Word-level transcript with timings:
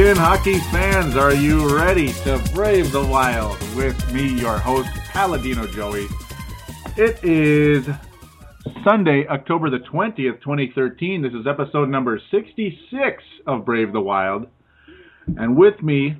Again, 0.00 0.16
hockey 0.16 0.58
fans. 0.72 1.14
Are 1.14 1.34
you 1.34 1.76
ready 1.76 2.10
to 2.24 2.42
brave 2.54 2.90
the 2.90 3.04
wild 3.04 3.58
with 3.76 4.12
me, 4.14 4.32
your 4.32 4.56
host, 4.56 4.88
Paladino 5.12 5.66
Joey? 5.66 6.06
It 6.96 7.22
is 7.22 7.86
Sunday, 8.82 9.26
October 9.28 9.68
the 9.68 9.84
20th, 9.92 10.40
2013. 10.40 11.20
This 11.20 11.34
is 11.34 11.46
episode 11.46 11.90
number 11.90 12.18
66 12.30 13.22
of 13.46 13.66
Brave 13.66 13.92
the 13.92 14.00
Wild. 14.00 14.46
And 15.36 15.54
with 15.54 15.82
me, 15.82 16.16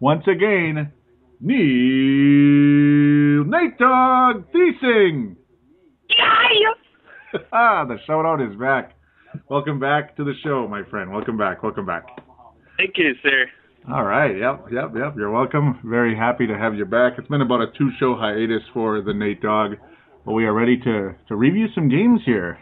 once 0.00 0.26
again, 0.26 0.90
Neil 1.38 3.44
Nate 3.44 3.76
Dog 3.76 4.50
Thiesing. 4.52 5.36
ah, 7.52 7.84
the 7.84 7.98
shout 8.06 8.24
out 8.24 8.40
is 8.40 8.58
back. 8.58 8.94
Welcome 9.50 9.78
back 9.78 10.16
to 10.16 10.24
the 10.24 10.32
show, 10.42 10.66
my 10.66 10.82
friend. 10.84 11.12
Welcome 11.12 11.36
back. 11.36 11.62
Welcome 11.62 11.84
back. 11.84 12.06
Thank 12.76 12.94
you, 12.96 13.14
sir. 13.22 13.46
All 13.92 14.04
right. 14.04 14.36
Yep. 14.36 14.66
Yep. 14.72 14.92
Yep. 14.96 15.14
You're 15.16 15.30
welcome. 15.30 15.78
Very 15.84 16.16
happy 16.16 16.46
to 16.46 16.58
have 16.58 16.74
you 16.74 16.84
back. 16.84 17.14
It's 17.18 17.28
been 17.28 17.40
about 17.40 17.60
a 17.62 17.66
two 17.78 17.90
show 17.98 18.16
hiatus 18.16 18.62
for 18.74 19.00
the 19.00 19.14
Nate 19.14 19.40
Dog, 19.40 19.76
but 20.24 20.32
we 20.32 20.44
are 20.44 20.52
ready 20.52 20.76
to 20.78 21.14
to 21.28 21.36
review 21.36 21.66
some 21.74 21.88
games 21.88 22.20
here. 22.26 22.58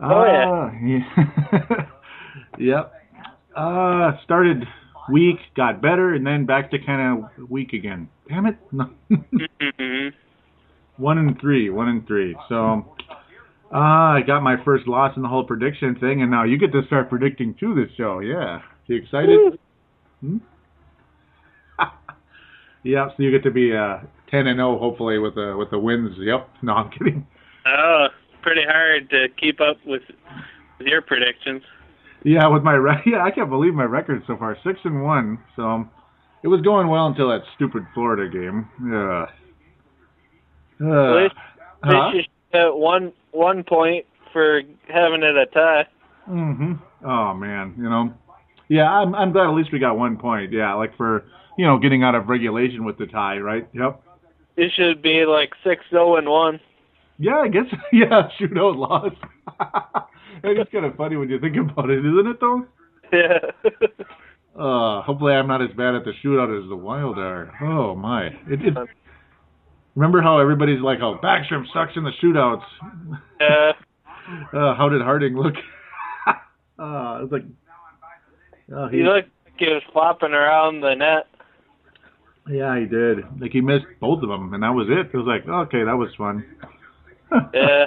Oh, 0.00 0.24
yeah. 0.24 0.50
Uh, 0.50 0.70
yeah. 0.86 1.86
yep. 2.58 2.92
Uh, 3.56 4.12
started 4.22 4.62
weak, 5.10 5.36
got 5.56 5.82
better, 5.82 6.14
and 6.14 6.24
then 6.26 6.46
back 6.46 6.70
to 6.70 6.78
kind 6.78 7.24
of 7.24 7.50
weak 7.50 7.72
again. 7.72 8.08
Damn 8.28 8.46
it. 8.46 8.56
No. 8.70 8.90
hmm 9.10 10.08
one 10.98 11.16
and 11.16 11.40
three. 11.40 11.70
One 11.70 11.88
and 11.88 12.06
three. 12.06 12.36
So. 12.48 12.84
Uh, 13.70 14.16
I 14.16 14.20
got 14.26 14.40
my 14.40 14.56
first 14.64 14.88
loss 14.88 15.14
in 15.14 15.22
the 15.22 15.28
whole 15.28 15.44
prediction 15.44 15.94
thing, 16.00 16.22
and 16.22 16.30
now 16.30 16.44
you 16.44 16.56
get 16.56 16.72
to 16.72 16.80
start 16.86 17.10
predicting 17.10 17.54
too 17.60 17.74
this 17.74 17.94
show. 17.98 18.20
Yeah. 18.20 18.60
You 18.88 18.96
excited? 18.96 19.58
Hmm? 20.20 20.38
yeah, 22.82 23.08
so 23.08 23.22
you 23.22 23.30
get 23.30 23.42
to 23.44 23.50
be 23.50 23.76
uh, 23.76 23.98
10 24.30 24.46
and 24.46 24.58
0 24.58 24.78
hopefully 24.78 25.18
with 25.18 25.34
the 25.34 25.54
with 25.56 25.70
the 25.70 25.78
wins. 25.78 26.16
Yep. 26.18 26.48
No, 26.62 26.72
I'm 26.72 26.90
kidding. 26.90 27.26
Oh, 27.66 28.08
pretty 28.42 28.62
hard 28.66 29.10
to 29.10 29.28
keep 29.38 29.60
up 29.60 29.76
with, 29.86 30.02
with 30.78 30.88
your 30.88 31.02
predictions. 31.02 31.62
Yeah, 32.24 32.48
with 32.48 32.62
my 32.62 32.72
re- 32.72 33.02
yeah, 33.06 33.22
I 33.22 33.30
can't 33.30 33.50
believe 33.50 33.74
my 33.74 33.84
record 33.84 34.22
so 34.26 34.36
far, 34.36 34.56
six 34.64 34.80
and 34.84 35.04
one. 35.04 35.38
So 35.54 35.62
um, 35.62 35.90
it 36.42 36.48
was 36.48 36.60
going 36.62 36.88
well 36.88 37.06
until 37.06 37.28
that 37.28 37.42
stupid 37.54 37.84
Florida 37.94 38.28
game. 38.28 38.68
Yeah. 38.90 39.26
Uh, 40.80 41.16
At 41.16 41.22
least, 41.22 41.34
at 41.84 41.90
huh? 41.90 42.10
least 42.14 42.28
you 42.54 42.74
one 42.74 43.12
one 43.32 43.62
point 43.64 44.06
for 44.32 44.62
having 44.88 45.22
it 45.22 45.36
a 45.36 45.46
tie. 45.46 45.86
hmm 46.24 46.72
Oh 47.04 47.34
man, 47.34 47.74
you 47.76 47.88
know. 47.88 48.14
Yeah, 48.68 48.90
I'm 48.90 49.14
I'm 49.14 49.32
glad 49.32 49.48
at 49.48 49.54
least 49.54 49.72
we 49.72 49.78
got 49.78 49.98
one 49.98 50.16
point. 50.16 50.52
Yeah, 50.52 50.74
like 50.74 50.96
for 50.96 51.24
you 51.56 51.66
know 51.66 51.78
getting 51.78 52.02
out 52.02 52.14
of 52.14 52.28
regulation 52.28 52.84
with 52.84 52.98
the 52.98 53.06
tie, 53.06 53.38
right? 53.38 53.68
Yep. 53.72 54.02
It 54.56 54.72
should 54.76 55.02
be 55.02 55.24
like 55.24 55.50
six 55.64 55.84
zero 55.90 56.16
and 56.16 56.28
one. 56.28 56.60
Yeah, 57.18 57.38
I 57.38 57.48
guess. 57.48 57.64
Yeah, 57.92 58.28
shootout 58.40 58.76
loss. 58.76 59.12
it's 60.44 60.70
kind 60.70 60.84
of 60.84 60.96
funny 60.96 61.16
when 61.16 61.28
you 61.28 61.40
think 61.40 61.56
about 61.56 61.90
it, 61.90 61.98
isn't 61.98 62.26
it? 62.26 62.40
Though. 62.40 62.66
Yeah. 63.12 63.70
Uh, 64.58 65.02
hopefully 65.02 65.32
I'm 65.34 65.46
not 65.46 65.62
as 65.62 65.68
bad 65.76 65.94
at 65.94 66.04
the 66.04 66.10
shootout 66.24 66.50
as 66.60 66.68
the 66.68 66.74
Wild 66.74 67.16
are. 67.16 67.52
Oh 67.62 67.94
my! 67.94 68.26
It, 68.26 68.60
it, 68.60 68.74
remember 69.94 70.20
how 70.20 70.40
everybody's 70.40 70.80
like, 70.80 70.98
"Oh, 71.00 71.16
Backstrom 71.22 71.64
sucks 71.72 71.92
in 71.94 72.02
the 72.02 72.10
shootouts." 72.20 72.64
yeah. 73.40 73.70
Uh, 74.52 74.74
how 74.74 74.88
did 74.88 75.00
Harding 75.00 75.36
look? 75.36 75.54
uh, 76.26 77.20
it's 77.22 77.30
like, 77.30 77.44
uh, 78.74 78.88
He 78.88 79.02
looked 79.02 79.28
like 79.46 79.54
he 79.58 79.66
was 79.66 79.82
flopping 79.92 80.32
around 80.32 80.80
the 80.80 80.94
net. 80.94 81.26
yeah, 82.48 82.78
he 82.78 82.86
did. 82.86 83.18
Like 83.40 83.50
he 83.52 83.60
missed 83.60 83.86
both 84.00 84.22
of 84.22 84.28
them, 84.28 84.54
and 84.54 84.62
that 84.62 84.70
was 84.70 84.88
it. 84.88 85.10
It 85.12 85.16
was 85.16 85.26
like, 85.26 85.46
okay, 85.48 85.84
that 85.84 85.96
was 85.96 86.10
fun. 86.16 86.44
Yeah. 87.52 87.86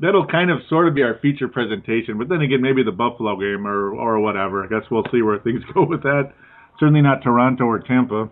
That'll 0.00 0.26
kind 0.26 0.50
of 0.50 0.60
sort 0.68 0.88
of 0.88 0.94
be 0.94 1.02
our 1.02 1.18
feature 1.20 1.46
presentation, 1.46 2.16
but 2.18 2.28
then 2.30 2.40
again, 2.40 2.62
maybe 2.62 2.82
the 2.82 2.90
Buffalo 2.90 3.36
game 3.36 3.66
or 3.66 3.92
or 3.94 4.18
whatever. 4.18 4.64
I 4.64 4.66
guess 4.66 4.88
we'll 4.90 5.04
see 5.12 5.20
where 5.22 5.38
things 5.38 5.60
go 5.74 5.84
with 5.84 6.02
that. 6.02 6.32
Certainly 6.80 7.02
not 7.02 7.22
Toronto 7.22 7.64
or 7.64 7.78
Tampa. 7.80 8.30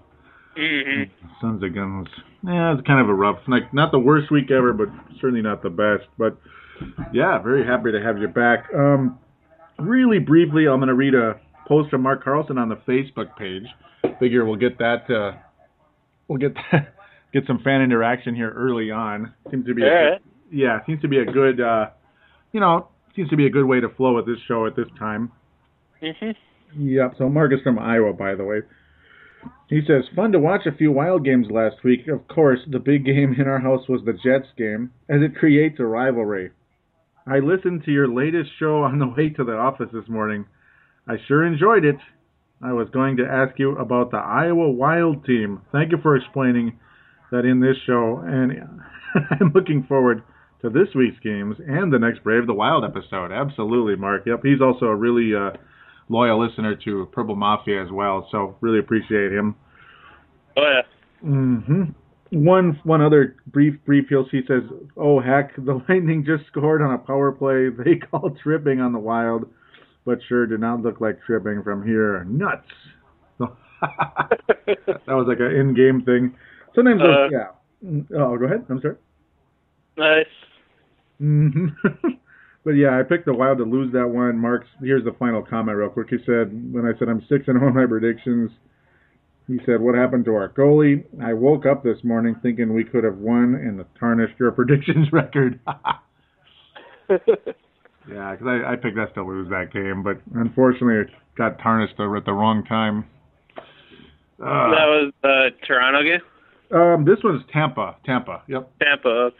hmm 0.56 1.02
Sons 1.42 1.62
of 1.62 1.74
Guns. 1.74 2.08
Yeah, 2.42 2.72
it's 2.74 2.86
kind 2.86 3.00
of 3.02 3.08
a 3.10 3.14
rough, 3.14 3.38
like 3.47 3.72
not 3.74 3.92
the 3.92 3.98
worst 3.98 4.30
week 4.32 4.50
ever, 4.50 4.72
but 4.72 4.88
certainly 5.20 5.42
not 5.42 5.62
the 5.62 5.68
best. 5.70 6.08
But 6.18 6.38
yeah, 7.12 7.38
very 7.38 7.64
happy 7.64 7.92
to 7.92 8.00
have 8.02 8.16
you 8.18 8.28
back. 8.28 8.64
Um, 8.74 9.18
really 9.78 10.18
briefly, 10.18 10.66
I'm 10.66 10.78
going 10.80 10.88
to 10.88 10.94
read 10.94 11.14
a 11.14 11.38
post 11.70 11.88
from 11.88 12.03
Mark 12.03 12.25
Carlson 12.25 12.58
on 12.58 12.69
the 12.69 12.75
Facebook 12.76 13.36
page. 13.38 13.62
Figure 14.19 14.44
we'll 14.44 14.56
get 14.56 14.76
that. 14.78 15.08
Uh, 15.08 15.38
we'll 16.26 16.38
get 16.38 16.54
that, 16.72 16.94
get 17.32 17.44
some 17.47 17.60
fan 17.62 17.81
interaction 17.81 18.34
here 18.34 18.50
early 18.50 18.91
on. 18.91 19.32
Seems 19.50 19.64
to 19.66 19.75
be 19.75 19.82
a 19.82 19.86
right. 19.86 20.20
yeah, 20.50 20.84
seems 20.84 21.00
to 21.03 21.09
be 21.09 21.19
a 21.19 21.25
good. 21.25 21.60
Uh, 21.60 21.86
you 22.53 22.59
know, 22.59 22.88
seems 23.14 23.30
to 23.30 23.36
be 23.36 23.47
a 23.47 23.50
good 23.50 23.64
way 23.66 23.78
to 23.80 23.88
flow 23.88 24.16
with 24.16 24.26
this 24.26 24.38
show 24.48 24.66
at 24.66 24.75
this 24.75 24.88
time. 24.98 25.30
hmm 26.00 26.30
Yep. 26.76 27.14
So 27.19 27.28
Mark 27.28 27.53
is 27.53 27.60
from 27.62 27.78
Iowa, 27.78 28.12
by 28.12 28.34
the 28.34 28.44
way. 28.44 28.60
He 29.69 29.80
says, 29.86 30.04
fun 30.14 30.32
to 30.32 30.38
watch 30.38 30.66
a 30.66 30.76
few 30.76 30.92
wild 30.92 31.25
games 31.25 31.47
last 31.50 31.76
week. 31.84 32.09
Of 32.09 32.26
course, 32.28 32.59
the 32.69 32.78
big 32.78 33.04
game 33.04 33.34
in 33.38 33.47
our 33.47 33.60
house 33.60 33.88
was 33.88 34.03
the 34.04 34.12
Jets 34.12 34.48
game, 34.56 34.91
as 35.09 35.20
it 35.22 35.36
creates 35.36 35.80
a 35.80 35.84
rivalry. 35.84 36.50
I 37.26 37.38
listened 37.38 37.84
to 37.84 37.92
your 37.92 38.09
latest 38.09 38.50
show 38.59 38.82
on 38.82 38.98
the 38.98 39.06
way 39.06 39.30
to 39.30 39.44
the 39.44 39.56
office 39.56 39.88
this 39.92 40.09
morning. 40.09 40.47
I 41.09 41.16
sure 41.27 41.44
enjoyed 41.44 41.84
it. 41.84 41.97
I 42.62 42.72
was 42.72 42.88
going 42.91 43.16
to 43.16 43.25
ask 43.25 43.59
you 43.59 43.77
about 43.77 44.11
the 44.11 44.19
Iowa 44.19 44.71
Wild 44.71 45.25
team. 45.25 45.62
Thank 45.72 45.93
you 45.93 45.99
for 46.03 46.16
explaining 46.16 46.78
that 47.31 47.44
in 47.44 47.61
this 47.61 47.77
show, 47.87 48.22
and 48.25 48.53
I'm 49.41 49.53
looking 49.55 49.84
forward 49.89 50.22
to 50.62 50.69
this 50.69 50.89
week's 50.94 51.19
games 51.21 51.56
and 51.66 51.93
the 51.93 51.99
next 51.99 52.22
Brave 52.22 52.47
the 52.47 52.55
Wild 52.55 52.84
episode. 52.84 53.33
Absolutely, 53.33 53.97
Mark. 53.97 54.25
Yep, 54.27 54.41
he's 54.44 54.60
also 54.60 54.87
a 54.87 54.97
really 54.97 55.34
uh, 55.34 55.56
loyal 56.09 56.44
listener 56.44 56.77
to 56.84 57.09
Purple 57.12 57.37
Mafia 57.37 57.83
as 57.83 57.91
well, 57.91 58.28
so 58.31 58.56
really 58.60 58.78
appreciate 58.78 59.33
him. 59.33 59.55
Oh 60.56 60.62
yeah. 60.62 60.83
hmm 61.22 61.84
One 62.31 62.78
one 62.84 63.00
other 63.00 63.37
brief 63.47 63.75
brief 63.87 64.06
he'll 64.09 64.27
he 64.31 64.43
says, 64.47 64.62
"Oh 64.97 65.21
heck, 65.21 65.56
the 65.56 65.81
Lightning 65.89 66.25
just 66.27 66.47
scored 66.49 66.83
on 66.83 66.93
a 66.93 66.99
power 66.99 67.33
play. 67.33 67.69
They 67.71 67.97
call 68.10 68.37
tripping 68.43 68.81
on 68.81 68.93
the 68.93 68.99
Wild, 68.99 69.47
but 70.05 70.19
sure 70.28 70.47
did 70.47 70.61
not 70.61 70.83
look 70.83 71.00
like 71.00 71.21
tripping 71.27 71.62
from 71.62 71.87
here. 71.87 72.25
Nuts." 72.25 72.66
that 73.38 75.09
was 75.09 75.27
like 75.27 75.41
an 75.41 75.55
in-game 75.55 76.03
thing. 76.03 76.34
Sometimes, 76.75 77.00
those, 77.00 77.16
Uh, 77.16 77.28
yeah. 77.31 77.49
Oh, 78.16 78.37
go 78.37 78.44
ahead. 78.44 78.65
I'm 78.69 78.81
sorry. 78.81 78.97
Nice. 79.97 80.27
hmm 81.19 81.66
but 82.65 82.72
yeah, 82.72 82.99
I 82.99 83.03
picked 83.03 83.27
the 83.27 83.34
Wild 83.34 83.59
to 83.59 83.65
lose 83.65 83.93
that 83.93 84.09
one. 84.09 84.39
Mark's 84.39 84.69
here's 84.81 85.05
the 85.05 85.12
final 85.19 85.43
comment 85.43 85.77
real 85.77 85.89
quick. 85.89 86.09
He 86.10 86.19
said 86.27 86.72
when 86.72 86.87
I 86.87 86.99
said 86.99 87.09
I'm 87.09 87.25
six 87.28 87.44
and 87.49 87.59
on 87.63 87.74
my 87.74 87.86
predictions, 87.86 88.51
he 89.47 89.59
said 89.66 89.80
what 89.80 89.95
happened 89.95 90.24
to 90.27 90.34
our 90.34 90.51
goalie? 90.51 91.04
I 91.22 91.33
woke 91.33 91.66
up 91.66 91.83
this 91.83 91.98
morning 92.04 92.36
thinking 92.42 92.72
we 92.72 92.84
could 92.84 93.04
have 93.04 93.19
won 93.19 93.54
and 93.54 93.84
tarnished 93.98 94.39
your 94.39 94.53
predictions 94.53 95.09
record. 95.13 95.59
Yeah, 98.08 98.32
because 98.32 98.47
I, 98.47 98.72
I 98.72 98.76
picked 98.76 98.98
us 98.98 99.08
to 99.14 99.22
lose 99.24 99.48
that 99.50 99.72
game, 99.72 100.02
but 100.02 100.20
unfortunately 100.34 100.97
it 101.02 101.08
got 101.36 101.58
tarnished 101.60 101.92
at 101.98 102.24
the 102.24 102.32
wrong 102.32 102.64
time. 102.64 103.04
that 104.38 104.47
Uh, 104.47 104.70
was 104.70 105.12
the 105.22 105.48
Toronto 105.66 106.02
game. 106.02 106.20
um, 106.72 107.04
this 107.04 107.18
one's 107.24 107.42
Tampa. 107.52 107.97
Tampa. 108.04 108.42
Yep. 108.48 108.70
Tampa. 108.82 109.30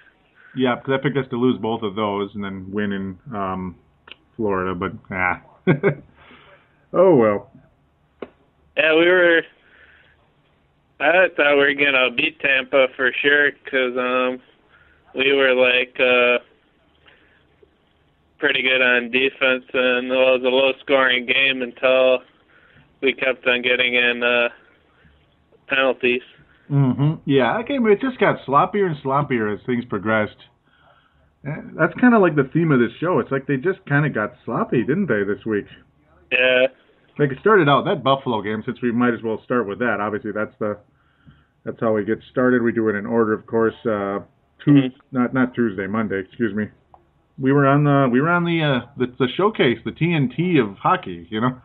Yeah, 0.57 0.75
because 0.77 0.99
I 0.99 1.03
picked 1.03 1.17
us 1.17 1.27
to 1.31 1.37
lose 1.37 1.59
both 1.61 1.83
of 1.83 1.95
those 1.95 2.31
and 2.35 2.43
then 2.45 2.67
win 2.73 2.93
in 2.93 3.19
um, 3.35 3.77
Florida, 4.37 4.75
but 4.75 4.93
ah. 5.11 5.41
oh 6.93 7.15
well. 7.17 7.51
Yeah, 8.77 8.95
we 8.95 9.07
were. 9.07 9.43
I 11.01 11.29
thought 11.37 11.55
we 11.55 11.61
were 11.61 11.75
gonna 11.75 12.11
beat 12.15 12.41
Tampa 12.41 12.89
for 12.97 13.11
sure 13.23 13.53
because 13.53 13.97
um, 13.97 14.41
we 15.15 15.33
were 15.33 15.55
like 15.55 15.97
uh, 16.01 16.39
pretty 18.41 18.63
good 18.63 18.83
on 18.83 19.11
defense, 19.11 19.65
and 19.73 20.07
it 20.11 20.15
was 20.15 20.43
a 20.45 20.49
low-scoring 20.49 21.27
game 21.27 21.63
until 21.63 22.21
we 23.03 23.13
kept 23.13 23.47
on 23.47 23.63
getting 23.63 23.95
in 23.95 24.23
uh, 24.23 24.49
penalties. 25.69 26.23
hmm 26.69 27.15
Yeah, 27.27 27.57
that 27.57 27.69
game 27.69 27.87
it 27.87 28.01
just 28.01 28.19
got 28.19 28.39
sloppier 28.47 28.87
and 28.87 28.97
sloppier 29.05 29.53
as 29.55 29.65
things 29.67 29.85
progressed. 29.85 30.37
And 31.45 31.77
That's 31.79 31.95
kind 32.01 32.15
of 32.15 32.21
like 32.21 32.37
the 32.37 32.51
theme 32.53 32.71
of 32.73 32.81
this 32.81 32.93
show. 33.01 33.19
It's 33.19 33.31
like 33.31 33.47
they 33.47 33.57
just 33.57 33.85
kind 33.89 34.05
of 34.07 34.15
got 34.15 34.35
sloppy, 34.45 34.83
didn't 34.83 35.07
they, 35.07 35.23
this 35.25 35.45
week? 35.47 35.67
Yeah, 36.33 36.67
Like 37.19 37.33
it 37.33 37.39
started 37.41 37.69
out 37.69 37.85
that 37.87 38.05
Buffalo 38.05 38.43
game. 38.43 38.63
Since 38.65 38.81
we 38.83 38.93
might 38.93 39.15
as 39.15 39.23
well 39.23 39.41
start 39.45 39.67
with 39.67 39.79
that. 39.81 39.99
Obviously, 40.01 40.33
that's 40.33 40.55
the 40.59 40.79
that's 41.65 41.81
how 41.81 41.93
we 41.95 42.05
get 42.05 42.19
started. 42.31 42.63
We 42.63 42.73
do 42.73 42.89
it 42.89 42.95
in 42.95 43.05
order, 43.07 43.33
of 43.33 43.47
course. 43.47 43.75
Uh, 43.85 44.21
Tuesday, 44.65 44.95
not 45.13 45.35
not 45.35 45.55
Tuesday, 45.55 45.87
Monday. 45.87 46.21
Excuse 46.21 46.55
me. 46.55 46.67
We 47.41 47.53
were 47.53 47.67
on 47.67 47.85
the 47.85 48.09
we 48.13 48.21
were 48.21 48.29
on 48.29 48.45
the 48.45 48.63
uh, 48.63 48.87
the, 48.99 49.07
the 49.19 49.29
showcase, 49.37 49.79
the 49.85 49.93
TNT 49.93 50.61
of 50.61 50.77
hockey. 50.77 51.27
You 51.31 51.41
know. 51.41 51.61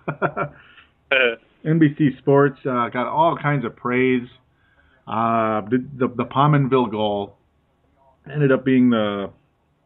NBC 1.65 2.17
Sports 2.19 2.59
uh, 2.61 2.89
got 2.89 3.07
all 3.07 3.37
kinds 3.41 3.65
of 3.65 3.75
praise. 3.75 4.27
Uh, 5.07 5.61
the, 5.69 5.85
the 5.97 6.07
the 6.07 6.25
Pominville 6.25 6.89
goal 6.89 7.37
ended 8.31 8.51
up 8.51 8.63
being 8.63 8.89
the 8.89 9.31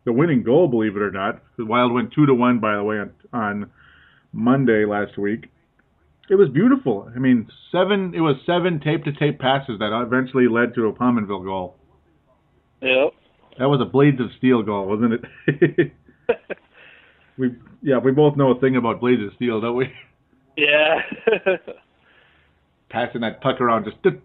the 0.06 0.14
winning 0.14 0.44
goal, 0.44 0.68
believe 0.68 0.96
it 0.96 1.02
or 1.02 1.12
not. 1.12 1.42
The 1.58 1.66
Wild 1.66 1.94
went 1.94 2.14
two 2.14 2.26
to 2.26 2.34
one, 2.34 2.60
by 2.60 2.76
the 2.76 2.84
way, 2.84 2.98
on, 2.98 3.12
on 3.34 3.72
Monday 4.32 4.86
last 4.86 5.18
week. 5.18 5.48
It 6.30 6.36
was 6.36 6.50
beautiful. 6.50 7.12
I 7.14 7.20
mean, 7.20 7.48
seven. 7.72 8.14
It 8.14 8.22
was 8.22 8.36
seven 8.46 8.80
tape 8.80 9.04
to 9.06 9.12
tape 9.12 9.40
passes 9.40 9.80
that 9.80 9.92
eventually 10.06 10.48
led 10.48 10.76
to 10.76 10.88
a 10.88 10.94
Pominville 10.94 11.44
goal. 11.44 11.76
Yep. 12.82 13.14
That 13.60 13.68
was 13.68 13.82
a 13.82 13.86
Blades 13.86 14.22
of 14.22 14.28
Steel 14.38 14.64
goal, 14.64 14.88
wasn't 14.88 15.26
it? 15.48 15.92
we 17.38 17.56
yeah, 17.82 17.98
we 17.98 18.12
both 18.12 18.38
know 18.38 18.52
a 18.52 18.60
thing 18.60 18.78
about 18.78 19.02
Blades 19.02 19.22
of 19.22 19.34
Steel, 19.36 19.60
don't 19.60 19.76
we? 19.76 19.92
Yeah. 20.56 21.02
Passing 22.90 23.22
that 23.22 23.42
puck 23.42 23.60
around, 23.62 23.86
just 23.86 24.02
dun 24.02 24.22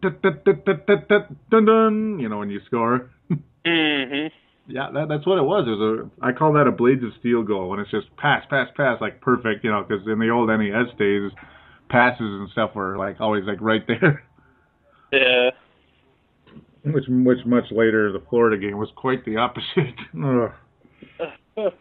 dun 1.51 1.65
dun 1.67 2.19
you 2.21 2.29
know 2.29 2.39
when 2.39 2.49
you 2.51 2.61
score. 2.67 3.11
mhm. 3.67 4.31
Yeah, 4.67 4.91
that, 4.95 5.09
that's 5.09 5.27
what 5.27 5.39
it 5.39 5.43
was. 5.43 5.67
It 5.67 5.71
was 5.79 6.09
a 6.23 6.25
I 6.25 6.33
call 6.33 6.53
that 6.55 6.69
a 6.69 6.73
Blades 6.73 7.03
of 7.03 7.11
Steel 7.19 7.43
goal 7.43 7.71
when 7.71 7.81
it's 7.81 7.91
just 7.91 8.07
pass, 8.17 8.45
pass, 8.49 8.69
pass, 8.77 9.01
like 9.01 9.21
perfect, 9.21 9.65
you 9.65 9.71
know, 9.71 9.85
because 9.87 10.07
in 10.07 10.21
the 10.21 10.31
old 10.31 10.49
NES 10.49 10.97
days, 10.97 11.33
passes 11.89 12.21
and 12.21 12.49
stuff 12.51 12.75
were 12.75 12.97
like 12.97 13.21
always 13.21 13.45
like 13.47 13.61
right 13.61 13.85
there. 13.87 14.25
Yeah. 15.13 15.51
Which 16.85 17.05
which 17.09 17.39
much 17.47 17.65
later 17.71 18.13
the 18.13 18.23
Florida 18.29 18.59
game 18.59 18.77
was 18.79 18.91
quite 18.97 19.25
the 19.25 19.37
opposite. 19.37 19.95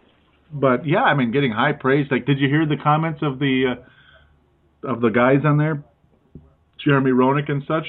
But 0.54 0.86
yeah, 0.86 1.02
I 1.02 1.16
mean, 1.16 1.32
getting 1.32 1.52
high 1.52 1.72
praise. 1.72 2.06
Like, 2.12 2.28
did 2.28 2.38
you 2.40 2.48
hear 2.48 2.68
the 2.68 2.78
comments 2.78 3.22
of 3.24 3.40
the 3.40 3.74
uh, 3.76 4.88
of 4.88 5.02
the 5.02 5.10
guys 5.10 5.40
on 5.46 5.58
there, 5.58 5.84
Jeremy 6.84 7.12
Roenick 7.12 7.50
and 7.50 7.64
such, 7.68 7.88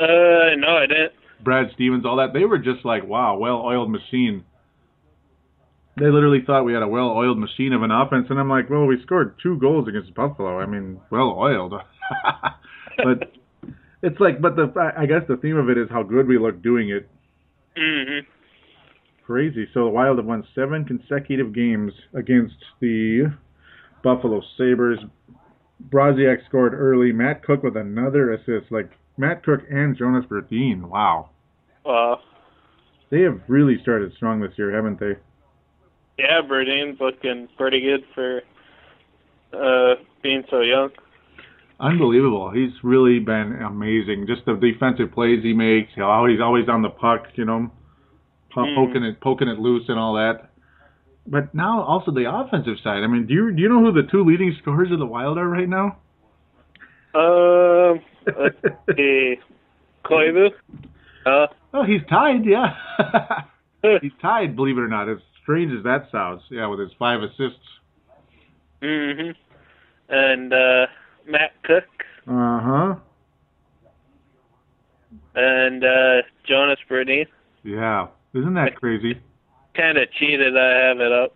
Uh, 0.00 0.56
no, 0.58 0.78
I 0.78 0.86
didn't. 0.88 1.12
Brad 1.42 1.66
Stevens, 1.74 2.04
all 2.04 2.16
that? 2.16 2.32
They 2.32 2.44
were 2.44 2.58
just 2.58 2.84
like, 2.84 3.06
wow, 3.06 3.36
well-oiled 3.36 3.90
machine. 3.90 4.44
They 5.98 6.06
literally 6.06 6.42
thought 6.44 6.64
we 6.64 6.72
had 6.72 6.82
a 6.82 6.88
well-oiled 6.88 7.38
machine 7.38 7.72
of 7.72 7.82
an 7.82 7.90
offense, 7.92 8.26
and 8.30 8.40
I'm 8.40 8.48
like, 8.48 8.68
well, 8.68 8.86
we 8.86 9.00
scored 9.02 9.36
two 9.42 9.58
goals 9.58 9.86
against 9.86 10.14
Buffalo. 10.14 10.58
I 10.58 10.66
mean, 10.66 11.00
well-oiled. 11.10 11.74
but 12.96 13.32
it's 14.04 14.20
like, 14.20 14.40
but 14.40 14.54
the 14.54 14.72
I 14.96 15.06
guess 15.06 15.22
the 15.26 15.38
theme 15.38 15.56
of 15.56 15.70
it 15.70 15.78
is 15.78 15.88
how 15.90 16.02
good 16.02 16.28
we 16.28 16.38
look 16.38 16.62
doing 16.62 16.90
it. 16.90 17.08
Mhm. 17.76 18.26
Crazy. 19.24 19.66
So 19.72 19.84
the 19.84 19.90
Wild 19.90 20.18
have 20.18 20.26
won 20.26 20.46
seven 20.54 20.84
consecutive 20.84 21.54
games 21.54 21.92
against 22.12 22.56
the 22.80 23.32
Buffalo 24.02 24.42
Sabres. 24.58 24.98
Brodziak 25.88 26.44
scored 26.46 26.74
early. 26.74 27.12
Matt 27.12 27.42
Cooke 27.42 27.62
with 27.62 27.76
another 27.76 28.32
assist. 28.34 28.70
Like 28.70 28.90
Matt 29.16 29.42
Cooke 29.42 29.64
and 29.70 29.96
Jonas 29.96 30.26
Brodin. 30.26 30.82
Wow. 30.82 31.30
Wow. 31.84 32.20
They 33.10 33.22
have 33.22 33.40
really 33.48 33.80
started 33.80 34.12
strong 34.14 34.40
this 34.40 34.52
year, 34.58 34.70
haven't 34.70 35.00
they? 35.00 35.16
Yeah, 36.18 36.42
Brodin's 36.42 37.00
looking 37.00 37.48
pretty 37.56 37.80
good 37.80 38.04
for 38.14 38.42
uh 39.54 39.94
being 40.22 40.44
so 40.50 40.60
young. 40.60 40.90
Unbelievable. 41.80 42.50
He's 42.50 42.70
really 42.82 43.18
been 43.18 43.60
amazing. 43.62 44.26
Just 44.28 44.44
the 44.46 44.54
defensive 44.54 45.12
plays 45.12 45.42
he 45.42 45.52
makes. 45.52 45.90
How 45.96 46.26
he's 46.26 46.40
always 46.40 46.68
on 46.68 46.82
the 46.82 46.90
puck, 46.90 47.26
you 47.34 47.44
know, 47.44 47.70
Mm. 48.56 48.74
poking 48.76 49.02
it, 49.02 49.20
poking 49.20 49.48
it 49.48 49.58
loose, 49.58 49.88
and 49.88 49.98
all 49.98 50.14
that. 50.14 50.50
But 51.26 51.52
now 51.54 51.82
also 51.82 52.12
the 52.12 52.32
offensive 52.32 52.76
side. 52.84 53.02
I 53.02 53.08
mean, 53.08 53.26
do 53.26 53.34
you 53.34 53.50
do 53.52 53.60
you 53.60 53.68
know 53.68 53.80
who 53.80 53.90
the 53.92 54.08
two 54.08 54.22
leading 54.24 54.54
scorers 54.62 54.92
of 54.92 55.00
the 55.00 55.06
Wild 55.06 55.38
are 55.38 55.48
right 55.48 55.68
now? 55.68 55.96
Um, 57.14 58.00
let's 58.26 58.56
see. 58.96 59.36
Koivu? 60.04 60.50
Uh, 61.26 61.46
Oh, 61.76 61.82
he's 61.82 62.02
tied. 62.08 62.44
Yeah, 62.44 62.74
he's 64.00 64.12
tied. 64.22 64.54
Believe 64.54 64.78
it 64.78 64.82
or 64.82 64.88
not, 64.88 65.08
as 65.08 65.18
strange 65.42 65.72
as 65.76 65.82
that 65.82 66.06
sounds. 66.12 66.42
Yeah, 66.48 66.66
with 66.68 66.78
his 66.78 66.92
five 67.00 67.20
assists. 67.22 67.58
mhm. 68.80 69.34
And 70.08 70.52
uh 70.52 70.86
Matt 71.26 71.52
Cooke 71.64 72.04
Uh 72.26 72.60
huh. 72.60 72.94
and 75.34 75.84
uh 75.84 76.22
Jonas 76.48 76.78
Brodin. 76.90 77.26
Yeah. 77.62 78.08
Isn't 78.34 78.54
that 78.54 78.76
crazy? 78.76 79.20
Kind 79.76 79.98
of 79.98 80.08
cheated. 80.18 80.56
I 80.56 80.88
have 80.88 81.00
it 81.00 81.12
up. 81.12 81.34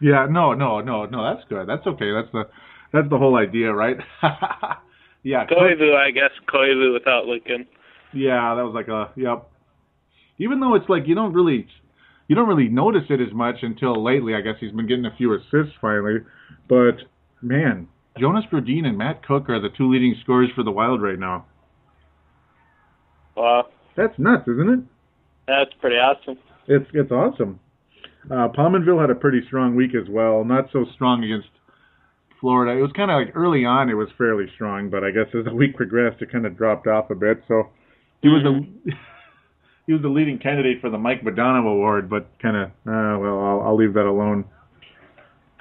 Yeah. 0.00 0.26
No. 0.30 0.52
No. 0.54 0.80
No. 0.80 1.06
No. 1.06 1.34
That's 1.34 1.46
good. 1.48 1.68
That's 1.68 1.86
okay. 1.86 2.10
That's 2.12 2.30
the 2.32 2.44
that's 2.92 3.08
the 3.08 3.16
whole 3.18 3.36
idea, 3.36 3.72
right? 3.72 3.96
yeah. 5.22 5.46
Koivu, 5.46 5.94
I 5.96 6.10
guess 6.10 6.30
Koivu 6.52 6.92
without 6.92 7.24
looking. 7.26 7.66
Yeah, 8.12 8.54
that 8.54 8.62
was 8.62 8.74
like 8.74 8.88
a 8.88 9.10
yep. 9.18 9.48
Even 10.38 10.60
though 10.60 10.74
it's 10.74 10.88
like 10.88 11.04
you 11.06 11.14
don't 11.14 11.32
really 11.32 11.66
you 12.28 12.36
don't 12.36 12.48
really 12.48 12.68
notice 12.68 13.04
it 13.08 13.20
as 13.20 13.32
much 13.32 13.56
until 13.62 14.02
lately. 14.02 14.34
I 14.34 14.40
guess 14.42 14.54
he's 14.60 14.72
been 14.72 14.86
getting 14.86 15.06
a 15.06 15.16
few 15.16 15.32
assists 15.34 15.74
finally. 15.80 16.18
But 16.68 16.96
man, 17.40 17.88
Jonas 18.18 18.44
Brodin 18.52 18.84
and 18.86 18.98
Matt 18.98 19.26
Cooke 19.26 19.48
are 19.48 19.60
the 19.60 19.70
two 19.76 19.90
leading 19.90 20.14
scorers 20.22 20.50
for 20.54 20.62
the 20.62 20.70
Wild 20.70 21.02
right 21.02 21.18
now. 21.18 21.46
Wow, 23.36 23.68
That's 23.96 24.12
nuts, 24.18 24.46
isn't 24.48 24.68
it? 24.68 24.80
that's 25.46 25.70
pretty 25.80 25.96
awesome. 25.96 26.38
It's 26.68 26.86
it's 26.92 27.10
awesome. 27.10 27.58
Uh, 28.30 28.48
Pominville 28.56 29.00
had 29.00 29.10
a 29.10 29.14
pretty 29.14 29.40
strong 29.46 29.74
week 29.74 29.92
as 29.94 30.08
well. 30.08 30.44
Not 30.44 30.66
so 30.72 30.84
strong 30.94 31.24
against 31.24 31.48
Florida. 32.40 32.78
It 32.78 32.82
was 32.82 32.92
kind 32.94 33.10
of 33.10 33.16
like 33.16 33.34
early 33.34 33.64
on, 33.64 33.88
it 33.88 33.94
was 33.94 34.08
fairly 34.16 34.46
strong, 34.54 34.90
but 34.90 35.02
I 35.02 35.10
guess 35.10 35.26
as 35.36 35.44
the 35.46 35.54
week 35.54 35.74
progressed, 35.76 36.22
it 36.22 36.30
kind 36.30 36.46
of 36.46 36.56
dropped 36.56 36.86
off 36.86 37.10
a 37.10 37.14
bit. 37.14 37.42
So 37.48 37.70
he 38.20 38.28
was 38.28 38.42
the 38.44 38.92
he 39.86 39.92
was 39.94 40.02
the 40.02 40.08
leading 40.08 40.38
candidate 40.38 40.80
for 40.80 40.90
the 40.90 40.98
Mike 40.98 41.24
Madonna 41.24 41.66
Award, 41.66 42.08
but 42.08 42.28
kind 42.40 42.56
of 42.56 42.68
uh, 42.86 43.18
well, 43.18 43.40
I'll, 43.40 43.60
I'll 43.68 43.76
leave 43.76 43.94
that 43.94 44.06
alone. 44.06 44.44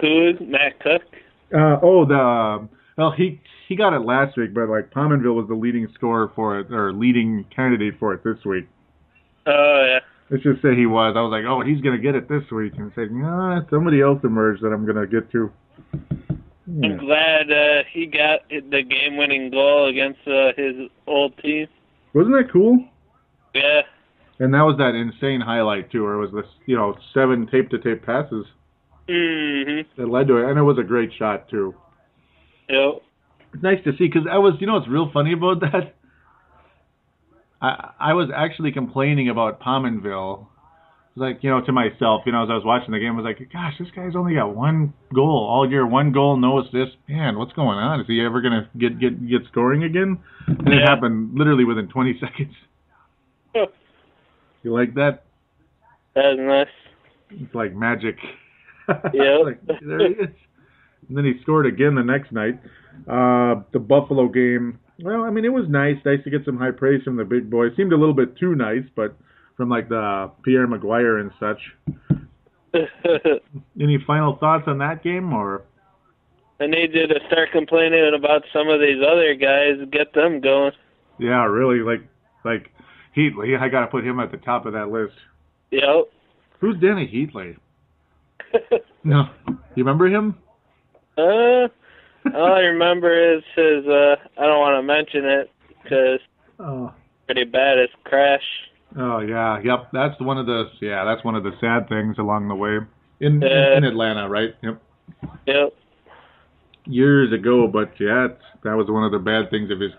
Who? 0.01 0.33
Matt 0.41 0.79
Cooke? 0.81 1.01
Uh, 1.53 1.77
oh, 1.81 2.05
the 2.05 2.67
well, 2.97 3.11
he 3.11 3.41
he 3.67 3.75
got 3.75 3.93
it 3.93 4.01
last 4.01 4.37
week, 4.37 4.53
but 4.53 4.69
like 4.69 4.91
Pominville 4.91 5.35
was 5.35 5.47
the 5.47 5.55
leading 5.55 5.87
scorer 5.93 6.31
for 6.35 6.59
it 6.59 6.71
or 6.71 6.93
leading 6.93 7.45
candidate 7.55 7.95
for 7.99 8.13
it 8.13 8.23
this 8.23 8.43
week. 8.45 8.67
Oh 9.45 9.85
yeah. 9.87 9.99
Let's 10.29 10.43
just 10.43 10.61
say 10.61 10.75
he 10.75 10.85
was. 10.85 11.15
I 11.17 11.21
was 11.21 11.31
like, 11.31 11.43
oh, 11.45 11.61
he's 11.61 11.81
gonna 11.81 11.97
get 11.97 12.15
it 12.15 12.29
this 12.29 12.49
week, 12.51 12.73
and 12.77 12.91
said, 12.95 13.11
nah, 13.11 13.61
somebody 13.69 14.01
else 14.01 14.19
emerged 14.23 14.61
that 14.63 14.69
I'm 14.69 14.85
gonna 14.85 15.07
get 15.07 15.29
to. 15.31 15.51
I'm 16.67 16.97
glad 16.97 17.51
uh, 17.51 17.83
he 17.91 18.05
got 18.05 18.47
the 18.49 18.81
game-winning 18.81 19.51
goal 19.51 19.89
against 19.89 20.19
uh, 20.25 20.53
his 20.55 20.89
old 21.05 21.37
team. 21.39 21.67
Wasn't 22.13 22.33
that 22.33 22.51
cool? 22.51 22.85
Yeah. 23.53 23.81
And 24.39 24.53
that 24.53 24.61
was 24.61 24.77
that 24.77 24.95
insane 24.95 25.41
highlight 25.41 25.91
too, 25.91 26.03
where 26.03 26.13
it 26.13 26.19
was 26.19 26.31
this, 26.31 26.49
you 26.65 26.77
know, 26.77 26.95
seven 27.13 27.45
tape 27.47 27.69
to 27.71 27.79
tape 27.79 28.05
passes 28.05 28.45
Mhm. 29.09 29.85
that 29.97 30.07
led 30.09 30.27
to 30.27 30.37
it, 30.37 30.49
and 30.49 30.57
it 30.57 30.63
was 30.63 30.77
a 30.77 30.83
great 30.83 31.11
shot 31.13 31.49
too. 31.49 31.75
Yep. 32.69 33.01
It's 33.53 33.63
nice 33.63 33.83
to 33.83 33.91
see 33.97 34.07
because 34.07 34.27
I 34.29 34.37
was, 34.37 34.53
you 34.59 34.67
know, 34.67 34.73
what's 34.75 34.87
real 34.87 35.09
funny 35.11 35.33
about 35.33 35.59
that. 35.61 35.95
I 37.61 37.91
I 37.99 38.13
was 38.13 38.29
actually 38.35 38.71
complaining 38.71 39.29
about 39.29 39.59
Pominville, 39.59 40.47
like 41.15 41.43
you 41.43 41.49
know, 41.49 41.61
to 41.61 41.71
myself, 41.71 42.23
you 42.25 42.31
know, 42.31 42.43
as 42.43 42.49
I 42.49 42.55
was 42.55 42.63
watching 42.65 42.91
the 42.91 42.99
game, 42.99 43.13
I 43.13 43.21
was 43.21 43.25
like, 43.25 43.51
gosh, 43.51 43.73
this 43.77 43.89
guy's 43.95 44.15
only 44.15 44.35
got 44.35 44.55
one 44.55 44.93
goal 45.13 45.45
all 45.49 45.69
year, 45.69 45.85
one 45.85 46.11
goal, 46.11 46.37
no 46.37 46.59
assist. 46.59 46.95
Man, 47.09 47.37
what's 47.37 47.53
going 47.53 47.77
on? 47.77 47.99
Is 47.99 48.07
he 48.07 48.21
ever 48.21 48.41
gonna 48.41 48.69
get 48.77 48.99
get 48.99 49.27
get 49.27 49.41
scoring 49.51 49.83
again? 49.83 50.17
And 50.47 50.67
it 50.73 50.81
happened 50.81 51.37
literally 51.37 51.65
within 51.65 51.87
20 51.87 52.19
seconds. 52.21 52.55
You 54.63 54.71
like 54.73 54.93
that? 54.93 55.23
That's 56.13 56.37
nice. 56.37 56.67
It's 57.31 57.55
like 57.55 57.73
magic. 57.73 58.17
Yep. 59.13 59.39
like, 59.45 59.65
there 59.81 59.99
he 60.07 60.13
is. 60.15 60.29
And 61.09 61.17
then 61.17 61.25
he 61.25 61.33
scored 61.41 61.65
again 61.65 61.95
the 61.95 62.03
next 62.03 62.31
night. 62.31 62.59
Uh, 63.07 63.61
the 63.73 63.79
Buffalo 63.79 64.27
game. 64.27 64.79
Well, 65.03 65.23
I 65.23 65.29
mean, 65.31 65.45
it 65.45 65.53
was 65.53 65.65
nice. 65.67 65.97
Nice 66.05 66.23
to 66.23 66.29
get 66.29 66.45
some 66.45 66.57
high 66.57 66.71
praise 66.71 67.03
from 67.03 67.15
the 67.17 67.25
big 67.25 67.49
boys. 67.49 67.71
Seemed 67.75 67.91
a 67.91 67.97
little 67.97 68.13
bit 68.13 68.37
too 68.37 68.55
nice, 68.55 68.83
but 68.95 69.15
from 69.57 69.69
like 69.69 69.89
the 69.89 70.31
Pierre 70.43 70.67
McGuire 70.67 71.19
and 71.21 71.31
such. 71.39 71.59
Any 73.81 73.97
final 74.05 74.37
thoughts 74.37 74.63
on 74.67 74.77
that 74.77 75.03
game, 75.03 75.33
or 75.33 75.63
I 76.59 76.67
need 76.67 76.93
you 76.93 77.07
to 77.07 77.19
start 77.27 77.49
complaining 77.51 78.13
about 78.15 78.43
some 78.53 78.69
of 78.69 78.79
these 78.79 79.01
other 79.05 79.33
guys. 79.35 79.75
Get 79.91 80.13
them 80.13 80.39
going. 80.39 80.71
yeah, 81.19 81.43
really 81.45 81.79
like 81.79 82.07
like 82.45 82.71
Heatley? 83.17 83.59
I 83.59 83.67
got 83.69 83.81
to 83.81 83.87
put 83.87 84.05
him 84.05 84.19
at 84.19 84.31
the 84.31 84.37
top 84.37 84.65
of 84.65 84.73
that 84.73 84.89
list. 84.89 85.15
Yep. 85.71 86.11
Who's 86.59 86.75
Dany 86.77 87.11
Heatley? 87.11 87.57
No, 89.03 89.27
you 89.75 89.83
remember 89.83 90.07
him? 90.07 90.35
uh, 91.17 91.67
all 92.35 92.53
I 92.53 92.59
remember 92.61 93.35
is 93.35 93.41
his. 93.55 93.85
Uh, 93.87 94.15
I 94.37 94.45
don't 94.45 94.59
want 94.59 94.77
to 94.77 94.83
mention 94.83 95.25
it 95.25 95.51
because 95.83 96.19
Oh. 96.59 96.93
pretty 97.25 97.45
bad. 97.45 97.79
His 97.79 97.89
crash. 98.03 98.43
Oh 98.97 99.19
yeah, 99.19 99.59
yep. 99.63 99.87
That's 99.91 100.19
one 100.21 100.37
of 100.37 100.45
the 100.45 100.65
yeah. 100.81 101.03
That's 101.05 101.23
one 101.25 101.35
of 101.35 101.43
the 101.43 101.51
sad 101.59 101.89
things 101.89 102.17
along 102.19 102.47
the 102.49 102.55
way 102.55 102.77
in 103.21 103.41
in, 103.41 103.43
in 103.43 103.83
Atlanta, 103.85 104.29
right? 104.29 104.53
Yep. 104.61 104.81
Yep. 105.47 105.73
years 106.85 107.31
ago, 107.33 107.67
but 107.67 107.91
yeah, 107.99 108.25
it's, 108.25 108.43
that 108.63 108.75
was 108.75 108.87
one 108.89 109.03
of 109.03 109.11
the 109.11 109.19
bad 109.19 109.49
things 109.49 109.71
of 109.71 109.79
his 109.79 109.91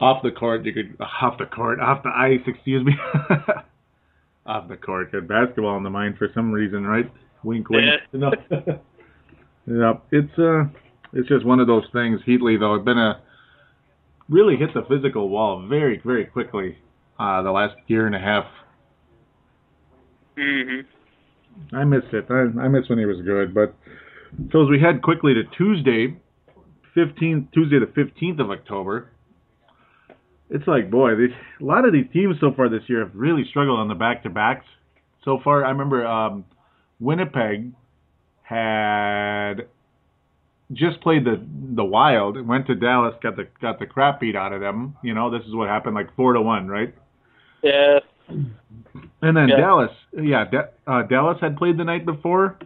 off 0.00 0.22
the 0.22 0.30
court. 0.30 0.64
You 0.64 0.72
could 0.72 0.96
off 1.20 1.36
the 1.38 1.46
court, 1.46 1.78
off 1.80 2.02
the 2.04 2.10
ice. 2.10 2.40
Excuse 2.46 2.86
me. 2.86 2.94
off 4.50 4.68
the 4.68 4.76
court. 4.76 5.10
Had 5.14 5.28
basketball 5.28 5.76
in 5.76 5.84
the 5.84 5.90
mind 5.90 6.18
for 6.18 6.28
some 6.34 6.50
reason, 6.52 6.86
right? 6.86 7.10
Wink, 7.44 7.70
wink. 7.70 7.86
Yeah. 8.12 8.28
yeah, 9.66 9.92
it's 10.10 10.38
uh, 10.38 10.64
it's 11.12 11.28
just 11.28 11.46
one 11.46 11.60
of 11.60 11.66
those 11.66 11.84
things. 11.92 12.20
Heatley 12.26 12.58
though, 12.58 12.74
it's 12.74 12.84
been 12.84 12.98
a 12.98 13.22
really 14.28 14.56
hit 14.56 14.74
the 14.74 14.82
physical 14.88 15.28
wall 15.28 15.66
very, 15.68 16.00
very 16.04 16.26
quickly. 16.26 16.76
Uh, 17.18 17.42
the 17.42 17.50
last 17.50 17.76
year 17.86 18.06
and 18.06 18.14
a 18.14 18.18
half. 18.18 18.44
Mhm. 20.36 20.84
I 21.72 21.84
miss 21.84 22.02
it. 22.12 22.26
I, 22.30 22.60
I 22.60 22.68
miss 22.68 22.88
when 22.88 22.98
he 22.98 23.04
was 23.04 23.20
good. 23.22 23.54
But 23.54 23.74
so 24.52 24.62
as 24.62 24.68
we 24.68 24.80
head 24.80 25.02
quickly 25.02 25.34
to 25.34 25.42
Tuesday, 25.56 26.16
15th, 26.96 27.52
Tuesday 27.52 27.78
the 27.78 27.86
15th 27.86 28.40
of 28.40 28.50
October, 28.50 29.10
it's 30.50 30.66
like, 30.66 30.90
boy, 30.90 31.14
these, 31.14 31.30
a 31.60 31.64
lot 31.64 31.84
of 31.86 31.92
these 31.92 32.06
teams 32.12 32.36
so 32.40 32.52
far 32.54 32.68
this 32.68 32.82
year 32.88 33.00
have 33.00 33.14
really 33.14 33.44
struggled 33.48 33.78
on 33.78 33.88
the 33.88 33.94
back-to-backs. 33.94 34.66
So 35.24 35.40
far, 35.44 35.64
I 35.64 35.70
remember 35.70 36.06
um, 36.06 36.44
Winnipeg 36.98 37.72
had 38.42 39.66
just 40.72 41.00
played 41.02 41.24
the 41.24 41.44
the 41.74 41.84
Wild, 41.84 42.46
went 42.46 42.66
to 42.68 42.74
Dallas, 42.74 43.14
got 43.22 43.36
the 43.36 43.46
got 43.60 43.78
the 43.78 43.86
crap 43.86 44.20
beat 44.20 44.36
out 44.36 44.52
of 44.52 44.60
them. 44.60 44.96
You 45.02 45.14
know, 45.14 45.30
this 45.30 45.46
is 45.46 45.54
what 45.54 45.68
happened, 45.68 45.94
like 45.94 46.14
four 46.16 46.32
to 46.32 46.40
one, 46.40 46.68
right? 46.68 46.94
Yeah. 47.62 47.98
And 48.28 49.36
then 49.36 49.48
Yeah. 49.48 49.56
Dallas, 49.56 49.90
yeah, 50.12 50.44
uh, 50.86 51.02
Dallas 51.02 51.38
had 51.40 51.56
played 51.56 51.76
the 51.76 51.84
night 51.84 52.06
before 52.06 52.56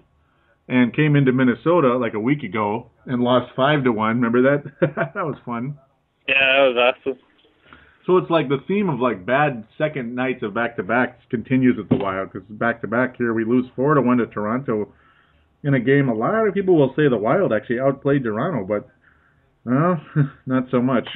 and 0.69 0.95
came 0.95 1.17
into 1.17 1.33
Minnesota 1.33 1.97
like 1.97 2.15
a 2.15 2.21
week 2.21 2.43
ago 2.43 2.91
and 3.07 3.23
lost 3.23 3.53
five 3.57 3.85
to 3.85 3.93
one. 3.93 4.21
Remember 4.21 4.43
that? 4.43 4.65
that 5.15 5.27
was 5.27 5.37
fun. 5.45 5.77
Yeah, 6.29 6.35
that 6.37 6.75
was 6.75 6.95
awesome. 7.01 7.19
So 8.07 8.19
it's 8.19 8.31
like 8.31 8.49
the 8.49 8.59
theme 8.69 8.91
of 8.91 9.01
like 9.01 9.25
bad 9.25 9.67
second 9.79 10.15
nights 10.15 10.43
of 10.43 10.53
back 10.53 10.77
to 10.77 10.83
backs 10.83 11.23
continues 11.31 11.79
at 11.79 11.89
the 11.89 11.97
Wild 11.97 12.33
because 12.33 12.47
back 12.49 12.83
to 12.83 12.89
back 12.89 13.17
here 13.17 13.33
we 13.33 13.45
lose 13.45 13.65
four 13.75 13.95
to 13.95 14.03
one 14.03 14.19
to 14.19 14.27
Toronto 14.27 14.93
in 15.63 15.75
a 15.75 15.81
game. 15.81 16.09
A 16.09 16.15
lot 16.15 16.47
of 16.47 16.53
people 16.53 16.77
will 16.77 16.93
say 16.97 17.09
the 17.09 17.17
Wild 17.17 17.53
actually 17.53 17.81
outplayed 17.81 18.25
Toronto, 18.25 18.65
but 18.67 18.89
well, 19.65 20.01
not 20.47 20.65
so 20.71 20.83
much. 20.83 21.09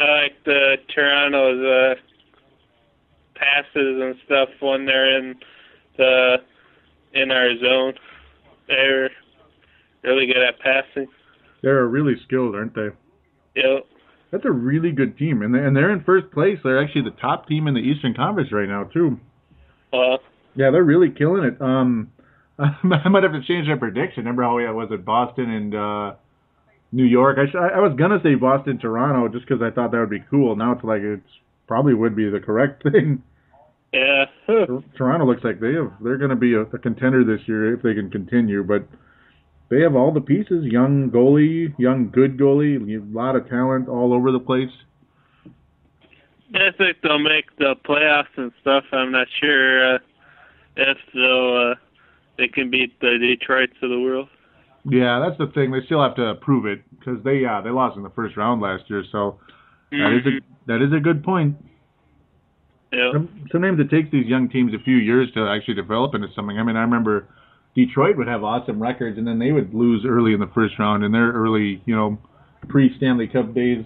I 0.00 0.04
like 0.04 0.44
the 0.44 0.76
Toronto's 0.94 1.62
uh, 1.62 2.00
passes 3.34 4.02
and 4.02 4.14
stuff 4.24 4.48
when 4.60 4.86
they're 4.86 5.18
in 5.18 5.34
the 5.98 6.36
in 7.12 7.30
our 7.30 7.56
zone. 7.58 7.94
They're 8.68 9.10
really 10.02 10.26
good 10.26 10.42
at 10.42 10.58
passing. 10.60 11.08
They're 11.62 11.86
really 11.86 12.14
skilled, 12.24 12.54
aren't 12.54 12.74
they? 12.74 12.88
Yep. 13.56 13.86
That's 14.34 14.46
a 14.46 14.50
really 14.50 14.90
good 14.90 15.16
team, 15.16 15.42
and 15.42 15.54
they're, 15.54 15.64
and 15.64 15.76
they're 15.76 15.92
in 15.92 16.02
first 16.02 16.28
place. 16.32 16.58
They're 16.64 16.82
actually 16.82 17.02
the 17.02 17.16
top 17.20 17.46
team 17.46 17.68
in 17.68 17.74
the 17.74 17.80
Eastern 17.80 18.14
Conference 18.14 18.50
right 18.50 18.68
now 18.68 18.82
too. 18.82 19.20
Uh, 19.92 20.16
Yeah, 20.56 20.72
they're 20.72 20.82
really 20.82 21.10
killing 21.16 21.44
it. 21.44 21.62
Um, 21.62 22.10
I 22.58 23.08
might 23.08 23.22
have 23.22 23.30
to 23.30 23.44
change 23.46 23.68
my 23.68 23.76
prediction. 23.76 24.24
Remember 24.24 24.42
how 24.42 24.58
it 24.58 24.72
was 24.74 24.90
at 24.92 25.04
Boston 25.04 25.48
and 25.50 25.72
uh, 25.76 26.14
New 26.90 27.04
York? 27.04 27.38
I, 27.38 27.46
sh- 27.48 27.54
I 27.54 27.76
I 27.76 27.78
was 27.78 27.94
gonna 27.96 28.18
say 28.24 28.34
Boston, 28.34 28.76
Toronto, 28.80 29.28
just 29.28 29.46
because 29.48 29.62
I 29.62 29.70
thought 29.72 29.92
that 29.92 29.98
would 30.00 30.10
be 30.10 30.24
cool. 30.28 30.56
Now 30.56 30.72
it's 30.72 30.82
like 30.82 31.02
it's 31.02 31.30
probably 31.68 31.94
would 31.94 32.16
be 32.16 32.28
the 32.28 32.40
correct 32.40 32.82
thing. 32.90 33.22
yeah. 33.92 34.24
Toronto 34.98 35.26
looks 35.26 35.44
like 35.44 35.60
they 35.60 35.74
have 35.74 35.92
they're 36.02 36.18
gonna 36.18 36.34
be 36.34 36.54
a, 36.54 36.62
a 36.62 36.78
contender 36.78 37.22
this 37.22 37.46
year 37.46 37.72
if 37.72 37.82
they 37.82 37.94
can 37.94 38.10
continue, 38.10 38.64
but 38.64 38.82
they 39.70 39.80
have 39.80 39.94
all 39.96 40.12
the 40.12 40.20
pieces. 40.20 40.64
Young 40.64 41.10
goalie, 41.10 41.74
young 41.78 42.10
good 42.10 42.38
goalie, 42.38 42.76
a 42.76 43.16
lot 43.16 43.36
of 43.36 43.48
talent 43.48 43.88
all 43.88 44.12
over 44.12 44.30
the 44.30 44.40
place. 44.40 44.70
I 46.54 46.70
think 46.78 46.98
they'll 47.02 47.18
make 47.18 47.56
the 47.58 47.74
playoffs 47.84 48.36
and 48.36 48.52
stuff. 48.60 48.84
I'm 48.92 49.10
not 49.10 49.26
sure 49.40 49.94
uh, 49.94 49.98
if 50.76 50.98
they'll 51.12 51.72
uh, 51.72 51.74
they 52.38 52.48
can 52.48 52.70
beat 52.70 52.98
the 53.00 53.18
Detroits 53.18 53.74
of 53.82 53.90
the 53.90 54.00
world. 54.00 54.28
Yeah, 54.84 55.18
that's 55.18 55.38
the 55.38 55.52
thing. 55.54 55.70
They 55.72 55.84
still 55.86 56.02
have 56.02 56.14
to 56.16 56.34
prove 56.40 56.66
it 56.66 56.82
because 56.90 57.22
they 57.24 57.44
uh, 57.44 57.60
they 57.62 57.70
lost 57.70 57.96
in 57.96 58.02
the 58.02 58.10
first 58.10 58.36
round 58.36 58.60
last 58.60 58.84
year. 58.88 59.02
So 59.10 59.38
that 59.90 60.12
is 60.12 60.26
a 60.26 60.40
that 60.66 60.82
is 60.82 60.92
a 60.92 61.00
good 61.00 61.24
point. 61.24 61.56
Yeah. 62.92 63.12
Sometimes 63.50 63.80
it 63.80 63.90
takes 63.90 64.10
these 64.12 64.26
young 64.26 64.48
teams 64.48 64.72
a 64.72 64.78
few 64.84 64.96
years 64.96 65.32
to 65.32 65.48
actually 65.48 65.74
develop 65.74 66.14
into 66.14 66.28
something. 66.36 66.58
I 66.58 66.62
mean, 66.62 66.76
I 66.76 66.82
remember 66.82 67.26
Detroit 67.74 68.16
would 68.16 68.28
have 68.28 68.44
awesome 68.44 68.80
records, 68.80 69.18
and 69.18 69.26
then 69.26 69.38
they 69.38 69.50
would 69.52 69.74
lose 69.74 70.04
early 70.06 70.32
in 70.32 70.40
the 70.40 70.50
first 70.54 70.78
round 70.78 71.02
in 71.04 71.12
their 71.12 71.32
early, 71.32 71.82
you 71.86 71.94
know, 71.94 72.18
pre 72.68 72.94
Stanley 72.96 73.26
Cup 73.28 73.54
days, 73.54 73.84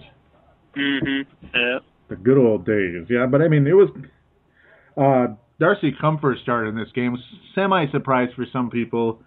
Mm-hmm. 0.77 1.47
Yeah. 1.55 1.79
the 2.09 2.15
good 2.15 2.37
old 2.37 2.65
days. 2.65 3.05
Yeah, 3.09 3.25
but 3.25 3.41
I 3.41 3.47
mean, 3.47 3.65
it 3.65 3.73
was 3.73 3.89
uh, 4.95 5.33
Darcy 5.59 5.91
Kuemper 5.91 6.39
started 6.43 6.69
in 6.69 6.75
this 6.75 6.91
game. 6.93 7.17
Semi 7.55 7.89
surprise 7.91 8.29
for 8.35 8.45
some 8.53 8.69
people. 8.69 9.21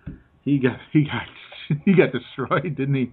He 0.45 0.59
got 0.59 0.79
he 0.93 1.03
got 1.05 1.27
he 1.85 1.95
got 1.95 2.13
destroyed, 2.13 2.77
didn't 2.77 2.95
he? 2.95 3.11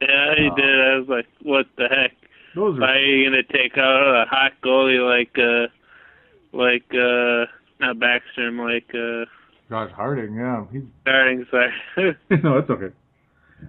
Yeah, 0.00 0.34
he 0.36 0.48
Uh, 0.50 0.54
did. 0.56 0.80
I 0.80 0.98
was 0.98 1.06
like, 1.08 1.26
what 1.42 1.66
the 1.76 1.86
heck? 1.88 2.12
Those 2.54 2.78
Why 2.78 2.86
are 2.86 2.90
are 2.94 3.00
you 3.00 3.30
gonna 3.30 3.42
take 3.44 3.78
out 3.78 4.22
a 4.22 4.26
hot 4.28 4.52
goalie 4.62 5.00
like 5.00 5.36
uh 5.38 5.68
like 6.56 6.84
uh 6.92 7.46
not 7.80 7.96
Backstrom, 7.96 8.58
like 8.64 8.90
uh 8.94 9.24
Josh 9.68 9.90
Harding. 9.92 10.34
Yeah, 10.34 10.64
he's 10.72 10.82
Harding. 11.06 11.46
sorry. 11.50 12.16
no, 12.42 12.58
it's 12.58 12.70
okay. 12.70 12.94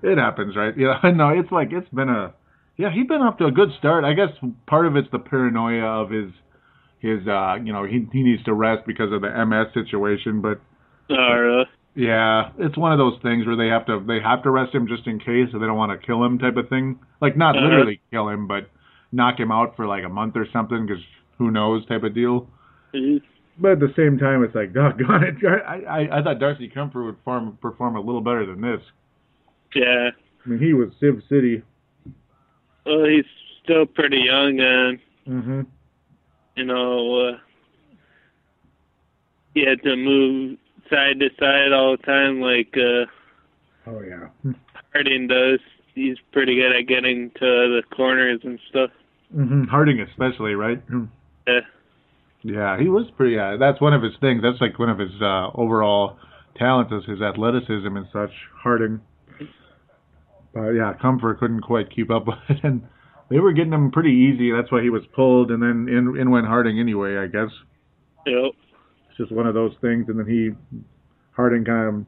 It 0.03 0.17
happens, 0.17 0.55
right? 0.55 0.73
Yeah, 0.77 0.99
no, 1.11 1.29
it's 1.29 1.51
like 1.51 1.69
it's 1.71 1.89
been 1.89 2.09
a 2.09 2.33
yeah, 2.77 2.91
he's 2.91 3.07
been 3.07 3.21
off 3.21 3.37
to 3.37 3.45
a 3.45 3.51
good 3.51 3.69
start. 3.79 4.03
I 4.03 4.13
guess 4.13 4.29
part 4.67 4.85
of 4.85 4.95
it's 4.97 5.07
the 5.11 5.19
paranoia 5.19 5.85
of 6.03 6.09
his 6.09 6.31
his 6.99 7.25
uh 7.27 7.55
you 7.63 7.71
know, 7.71 7.85
he 7.85 8.05
he 8.11 8.23
needs 8.23 8.43
to 8.43 8.53
rest 8.53 8.85
because 8.85 9.11
of 9.13 9.21
the 9.21 9.29
MS 9.45 9.73
situation, 9.73 10.41
but 10.41 10.59
oh 11.09 11.33
really? 11.33 11.65
yeah, 11.95 12.49
it's 12.57 12.77
one 12.77 12.91
of 12.91 12.97
those 12.97 13.17
things 13.21 13.45
where 13.47 13.55
they 13.55 13.67
have 13.67 13.85
to 13.85 14.03
they 14.05 14.19
have 14.19 14.43
to 14.43 14.51
rest 14.51 14.75
him 14.75 14.87
just 14.87 15.07
in 15.07 15.19
case 15.19 15.47
so 15.51 15.59
they 15.59 15.65
don't 15.65 15.77
want 15.77 15.97
to 15.99 16.05
kill 16.05 16.23
him 16.23 16.37
type 16.39 16.57
of 16.57 16.67
thing. 16.67 16.99
Like 17.21 17.37
not 17.37 17.55
Uh-huh. 17.55 17.65
literally 17.65 18.01
kill 18.11 18.27
him, 18.27 18.47
but 18.47 18.69
knock 19.13 19.39
him 19.39 19.51
out 19.51 19.75
for 19.77 19.87
like 19.87 20.03
a 20.03 20.09
month 20.09 20.35
or 20.35 20.45
something 20.51 20.87
cuz 20.87 20.99
who 21.37 21.51
knows 21.51 21.85
type 21.85 22.03
of 22.03 22.13
deal. 22.13 22.49
Mhm. 22.93 23.21
But 23.57 23.71
at 23.73 23.79
the 23.79 23.93
same 23.95 24.17
time, 24.17 24.43
it's 24.43 24.53
like, 24.55 24.73
doggone 24.73 25.23
it. 25.23 25.35
I, 25.45 25.79
I, 26.09 26.19
I 26.19 26.23
thought 26.23 26.39
Darcy 26.39 26.69
Kuemper 26.69 27.05
would 27.05 27.17
perform, 27.19 27.57
perform 27.61 27.95
a 27.95 28.01
little 28.01 28.21
better 28.21 28.45
than 28.45 28.61
this. 28.61 28.81
Yeah. 29.73 30.09
I 30.45 30.49
mean, 30.49 30.59
he 30.59 30.73
was 30.73 30.89
Civ 30.99 31.21
City. 31.29 31.63
Well 32.85 33.05
he's 33.05 33.25
still 33.63 33.85
pretty 33.85 34.19
young 34.19 34.59
and 34.59 34.99
Mm-hmm. 35.27 35.61
you 36.55 36.65
know, 36.65 37.29
uh 37.29 37.37
he 39.55 39.65
had 39.65 39.81
to 39.83 39.95
move 39.95 40.57
side 40.89 41.19
to 41.19 41.29
side 41.39 41.73
all 41.73 41.97
the 41.97 42.03
time 42.03 42.41
like 42.41 42.73
uh 42.77 43.05
Oh 43.89 44.01
yeah. 44.01 44.27
Harding 44.93 45.27
does. 45.27 45.59
He's 45.95 46.17
pretty 46.31 46.55
good 46.55 46.75
at 46.75 46.87
getting 46.87 47.31
to 47.31 47.39
the 47.39 47.81
corners 47.95 48.41
and 48.43 48.59
stuff. 48.69 48.91
Mm-hmm. 49.35 49.63
Harding 49.63 50.01
especially, 50.01 50.53
right? 50.53 50.81
Yeah. 51.47 51.59
Yeah, 52.47 52.79
he 52.79 52.89
was 52.89 53.07
pretty. 53.17 53.35
Yeah, 53.35 53.57
that's 53.59 53.81
one 53.81 53.93
of 53.93 54.03
his 54.03 54.13
things. 54.21 54.43
That's 54.43 54.61
like 54.61 54.77
one 54.77 54.89
of 54.89 54.99
his 54.99 55.09
uh, 55.19 55.49
overall 55.55 56.19
talents 56.55 56.93
is 56.93 57.03
his 57.09 57.19
athleticism 57.19 57.87
and 57.87 58.05
such. 58.13 58.29
Harding. 58.61 59.01
But 60.53 60.69
yeah, 60.71 60.93
Kuemper 61.03 61.37
couldn't 61.39 61.61
quite 61.61 61.93
keep 61.93 62.11
up 62.11 62.27
with 62.27 62.37
it, 62.49 62.63
and 62.63 62.83
they 63.29 63.39
were 63.39 63.51
getting 63.51 63.73
him 63.73 63.89
pretty 63.91 64.11
easy. 64.11 64.51
That's 64.51 64.71
why 64.71 64.83
he 64.83 64.91
was 64.91 65.01
pulled, 65.15 65.49
and 65.49 65.61
then 65.61 65.87
in 65.89 66.17
in 66.21 66.29
went 66.29 66.45
Harding 66.45 66.79
anyway. 66.79 67.17
I 67.17 67.25
guess 67.25 67.49
Yep. 68.27 68.51
it's 69.09 69.17
just 69.17 69.31
one 69.31 69.47
of 69.47 69.55
those 69.55 69.73
things, 69.81 70.05
and 70.07 70.19
then 70.19 70.27
he 70.27 70.51
Harding 71.31 71.65
kind 71.65 71.87
of 71.87 72.05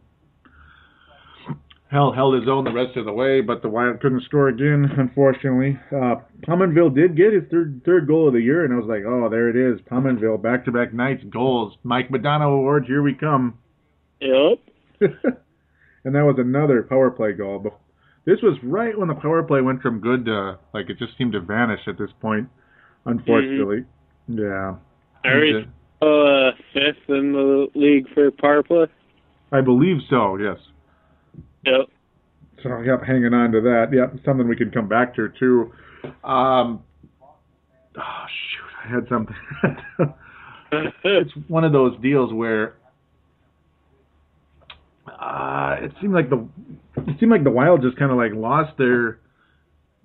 held 1.89 2.15
held 2.15 2.35
his 2.35 2.49
own 2.49 2.63
the 2.63 2.71
rest 2.71 2.97
of 2.97 3.05
the 3.05 3.13
way, 3.13 3.41
but 3.41 3.61
the 3.61 3.69
Wild 3.69 3.99
couldn't 4.01 4.23
score 4.23 4.49
again, 4.49 4.89
unfortunately. 4.97 5.79
Uh, 5.91 6.15
Pominville 6.47 6.93
did 6.93 7.15
get 7.15 7.33
his 7.33 7.43
third 7.49 7.81
third 7.85 8.07
goal 8.07 8.27
of 8.27 8.33
the 8.33 8.41
year, 8.41 8.65
and 8.65 8.73
I 8.73 8.77
was 8.77 8.87
like, 8.87 9.03
oh, 9.07 9.29
there 9.29 9.49
it 9.49 9.55
is, 9.55 9.79
Pominville, 9.89 10.41
back 10.41 10.65
to 10.65 10.71
back 10.71 10.93
nights, 10.93 11.23
goals, 11.29 11.73
Mike 11.83 12.11
Madonna 12.11 12.47
Awards, 12.47 12.87
here 12.87 13.01
we 13.01 13.13
come. 13.13 13.57
Yep. 14.19 14.59
and 16.03 16.15
that 16.15 16.23
was 16.23 16.35
another 16.39 16.83
power 16.83 17.11
play 17.11 17.33
goal. 17.33 17.59
But 17.59 17.79
this 18.25 18.41
was 18.41 18.57
right 18.63 18.97
when 18.97 19.07
the 19.07 19.15
power 19.15 19.43
play 19.43 19.61
went 19.61 19.81
from 19.81 19.99
good 19.99 20.25
to 20.25 20.59
like 20.73 20.89
it 20.89 20.97
just 20.99 21.17
seemed 21.17 21.33
to 21.33 21.41
vanish 21.41 21.81
at 21.87 21.97
this 21.97 22.09
point, 22.21 22.49
unfortunately. 23.05 23.85
Yeah. 24.27 24.75
Are 25.23 25.39
we 25.39 25.67
uh, 26.01 26.51
fifth 26.73 27.09
in 27.09 27.33
the 27.33 27.67
league 27.75 28.07
for 28.13 28.31
power 28.31 28.63
play? 28.63 28.87
I 29.51 29.61
believe 29.61 29.97
so. 30.09 30.37
Yes. 30.37 30.57
Yep. 31.67 31.89
So 32.63 32.81
yep, 32.81 33.03
hanging 33.03 33.33
on 33.33 33.51
to 33.51 33.61
that. 33.61 33.87
Yep, 33.93 34.23
something 34.25 34.47
we 34.47 34.55
can 34.55 34.71
come 34.71 34.87
back 34.87 35.15
to 35.15 35.29
too. 35.39 35.71
Um, 36.23 36.81
oh 37.97 38.25
shoot, 38.27 38.71
I 38.83 38.89
had 38.89 39.07
something. 39.09 39.35
it's 41.03 41.31
one 41.47 41.63
of 41.63 41.71
those 41.71 41.99
deals 42.01 42.33
where 42.33 42.75
uh, 45.07 45.75
it 45.81 45.91
seemed 46.01 46.13
like 46.13 46.29
the 46.29 46.47
it 46.97 47.19
seemed 47.19 47.31
like 47.31 47.43
the 47.43 47.51
Wild 47.51 47.81
just 47.81 47.97
kind 47.97 48.11
of 48.11 48.17
like 48.17 48.31
lost 48.33 48.77
their 48.77 49.19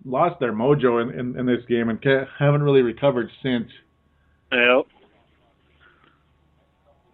lost 0.05 0.41
their 0.41 0.53
mojo 0.53 1.01
in, 1.03 1.19
in, 1.19 1.39
in 1.39 1.47
this 1.47 1.65
game 1.69 1.89
and 1.89 2.03
ca- 2.03 2.27
haven't 2.39 2.63
really 2.63 2.83
recovered 2.83 3.29
since. 3.43 3.69
Yep. 4.51 4.87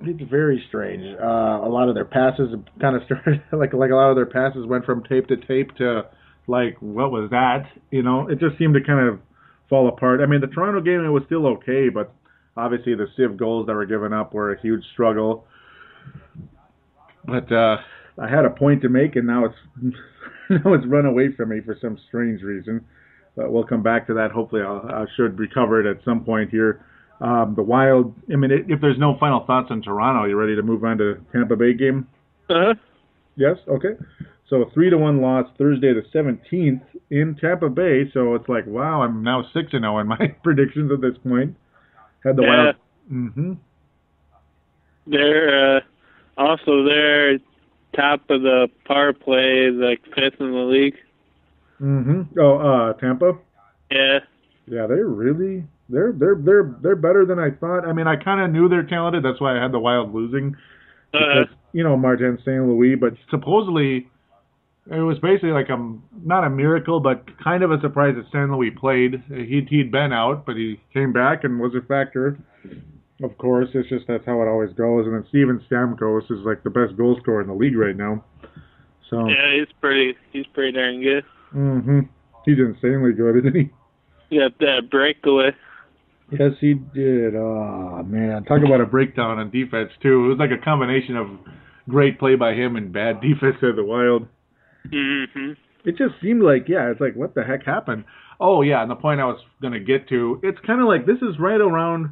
It's 0.00 0.30
very 0.30 0.64
strange. 0.68 1.02
Uh, 1.20 1.66
a 1.66 1.68
lot 1.68 1.88
of 1.88 1.94
their 1.94 2.04
passes 2.04 2.54
kind 2.80 2.96
of 2.96 3.02
started 3.06 3.42
like 3.52 3.72
like 3.72 3.90
a 3.90 3.94
lot 3.94 4.10
of 4.10 4.16
their 4.16 4.26
passes 4.26 4.66
went 4.66 4.84
from 4.84 5.02
tape 5.04 5.26
to 5.28 5.36
tape 5.36 5.74
to 5.76 6.02
like 6.46 6.76
what 6.80 7.10
was 7.10 7.30
that? 7.30 7.64
You 7.90 8.02
know, 8.02 8.28
it 8.28 8.38
just 8.38 8.58
seemed 8.58 8.74
to 8.74 8.80
kind 8.80 9.08
of 9.08 9.20
fall 9.68 9.88
apart. 9.88 10.20
I 10.20 10.26
mean, 10.26 10.40
the 10.40 10.46
Toronto 10.46 10.80
game 10.80 11.04
it 11.04 11.10
was 11.10 11.24
still 11.26 11.46
okay, 11.46 11.88
but 11.88 12.12
obviously 12.56 12.94
the 12.94 13.06
Civ 13.16 13.36
goals 13.36 13.66
that 13.66 13.74
were 13.74 13.86
given 13.86 14.12
up 14.12 14.34
were 14.34 14.52
a 14.52 14.60
huge 14.60 14.82
struggle. 14.92 15.46
But 17.24 17.50
uh, 17.52 17.76
I 18.20 18.28
had 18.28 18.44
a 18.44 18.50
point 18.50 18.82
to 18.82 18.88
make, 18.88 19.16
and 19.16 19.26
now 19.26 19.46
it's 19.46 19.54
now 20.50 20.74
it's 20.74 20.86
run 20.86 21.06
away 21.06 21.32
from 21.36 21.50
me 21.50 21.60
for 21.64 21.76
some 21.80 21.98
strange 22.08 22.42
reason. 22.42 22.84
But 23.36 23.52
we'll 23.52 23.64
come 23.64 23.82
back 23.82 24.06
to 24.08 24.14
that. 24.14 24.30
Hopefully, 24.32 24.62
I'll, 24.62 24.82
I 24.88 25.04
should 25.16 25.38
recover 25.38 25.80
it 25.80 25.90
at 25.90 26.04
some 26.04 26.24
point 26.24 26.50
here. 26.50 26.84
Um, 27.20 27.54
the 27.56 27.62
Wild. 27.62 28.14
I 28.32 28.36
mean, 28.36 28.50
if 28.52 28.80
there's 28.80 28.98
no 28.98 29.16
final 29.18 29.44
thoughts 29.46 29.68
on 29.70 29.82
Toronto, 29.82 30.24
you 30.28 30.36
ready 30.36 30.54
to 30.54 30.62
move 30.62 30.84
on 30.84 30.98
to 30.98 31.14
Tampa 31.32 31.56
Bay 31.56 31.74
game? 31.74 32.06
Uh 32.48 32.54
huh. 32.54 32.74
Yes. 33.36 33.56
Okay. 33.68 33.94
So 34.48 34.70
three 34.72 34.88
to 34.88 34.96
one 34.96 35.20
loss 35.20 35.46
Thursday 35.58 35.92
the 35.92 36.02
seventeenth 36.12 36.82
in 37.10 37.36
Tampa 37.40 37.68
Bay. 37.68 38.10
So 38.14 38.34
it's 38.34 38.48
like, 38.48 38.66
wow, 38.66 39.02
I'm 39.02 39.22
now 39.22 39.42
six 39.52 39.72
and 39.72 39.82
zero 39.82 39.98
in 39.98 40.06
my 40.06 40.16
predictions 40.42 40.90
at 40.92 41.00
this 41.00 41.18
point. 41.22 41.56
Had 42.24 42.36
the 42.36 42.42
Yeah. 42.42 42.48
Wild. 42.64 42.76
Mm-hmm. 43.12 43.52
They're 45.06 45.76
uh, 45.76 45.80
also 46.36 46.84
they're 46.84 47.38
top 47.96 48.20
of 48.30 48.42
the 48.42 48.68
power 48.86 49.12
play, 49.12 49.70
like 49.70 50.02
fifth 50.14 50.40
in 50.40 50.52
the 50.52 50.58
league. 50.58 50.96
Mm-hmm. 51.80 52.38
Oh, 52.38 52.58
uh, 52.58 52.92
Tampa. 52.94 53.32
Yeah. 53.90 54.18
Yeah, 54.66 54.86
they're 54.86 55.06
really 55.06 55.64
they're 55.88 56.12
they're 56.12 56.36
they're 56.36 56.76
they're 56.82 56.96
better 56.96 57.24
than 57.24 57.38
I 57.38 57.50
thought. 57.50 57.86
I 57.86 57.92
mean, 57.92 58.06
I 58.06 58.16
kind 58.16 58.40
of 58.40 58.50
knew 58.50 58.68
they're 58.68 58.86
talented. 58.86 59.24
That's 59.24 59.40
why 59.40 59.58
I 59.58 59.62
had 59.62 59.72
the 59.72 59.78
Wild 59.78 60.14
losing 60.14 60.56
Uh, 61.14 61.18
because 61.18 61.56
you 61.72 61.82
know 61.82 61.96
Martin 61.96 62.38
St. 62.44 62.66
Louis, 62.66 62.94
but 62.94 63.14
supposedly 63.30 64.08
it 64.90 65.00
was 65.00 65.18
basically 65.18 65.50
like 65.50 65.68
a 65.68 65.96
not 66.24 66.44
a 66.44 66.50
miracle, 66.50 67.00
but 67.00 67.24
kind 67.42 67.62
of 67.62 67.70
a 67.70 67.80
surprise 67.80 68.14
that 68.16 68.26
St. 68.28 68.50
Louis 68.50 68.70
played. 68.70 69.22
He 69.28 69.66
he'd 69.68 69.92
been 69.92 70.12
out, 70.12 70.46
but 70.46 70.56
he 70.56 70.80
came 70.92 71.12
back 71.12 71.44
and 71.44 71.60
was 71.60 71.74
a 71.74 71.86
factor. 71.86 72.38
Of 73.22 73.36
course, 73.38 73.68
it's 73.74 73.88
just 73.88 74.06
that's 74.06 74.24
how 74.26 74.40
it 74.42 74.46
always 74.48 74.72
goes. 74.74 75.06
And 75.06 75.14
then 75.14 75.24
Steven 75.28 75.60
Stamkos 75.70 76.30
is 76.30 76.44
like 76.44 76.62
the 76.62 76.70
best 76.70 76.96
goal 76.96 77.18
scorer 77.20 77.40
in 77.42 77.48
the 77.48 77.54
league 77.54 77.76
right 77.76 77.96
now. 77.96 78.24
So, 79.10 79.26
yeah, 79.26 79.56
he's 79.58 79.72
pretty. 79.80 80.14
He's 80.32 80.46
pretty 80.52 80.72
darn 80.72 81.02
good. 81.02 81.24
hmm 81.50 82.00
he's 82.44 82.58
insanely 82.58 83.12
good, 83.12 83.36
isn't 83.44 83.54
he? 83.56 83.70
Yeah, 84.30 84.48
that 84.60 84.90
breakaway. 84.90 85.50
Yes, 86.30 86.52
he 86.60 86.74
did. 86.74 87.34
Oh 87.34 88.02
man, 88.06 88.44
talk 88.44 88.60
about 88.64 88.80
a 88.80 88.86
breakdown 88.86 89.38
on 89.38 89.50
defense 89.50 89.90
too. 90.02 90.26
It 90.26 90.28
was 90.28 90.38
like 90.38 90.50
a 90.50 90.62
combination 90.62 91.16
of 91.16 91.26
great 91.88 92.18
play 92.18 92.34
by 92.34 92.52
him 92.52 92.76
and 92.76 92.92
bad 92.92 93.20
defense 93.22 93.56
at 93.62 93.76
the 93.76 93.84
Wild. 93.84 94.26
hmm 94.90 95.52
It 95.84 95.96
just 95.96 96.20
seemed 96.22 96.42
like, 96.42 96.68
yeah, 96.68 96.90
it's 96.90 97.00
like 97.00 97.14
what 97.14 97.34
the 97.34 97.44
heck 97.44 97.64
happened? 97.64 98.04
Oh 98.40 98.62
yeah, 98.62 98.82
and 98.82 98.90
the 98.90 98.94
point 98.96 99.20
I 99.20 99.24
was 99.24 99.40
gonna 99.62 99.80
get 99.80 100.08
to, 100.10 100.40
it's 100.42 100.58
kind 100.66 100.80
of 100.80 100.86
like 100.86 101.06
this 101.06 101.16
is 101.22 101.38
right 101.40 101.60
around 101.60 102.10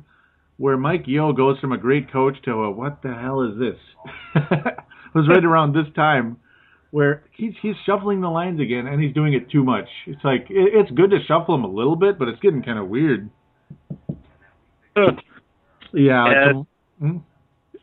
where 0.56 0.78
Mike 0.78 1.02
Yeo 1.06 1.32
goes 1.32 1.58
from 1.60 1.72
a 1.72 1.78
great 1.78 2.10
coach 2.10 2.36
to 2.46 2.52
a 2.52 2.70
what 2.70 3.02
the 3.02 3.12
hell 3.12 3.42
is 3.42 3.58
this? 3.58 3.78
it 4.34 5.14
was 5.14 5.28
right 5.28 5.44
around 5.44 5.74
this 5.74 5.92
time 5.94 6.38
where 6.90 7.24
he's 7.36 7.52
he's 7.60 7.74
shuffling 7.84 8.22
the 8.22 8.28
lines 8.28 8.60
again 8.60 8.86
and 8.86 9.02
he's 9.02 9.12
doing 9.12 9.34
it 9.34 9.50
too 9.50 9.62
much. 9.62 9.88
It's 10.06 10.24
like 10.24 10.46
it, 10.48 10.72
it's 10.72 10.90
good 10.92 11.10
to 11.10 11.18
shuffle 11.28 11.54
them 11.54 11.64
a 11.64 11.70
little 11.70 11.96
bit, 11.96 12.18
but 12.18 12.28
it's 12.28 12.40
getting 12.40 12.62
kind 12.62 12.78
of 12.78 12.88
weird. 12.88 13.28
Yeah. 15.92 16.50
It's 16.50 16.68
hmm? 16.98 17.18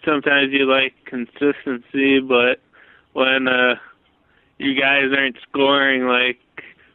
Sometimes 0.06 0.52
you 0.52 0.66
like 0.70 0.94
consistency, 1.06 2.20
but 2.20 2.60
when 3.14 3.48
uh 3.48 3.76
you 4.58 4.80
guys 4.80 5.06
aren't 5.18 5.38
scoring 5.50 6.06
like 6.08 6.40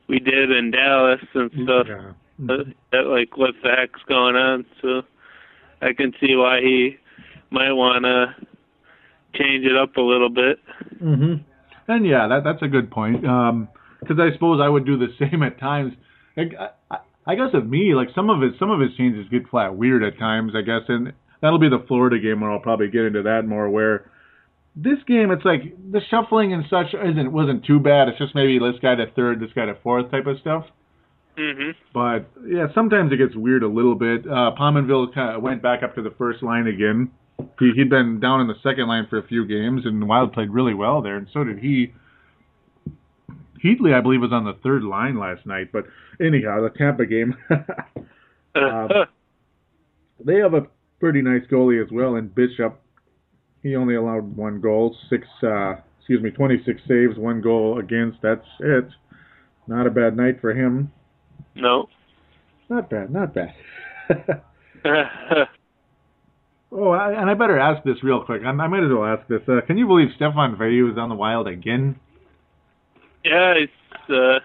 we 0.09 0.19
did 0.19 0.51
in 0.51 0.71
Dallas 0.71 1.21
and 1.35 1.51
stuff, 1.65 1.87
Yeah. 1.89 2.13
uh, 2.55 2.65
that, 2.93 3.07
like 3.07 3.37
what 3.37 3.55
the 3.63 3.71
heck's 3.71 4.01
going 4.09 4.37
on? 4.37 4.65
So 4.83 5.03
I 5.83 5.93
can 5.93 6.13
see 6.21 6.37
why 6.37 6.61
he 6.61 6.97
might 7.51 7.73
want 7.73 8.05
to 8.05 8.35
change 9.39 9.65
it 9.65 9.77
up 9.77 9.97
a 9.97 10.01
little 10.03 10.31
bit. 10.31 10.59
hmm 10.99 11.35
And 11.89 12.07
yeah, 12.07 12.29
that 12.29 12.45
that's 12.45 12.63
a 12.63 12.69
good 12.69 12.91
point. 12.91 13.27
Um 13.27 13.69
'cause 14.07 14.19
I 14.21 14.31
suppose 14.35 14.61
I 14.63 14.69
would 14.69 14.85
do 14.87 14.97
the 14.99 15.09
same 15.19 15.43
at 15.43 15.59
times. 15.59 15.95
Like, 16.37 16.55
I, 16.91 16.99
I, 17.29 17.35
guess 17.37 17.51
of 17.55 17.69
me, 17.69 17.95
like 17.95 18.09
some 18.15 18.31
of 18.31 18.41
his 18.41 18.59
some 18.59 18.71
of 18.71 18.81
his 18.81 18.97
changes 18.97 19.27
get 19.31 19.49
flat 19.49 19.77
weird 19.77 20.03
at 20.03 20.19
times. 20.19 20.53
I 20.57 20.63
guess, 20.63 20.83
and 20.89 21.13
that'll 21.41 21.59
be 21.59 21.69
the 21.69 21.85
Florida 21.87 22.19
game 22.19 22.41
where 22.41 22.51
I'll 22.51 22.59
probably 22.61 22.89
get 22.89 23.05
into 23.05 23.23
that 23.23 23.47
more. 23.47 23.69
Where 23.69 24.11
this 24.75 24.99
game, 25.07 25.31
it's 25.31 25.45
like 25.45 25.75
the 25.91 26.01
shuffling 26.11 26.53
and 26.53 26.65
such 26.71 26.95
isn't 26.95 27.33
wasn't 27.33 27.65
too 27.65 27.81
bad. 27.81 28.09
It's 28.09 28.19
just 28.19 28.35
maybe 28.35 28.59
this 28.59 28.81
guy 28.81 28.95
to 28.95 29.07
third, 29.15 29.41
this 29.41 29.51
guy 29.55 29.67
to 29.67 29.77
fourth 29.83 30.11
type 30.11 30.27
of 30.27 30.39
stuff. 30.41 30.65
Mhm. 31.39 31.75
But 31.95 32.27
yeah, 32.47 32.67
sometimes 32.75 33.13
it 33.13 33.17
gets 33.17 33.37
weird 33.37 33.63
a 33.63 33.69
little 33.69 33.95
bit. 33.95 34.27
Uh, 34.27 34.53
Pominville 34.59 35.15
kind 35.15 35.37
of 35.37 35.43
went 35.43 35.63
back 35.63 35.83
up 35.83 35.95
to 35.95 36.03
the 36.03 36.11
first 36.11 36.43
line 36.43 36.67
again. 36.67 37.11
He, 37.61 37.71
he'd 37.77 37.91
been 37.91 38.19
down 38.19 38.41
in 38.41 38.49
the 38.49 38.59
second 38.63 38.89
line 38.89 39.07
for 39.09 39.19
a 39.19 39.23
few 39.27 39.47
games, 39.47 39.83
and 39.85 40.09
Wild 40.09 40.33
played 40.33 40.51
really 40.51 40.75
well 40.75 41.01
there, 41.03 41.17
and 41.17 41.29
so 41.33 41.45
did 41.45 41.59
he. 41.61 41.93
Heatley, 43.63 43.95
I 43.95 44.01
believe, 44.01 44.21
was 44.21 44.33
on 44.33 44.45
the 44.45 44.59
third 44.63 44.83
line 44.83 45.19
last 45.19 45.47
night. 45.47 45.71
But 45.73 45.85
anyhow, 46.21 46.63
the 46.63 46.71
Tampa 46.77 47.07
game, 47.07 47.35
Um, 48.55 48.89
they 50.25 50.37
have 50.37 50.55
a 50.55 50.67
pretty 51.01 51.23
nice 51.23 51.43
goalie 51.51 51.83
as 51.83 51.91
well 51.93 52.17
And 52.17 52.35
Bishop. 52.35 52.81
He 53.63 53.75
only 53.77 53.97
allowed 53.97 54.37
one 54.37 54.61
goal, 54.61 54.97
six, 55.11 55.27
uh, 55.43 55.75
excuse 55.99 56.23
me, 56.23 56.31
26 56.31 56.81
saves, 56.87 57.19
one 57.19 57.41
goal 57.41 57.79
against. 57.81 58.19
That's 58.23 58.47
it. 58.61 58.89
Not 59.67 59.87
a 59.87 59.91
bad 59.91 60.17
night 60.17 60.41
for 60.41 60.55
him. 60.55 60.93
no. 61.55 61.89
Not 62.71 62.91
bad, 62.91 63.11
not 63.11 63.35
bad. 63.35 63.55
oh, 66.71 66.91
I, 66.91 67.21
and 67.21 67.31
I 67.31 67.35
better 67.35 67.59
ask 67.59 67.83
this 67.83 68.03
real 68.03 68.25
quick. 68.25 68.43
I, 68.45 68.49
I 68.51 68.69
might 68.69 68.85
as 68.85 68.91
well 68.93 69.07
ask 69.07 69.27
this. 69.27 69.41
Uh, 69.49 69.61
can 69.67 69.79
you 69.79 69.87
believe 69.87 70.09
Stéphane 70.21 70.59
Veilleux 70.59 70.93
is 70.93 70.99
on 70.99 71.09
the 71.09 71.15
Wild 71.15 71.49
again? 71.49 71.99
Yeah, 73.29 73.55
he's 73.59 74.15
uh 74.15 74.39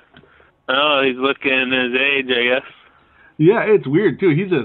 oh, 0.70 1.02
he's 1.06 1.18
looking 1.18 1.72
his 1.72 2.00
age, 2.00 2.26
I 2.30 2.44
guess. 2.56 2.70
Yeah, 3.38 3.62
it's 3.66 3.88
weird 3.88 4.20
too. 4.20 4.30
He's 4.30 4.52
a. 4.52 4.64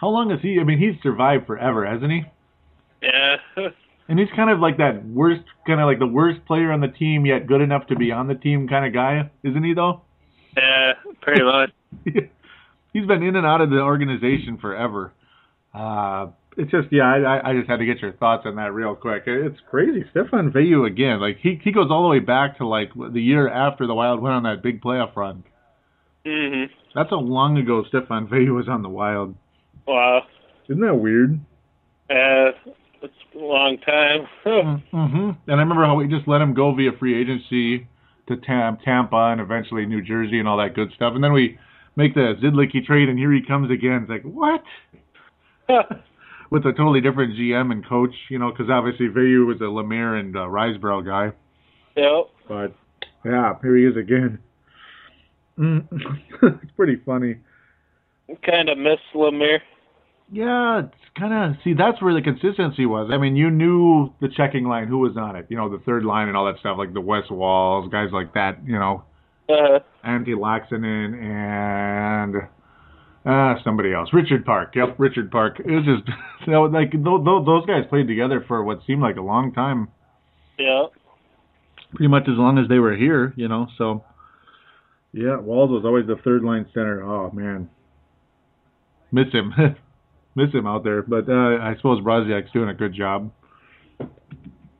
How 0.00 0.08
long 0.08 0.30
has 0.30 0.40
he? 0.42 0.58
I 0.60 0.64
mean, 0.64 0.78
he's 0.78 1.00
survived 1.02 1.46
forever, 1.46 1.86
hasn't 1.86 2.10
he? 2.10 2.22
Yeah. 3.02 3.36
And 4.08 4.18
he's 4.18 4.28
kind 4.36 4.50
of 4.50 4.58
like 4.58 4.76
that 4.76 5.06
worst, 5.06 5.42
kind 5.66 5.80
of 5.80 5.86
like 5.86 5.98
the 6.00 6.06
worst 6.06 6.44
player 6.44 6.70
on 6.72 6.80
the 6.80 6.88
team, 6.88 7.24
yet 7.24 7.46
good 7.46 7.62
enough 7.62 7.86
to 7.86 7.96
be 7.96 8.10
on 8.12 8.26
the 8.26 8.34
team 8.34 8.68
kind 8.68 8.84
of 8.84 8.92
guy, 8.92 9.30
isn't 9.42 9.64
he? 9.64 9.72
Though. 9.72 10.02
yeah, 10.56 10.92
pretty 11.22 11.42
much. 11.44 11.70
he's 12.92 13.06
been 13.06 13.22
in 13.22 13.36
and 13.36 13.46
out 13.46 13.60
of 13.62 13.70
the 13.70 13.78
organization 13.78 14.58
forever. 14.60 15.12
Uh, 15.72 16.26
it's 16.56 16.70
just 16.70 16.88
yeah, 16.90 17.04
I, 17.04 17.50
I 17.50 17.54
just 17.54 17.68
had 17.68 17.78
to 17.78 17.86
get 17.86 18.00
your 18.00 18.12
thoughts 18.12 18.42
on 18.46 18.56
that 18.56 18.72
real 18.72 18.94
quick. 18.94 19.24
It's 19.26 19.58
crazy, 19.70 20.04
Stéphane 20.14 20.52
Veilleux 20.52 20.86
again. 20.86 21.20
Like 21.20 21.38
he 21.40 21.60
he 21.62 21.72
goes 21.72 21.88
all 21.90 22.02
the 22.02 22.08
way 22.08 22.18
back 22.18 22.58
to 22.58 22.66
like 22.66 22.90
the 22.94 23.20
year 23.20 23.48
after 23.48 23.86
the 23.86 23.94
Wild 23.94 24.20
went 24.20 24.34
on 24.34 24.42
that 24.44 24.62
big 24.62 24.82
playoff 24.82 25.14
run. 25.16 25.44
Mhm. 26.26 26.68
That's 26.94 27.10
how 27.10 27.20
long 27.20 27.56
ago 27.58 27.84
Stéphane 27.92 28.28
Veilleux 28.28 28.54
was 28.54 28.68
on 28.68 28.82
the 28.82 28.88
Wild. 28.88 29.34
Wow. 29.86 30.22
Isn't 30.68 30.82
that 30.82 30.94
weird? 30.94 31.40
Yeah, 32.10 32.50
it's 33.02 33.14
a 33.34 33.38
long 33.38 33.78
time. 33.78 34.26
Mm-hmm. 34.44 35.30
And 35.50 35.60
I 35.60 35.62
remember 35.62 35.84
how 35.84 35.94
we 35.96 36.06
just 36.06 36.28
let 36.28 36.40
him 36.40 36.54
go 36.54 36.74
via 36.74 36.92
free 36.98 37.20
agency 37.20 37.88
to 38.28 38.36
Tam- 38.36 38.78
Tampa 38.84 39.30
and 39.32 39.40
eventually 39.40 39.86
New 39.86 40.02
Jersey 40.02 40.38
and 40.38 40.46
all 40.46 40.58
that 40.58 40.74
good 40.74 40.92
stuff. 40.94 41.14
And 41.14 41.24
then 41.24 41.32
we 41.32 41.58
make 41.96 42.14
the 42.14 42.34
Zidlicky 42.42 42.84
trade, 42.84 43.08
and 43.08 43.18
here 43.18 43.32
he 43.32 43.42
comes 43.42 43.70
again. 43.70 44.02
It's 44.02 44.10
like 44.10 44.22
what? 44.22 44.62
With 46.52 46.66
a 46.66 46.72
totally 46.72 47.00
different 47.00 47.34
GM 47.34 47.72
and 47.72 47.86
coach, 47.86 48.14
you 48.28 48.38
know, 48.38 48.50
because 48.50 48.68
obviously 48.70 49.08
Veilleux 49.08 49.46
was 49.46 49.60
a 49.62 49.64
Lemaire 49.64 50.16
and 50.16 50.36
uh, 50.36 50.40
Risebrough 50.40 51.06
guy. 51.06 51.32
yep. 51.96 52.28
But 52.46 52.74
yeah, 53.24 53.54
here 53.62 53.76
he 53.76 53.84
is 53.86 53.96
again. 53.96 54.38
Mm. 55.58 55.88
it's 56.42 56.72
pretty 56.76 56.96
funny. 57.06 57.36
Kind 58.44 58.68
of 58.68 58.76
miss 58.76 59.00
Lemaire. 59.14 59.62
Yeah, 60.30 60.80
it's 60.80 61.18
kind 61.18 61.32
of 61.32 61.56
see 61.62 61.72
that's 61.74 62.00
where 62.02 62.14
the 62.14 62.22
consistency 62.22 62.84
was. 62.86 63.10
I 63.12 63.18
mean, 63.18 63.34
you 63.36 63.50
knew 63.50 64.12
the 64.20 64.28
checking 64.28 64.64
line, 64.64 64.88
who 64.88 64.98
was 64.98 65.16
on 65.16 65.36
it, 65.36 65.46
you 65.48 65.56
know, 65.56 65.70
the 65.70 65.82
third 65.84 66.04
line 66.04 66.28
and 66.28 66.36
all 66.36 66.46
that 66.46 66.58
stuff, 66.60 66.76
like 66.78 66.92
the 66.94 67.00
Wes 67.00 67.24
Walz, 67.30 67.90
guys 67.90 68.08
like 68.12 68.34
that, 68.34 68.58
you 68.66 68.78
know, 68.78 69.04
Uh, 69.48 69.80
Antti 70.04 70.34
Laaksonen 70.34 71.14
and 71.22 72.34
uh 73.24 73.54
somebody 73.62 73.92
else, 73.92 74.08
Richard 74.12 74.44
Park. 74.44 74.74
Yep, 74.74 74.96
Richard 74.98 75.30
Park. 75.30 75.60
It 75.60 75.70
was 75.70 75.84
just 75.84 76.06
that 76.46 76.58
was 76.58 76.72
like 76.72 76.90
th- 76.92 77.04
th- 77.04 77.46
those 77.46 77.66
guys 77.66 77.84
played 77.88 78.08
together 78.08 78.44
for 78.46 78.62
what 78.64 78.80
seemed 78.86 79.02
like 79.02 79.16
a 79.16 79.22
long 79.22 79.52
time. 79.52 79.88
yeah. 80.58 80.86
pretty 81.94 82.08
much 82.08 82.24
as 82.24 82.36
long 82.36 82.58
as 82.58 82.68
they 82.68 82.78
were 82.78 82.96
here, 82.96 83.32
you 83.36 83.48
know. 83.48 83.66
So 83.78 84.04
yeah, 85.12 85.38
Walz 85.38 85.70
was 85.70 85.84
always 85.84 86.06
the 86.06 86.16
third 86.24 86.42
line 86.42 86.66
center. 86.74 87.02
Oh 87.02 87.30
man, 87.30 87.68
miss 89.12 89.30
him, 89.32 89.52
miss 90.34 90.52
him 90.52 90.66
out 90.66 90.84
there. 90.84 91.02
But 91.02 91.28
uh, 91.28 91.58
I 91.62 91.74
suppose 91.76 92.02
Brodziak's 92.02 92.50
doing 92.52 92.70
a 92.70 92.74
good 92.74 92.94
job. 92.94 93.30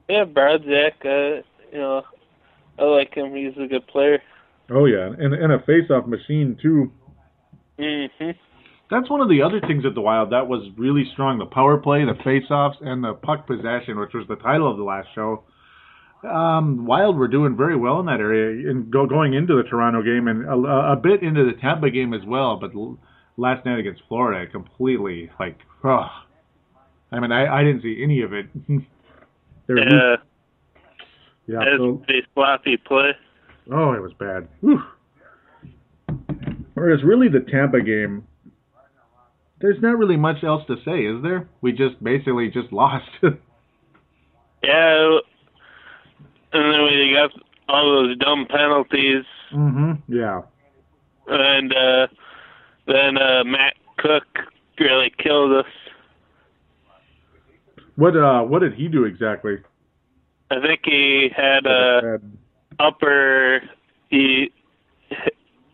Yeah, 0.08 0.24
Brodziak, 0.24 1.04
uh, 1.04 1.42
you 1.72 1.78
know, 1.78 2.02
I 2.78 2.82
like 2.84 3.14
him. 3.14 3.34
He's 3.34 3.56
a 3.62 3.66
good 3.66 3.86
player. 3.86 4.20
Oh 4.70 4.86
yeah, 4.86 5.06
and 5.06 5.32
and 5.34 5.52
a 5.52 5.58
face-off 5.60 6.06
machine 6.06 6.58
too. 6.60 6.90
Mhm. 7.78 8.34
That's 8.90 9.08
one 9.08 9.20
of 9.22 9.28
the 9.28 9.40
other 9.42 9.60
things 9.60 9.84
at 9.86 9.94
the 9.94 10.00
Wild 10.02 10.30
that 10.30 10.46
was 10.48 10.68
really 10.76 11.04
strong: 11.12 11.38
the 11.38 11.46
power 11.46 11.78
play, 11.78 12.04
the 12.04 12.14
face-offs, 12.22 12.76
and 12.80 13.02
the 13.02 13.14
puck 13.14 13.46
possession, 13.46 13.98
which 13.98 14.12
was 14.12 14.26
the 14.28 14.36
title 14.36 14.70
of 14.70 14.76
the 14.76 14.84
last 14.84 15.08
show. 15.14 15.44
Um, 16.28 16.84
Wild 16.86 17.16
were 17.16 17.26
doing 17.26 17.56
very 17.56 17.76
well 17.76 17.98
in 18.00 18.06
that 18.06 18.20
area, 18.20 18.70
and 18.70 18.90
go, 18.92 19.06
going 19.06 19.34
into 19.34 19.56
the 19.56 19.64
Toronto 19.68 20.02
game, 20.02 20.28
and 20.28 20.44
a, 20.44 20.92
a 20.92 20.96
bit 20.96 21.22
into 21.22 21.44
the 21.44 21.58
Tampa 21.60 21.90
game 21.90 22.12
as 22.14 22.24
well. 22.26 22.58
But 22.60 22.74
l- 22.74 22.98
last 23.36 23.64
night 23.64 23.78
against 23.80 24.02
Florida, 24.08 24.48
completely 24.50 25.30
like, 25.40 25.58
oh, 25.82 26.06
I 27.10 27.18
mean, 27.18 27.32
I, 27.32 27.60
I 27.60 27.64
didn't 27.64 27.82
see 27.82 28.00
any 28.02 28.22
of 28.22 28.32
it. 28.32 28.46
They 29.68 29.74
were 29.74 29.80
Yeah, 29.80 30.16
yeah. 31.46 31.58
that's 31.60 31.76
So, 31.78 32.02
sloppy 32.34 32.76
play. 32.76 33.12
Oh, 33.70 33.92
it 33.92 34.02
was 34.02 34.12
bad. 34.18 34.48
Whew. 34.60 34.82
Whereas 36.82 37.04
really 37.04 37.28
the 37.28 37.38
Tampa 37.48 37.80
game, 37.80 38.26
there's 39.60 39.80
not 39.80 39.96
really 39.98 40.16
much 40.16 40.42
else 40.42 40.64
to 40.66 40.74
say, 40.84 41.04
is 41.06 41.22
there? 41.22 41.48
We 41.60 41.70
just 41.70 42.02
basically 42.02 42.50
just 42.50 42.72
lost. 42.72 43.06
Yeah, 43.22 45.18
and 46.52 46.74
then 46.74 46.82
we 46.82 47.14
got 47.16 47.30
all 47.68 48.02
those 48.02 48.18
dumb 48.18 48.46
penalties, 48.50 49.24
mhm. 49.54 50.02
Yeah. 50.08 50.42
and 51.28 51.72
uh, 51.72 52.06
then 52.88 53.16
uh, 53.16 53.44
Matt 53.44 53.74
Cooke 53.98 54.38
really 54.80 55.12
killed 55.22 55.52
us. 55.64 55.72
What 57.94 58.16
uh 58.16 58.42
what 58.42 58.58
did 58.60 58.74
he 58.74 58.88
do 58.88 59.04
exactly? 59.04 59.58
I 60.50 60.60
think 60.60 60.80
he 60.84 61.28
had 61.36 61.64
a 61.64 62.18
Bad- 62.18 62.32
upper. 62.80 63.60
He 64.08 64.50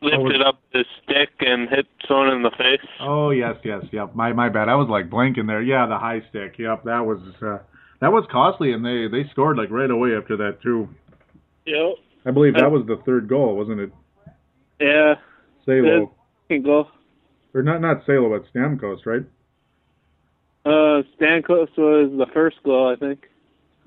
lifted 0.01 0.43
Oh, 0.43 0.49
up 0.49 0.61
the 0.73 0.85
stick 1.03 1.31
and 1.41 1.69
hit 1.69 1.87
someone 2.07 2.29
in 2.29 2.43
the 2.43 2.51
face. 2.51 2.87
Oh 3.01 3.31
yes, 3.31 3.57
yes, 3.65 3.85
yep. 3.93 4.15
My 4.15 4.33
my 4.33 4.49
bad. 4.49 4.69
I 4.69 4.75
was 4.75 4.89
like 4.89 5.11
blanking 5.11 5.47
there. 5.47 5.63
Yeah, 5.63 5.87
the 5.87 5.99
high 5.99 6.23
stick. 6.31 6.55
Yep, 6.59 6.85
that 6.85 7.01
was 7.01 7.19
uh 7.43 7.59
that 8.01 8.13
was 8.13 8.25
costly 8.31 8.73
and 8.73 8.85
they 8.85 9.07
they 9.11 9.29
scored 9.31 9.57
like 9.57 9.71
right 9.71 9.91
away 9.91 10.17
after 10.17 10.37
that 10.37 10.63
too. 10.63 10.89
Yep. 11.67 11.97
I 12.27 12.31
believe 12.31 12.55
that 12.55 12.71
was 12.71 12.87
the 12.87 12.97
third 13.07 13.29
goal, 13.29 13.57
wasn't 13.57 13.81
it? 13.81 13.93
Yeah. 14.81 15.15
Salo. 15.65 16.13
Can 16.49 16.63
go. 16.63 16.89
Or 17.55 17.63
not 17.63 17.81
not 17.81 18.05
Salo, 18.07 18.29
but 18.31 18.53
Stamkos, 18.53 19.07
right? 19.07 19.23
Uh, 20.65 21.03
Stamkos 21.19 21.69
was 21.79 22.11
the 22.19 22.27
first 22.35 22.57
goal, 22.65 22.93
I 22.95 22.97
think. 22.97 23.25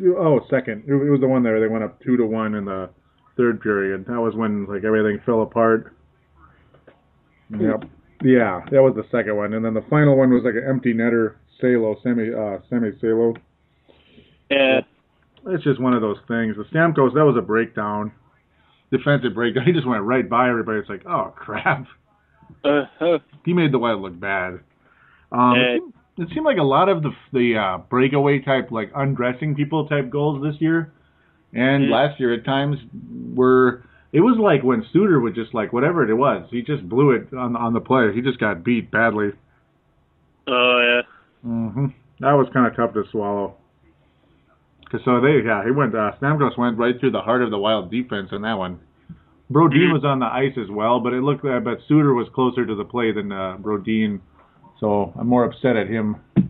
Oh, 0.03 0.41
second. 0.49 0.83
It 0.87 0.93
was 0.93 1.19
the 1.21 1.27
one 1.27 1.43
there. 1.43 1.59
They 1.59 1.67
went 1.67 1.83
up 1.83 2.01
two 2.01 2.17
to 2.17 2.25
one 2.25 2.55
in 2.55 2.65
the 2.65 2.89
third 3.37 3.61
period. 3.61 4.05
That 4.07 4.19
was 4.19 4.33
when 4.35 4.65
like 4.65 4.83
everything 4.83 5.19
fell 5.25 5.43
apart. 5.43 5.95
Yep. 7.59 7.83
Yeah, 8.23 8.61
that 8.71 8.81
was 8.81 8.93
the 8.95 9.03
second 9.11 9.35
one, 9.35 9.53
and 9.53 9.65
then 9.65 9.73
the 9.73 9.83
final 9.89 10.15
one 10.15 10.29
was 10.31 10.43
like 10.43 10.53
an 10.53 10.63
empty 10.67 10.93
netter, 10.93 11.35
Salo, 11.59 11.95
semi, 12.03 12.31
uh, 12.33 12.59
Sami 12.69 12.91
Salo. 13.01 13.33
Yeah. 14.49 14.81
It's 15.47 15.63
just 15.63 15.79
one 15.81 15.93
of 15.93 16.01
those 16.01 16.17
things. 16.27 16.55
The 16.55 16.65
Stamkos, 16.71 17.15
that 17.15 17.25
was 17.25 17.35
a 17.37 17.41
breakdown, 17.41 18.11
defensive 18.91 19.33
breakdown. 19.33 19.63
He 19.67 19.71
just 19.71 19.87
went 19.87 20.03
right 20.03 20.27
by 20.29 20.49
everybody. 20.49 20.79
It's 20.79 20.89
like, 20.89 21.03
oh 21.07 21.33
crap. 21.35 21.85
Uh, 22.63 22.83
uh, 22.99 23.17
He 23.43 23.53
made 23.53 23.71
the 23.71 23.79
Wild 23.79 24.01
look 24.01 24.19
bad. 24.19 24.59
Um, 25.31 25.55
Yeah. 25.55 25.61
it, 25.61 25.79
seemed, 25.79 25.93
it 26.29 26.33
seemed 26.33 26.45
like 26.45 26.57
a 26.57 26.63
lot 26.63 26.89
of 26.89 27.01
the 27.01 27.11
the 27.33 27.57
uh, 27.57 27.77
breakaway 27.89 28.39
type, 28.39 28.69
like 28.71 28.91
undressing 28.95 29.55
people 29.55 29.87
type 29.87 30.09
goals 30.11 30.43
this 30.43 30.61
year, 30.61 30.91
and 31.53 31.85
Mhm. 31.85 31.89
last 31.91 32.19
year 32.19 32.33
at 32.33 32.45
times 32.45 32.77
were. 33.33 33.83
It 34.13 34.19
was 34.19 34.37
like 34.39 34.61
when 34.63 34.85
Suter 34.91 35.19
would 35.21 35.35
just 35.35 35.53
like 35.53 35.71
whatever 35.71 36.07
it 36.09 36.13
was, 36.13 36.45
he 36.51 36.61
just 36.61 36.87
blew 36.87 37.11
it 37.11 37.33
on 37.33 37.55
on 37.55 37.73
the 37.73 37.79
play. 37.79 38.11
He 38.13 38.21
just 38.21 38.39
got 38.39 38.63
beat 38.63 38.91
badly. 38.91 39.29
oh 40.47 41.01
hmm 41.43 41.85
That 42.19 42.33
was 42.33 42.47
kind 42.53 42.67
of 42.67 42.75
tough 42.75 42.93
to 42.93 43.03
swallow. 43.11 43.55
Cause 44.91 44.99
so 45.05 45.21
they 45.21 45.39
yeah 45.45 45.63
he 45.63 45.71
went 45.71 45.95
uh, 45.95 46.11
Stamkos 46.21 46.57
went 46.57 46.77
right 46.77 46.99
through 46.99 47.11
the 47.11 47.21
heart 47.21 47.41
of 47.41 47.51
the 47.51 47.57
Wild 47.57 47.89
defense 47.89 48.29
in 48.33 48.41
that 48.41 48.57
one. 48.57 48.79
Brodin 49.49 49.89
Mhm. 49.89 49.93
was 49.93 50.03
on 50.05 50.19
the 50.19 50.25
ice 50.25 50.57
as 50.57 50.69
well, 50.69 50.99
but 50.99 51.13
it 51.13 51.21
looked 51.23 51.43
like 51.45 51.63
bet 51.63 51.77
Suter 51.87 52.13
was 52.13 52.27
closer 52.35 52.65
to 52.65 52.75
the 52.75 52.85
play 52.85 53.11
than 53.13 53.31
uh, 53.31 53.57
Brodin, 53.57 54.19
so 54.79 55.13
I'm 55.17 55.27
more 55.27 55.45
upset 55.45 55.75
at 55.77 55.87
him. 55.87 56.17
yeah. 56.35 56.43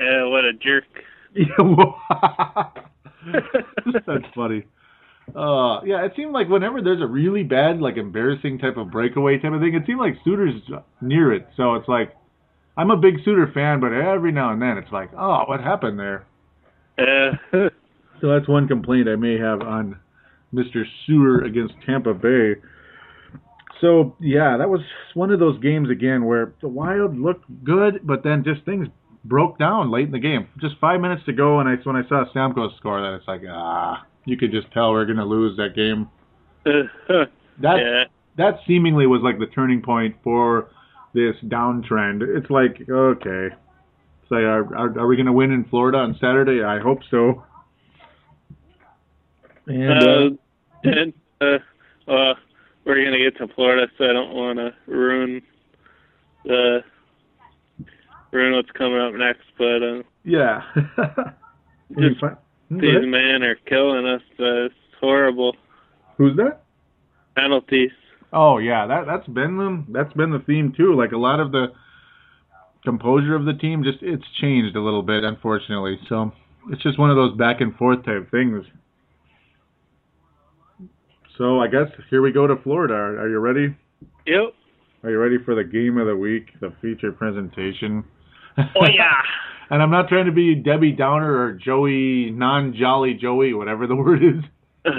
Yeah. 0.00 0.24
What 0.26 0.44
a 0.44 0.52
jerk. 0.52 0.84
Yeah, 1.34 2.64
that's 4.06 4.24
funny. 4.34 4.64
Uh, 5.34 5.80
yeah, 5.84 6.04
it 6.04 6.12
seemed 6.16 6.32
like 6.32 6.48
whenever 6.48 6.82
there's 6.82 7.00
a 7.00 7.06
really 7.06 7.42
bad, 7.42 7.80
like 7.80 7.96
embarrassing 7.96 8.58
type 8.58 8.76
of 8.76 8.90
breakaway 8.90 9.38
type 9.38 9.52
of 9.52 9.60
thing, 9.60 9.74
it 9.74 9.84
seemed 9.86 10.00
like 10.00 10.14
Suter's 10.24 10.60
near 11.00 11.32
it. 11.32 11.48
So 11.56 11.74
it's 11.74 11.88
like, 11.88 12.14
I'm 12.76 12.90
a 12.90 12.96
big 12.96 13.16
Suter 13.24 13.50
fan, 13.52 13.80
but 13.80 13.92
every 13.92 14.32
now 14.32 14.52
and 14.52 14.60
then 14.60 14.78
it's 14.78 14.92
like, 14.92 15.10
oh, 15.16 15.44
what 15.46 15.60
happened 15.60 15.98
there? 15.98 16.26
Yeah. 16.98 17.32
So 18.22 18.28
that's 18.28 18.48
one 18.48 18.68
complaint 18.68 19.08
I 19.08 19.16
may 19.16 19.36
have 19.36 19.62
on 19.62 19.98
Mr. 20.54 20.84
Suter 21.06 21.42
against 21.44 21.74
Tampa 21.84 22.14
Bay. 22.14 22.54
So 23.80 24.16
yeah, 24.20 24.56
that 24.58 24.70
was 24.70 24.80
one 25.14 25.32
of 25.32 25.40
those 25.40 25.58
games 25.60 25.90
again 25.90 26.24
where 26.24 26.54
the 26.62 26.68
Wild 26.68 27.18
looked 27.18 27.44
good, 27.64 28.00
but 28.04 28.22
then 28.22 28.44
just 28.44 28.64
things 28.64 28.86
broke 29.24 29.58
down 29.58 29.90
late 29.90 30.06
in 30.06 30.12
the 30.12 30.20
game. 30.20 30.46
Just 30.60 30.76
five 30.80 31.00
minutes 31.00 31.22
to 31.26 31.32
go, 31.32 31.58
and 31.58 31.68
I 31.68 31.74
when 31.82 31.96
I 31.96 32.08
saw 32.08 32.24
Stamkos 32.32 32.76
score, 32.76 33.00
that 33.00 33.16
it's 33.16 33.26
like 33.26 33.42
ah, 33.50 34.06
you 34.24 34.36
could 34.36 34.50
just 34.52 34.70
tell 34.72 34.92
we're 34.92 35.06
gonna 35.06 35.24
lose 35.24 35.56
that 35.56 35.74
game. 35.74 36.08
That 37.60 37.76
yeah. 37.76 38.04
that 38.38 38.60
seemingly 38.66 39.06
was 39.06 39.20
like 39.22 39.38
the 39.38 39.46
turning 39.46 39.82
point 39.82 40.16
for 40.24 40.70
this 41.12 41.36
downtrend. 41.44 42.22
It's 42.22 42.50
like 42.50 42.88
okay, 42.88 43.54
it's 43.54 44.30
like 44.30 44.40
are 44.40 44.74
are, 44.74 44.98
are 45.00 45.06
we 45.06 45.18
gonna 45.18 45.34
win 45.34 45.52
in 45.52 45.64
Florida 45.64 45.98
on 45.98 46.16
Saturday? 46.18 46.64
I 46.64 46.80
hope 46.80 47.00
so. 47.10 47.44
And 49.66 49.92
uh, 49.92 50.36
Uh, 50.84 50.90
and, 50.90 51.12
uh, 51.40 51.58
uh, 52.10 52.34
we're 52.84 53.04
gonna 53.04 53.18
get 53.18 53.36
to 53.38 53.48
Florida, 53.54 53.86
so 53.98 54.04
I 54.04 54.12
don't 54.12 54.34
want 54.34 54.58
to 54.58 54.74
ruin 54.86 55.42
the 56.44 56.80
ruin 58.32 58.54
what's 58.54 58.70
coming 58.72 58.98
up 58.98 59.12
next. 59.14 59.44
But 59.58 59.82
uh, 59.82 60.02
yeah. 60.24 60.62
Just 61.98 62.20
fi- 62.80 62.86
these 62.86 63.06
men 63.06 63.42
are 63.42 63.56
killing 63.66 64.06
us. 64.06 64.22
Uh, 64.38 64.66
it's 64.66 64.74
horrible 65.00 65.56
Who's 66.18 66.36
that? 66.36 66.62
penalties. 67.36 67.90
Oh 68.32 68.58
yeah, 68.58 68.86
that 68.86 69.04
that's 69.06 69.26
been 69.28 69.56
the 69.56 69.84
that's 69.92 70.12
been 70.14 70.30
the 70.30 70.42
theme 70.46 70.72
too. 70.76 70.94
Like 70.96 71.12
a 71.12 71.18
lot 71.18 71.40
of 71.40 71.52
the 71.52 71.66
composure 72.84 73.34
of 73.34 73.44
the 73.44 73.54
team, 73.54 73.82
just 73.84 73.98
it's 74.02 74.24
changed 74.40 74.76
a 74.76 74.80
little 74.80 75.02
bit, 75.02 75.24
unfortunately. 75.24 75.98
So 76.08 76.32
it's 76.70 76.82
just 76.82 76.98
one 76.98 77.10
of 77.10 77.16
those 77.16 77.36
back 77.36 77.60
and 77.60 77.74
forth 77.76 78.04
type 78.04 78.30
things. 78.30 78.64
So 81.38 81.60
I 81.60 81.66
guess 81.68 81.88
here 82.10 82.22
we 82.22 82.32
go 82.32 82.46
to 82.46 82.56
Florida. 82.62 82.94
Are, 82.94 83.20
are 83.20 83.28
you 83.28 83.38
ready? 83.38 83.76
Yep. 84.26 84.54
Are 85.04 85.10
you 85.10 85.18
ready 85.18 85.38
for 85.44 85.54
the 85.54 85.64
game 85.64 85.98
of 85.98 86.06
the 86.06 86.16
week, 86.16 86.48
the 86.60 86.72
feature 86.80 87.12
presentation? 87.12 88.04
Oh 88.58 88.86
yeah. 88.86 89.20
and 89.72 89.82
I'm 89.82 89.90
not 89.90 90.08
trying 90.08 90.26
to 90.26 90.32
be 90.32 90.54
Debbie 90.54 90.92
Downer 90.92 91.34
or 91.34 91.52
Joey 91.52 92.30
non-jolly 92.30 93.14
Joey, 93.14 93.54
whatever 93.54 93.86
the 93.86 93.96
word 93.96 94.20
is. 94.22 94.44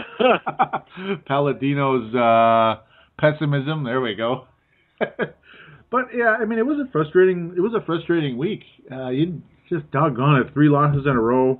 Paladino's 1.28 2.14
uh, 2.16 2.82
pessimism. 3.20 3.84
There 3.84 4.02
we 4.02 4.16
go. 4.16 4.48
but 5.00 6.06
yeah, 6.16 6.38
I 6.40 6.46
mean, 6.46 6.58
it 6.58 6.66
was 6.66 6.80
a 6.84 6.92
frustrating. 6.92 7.54
It 7.56 7.60
was 7.60 7.74
a 7.80 7.86
frustrating 7.86 8.36
week. 8.36 8.64
Uh, 8.92 9.10
you 9.10 9.44
just 9.70 9.90
doggone 9.92 10.42
it, 10.42 10.54
three 10.54 10.70
losses 10.70 11.04
in 11.06 11.12
a 11.12 11.22
row. 11.22 11.60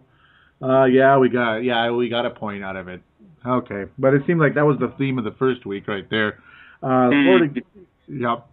Uh, 0.60 0.86
yeah, 0.86 1.20
we 1.20 1.30
got 1.30 1.58
yeah 1.58 1.92
we 1.92 2.10
got 2.10 2.26
a 2.26 2.32
point 2.32 2.64
out 2.64 2.76
of 2.76 2.88
it. 2.88 3.02
Okay, 3.46 3.84
but 4.00 4.16
it 4.16 4.24
seemed 4.26 4.40
like 4.40 4.56
that 4.56 4.66
was 4.66 4.78
the 4.80 4.92
theme 4.98 5.20
of 5.20 5.24
the 5.24 5.36
first 5.38 5.68
week 5.68 5.88
right 5.88 6.10
there. 6.10 6.40
Uh, 6.82 7.10
Florida, 7.10 7.62
yep, 8.08 8.48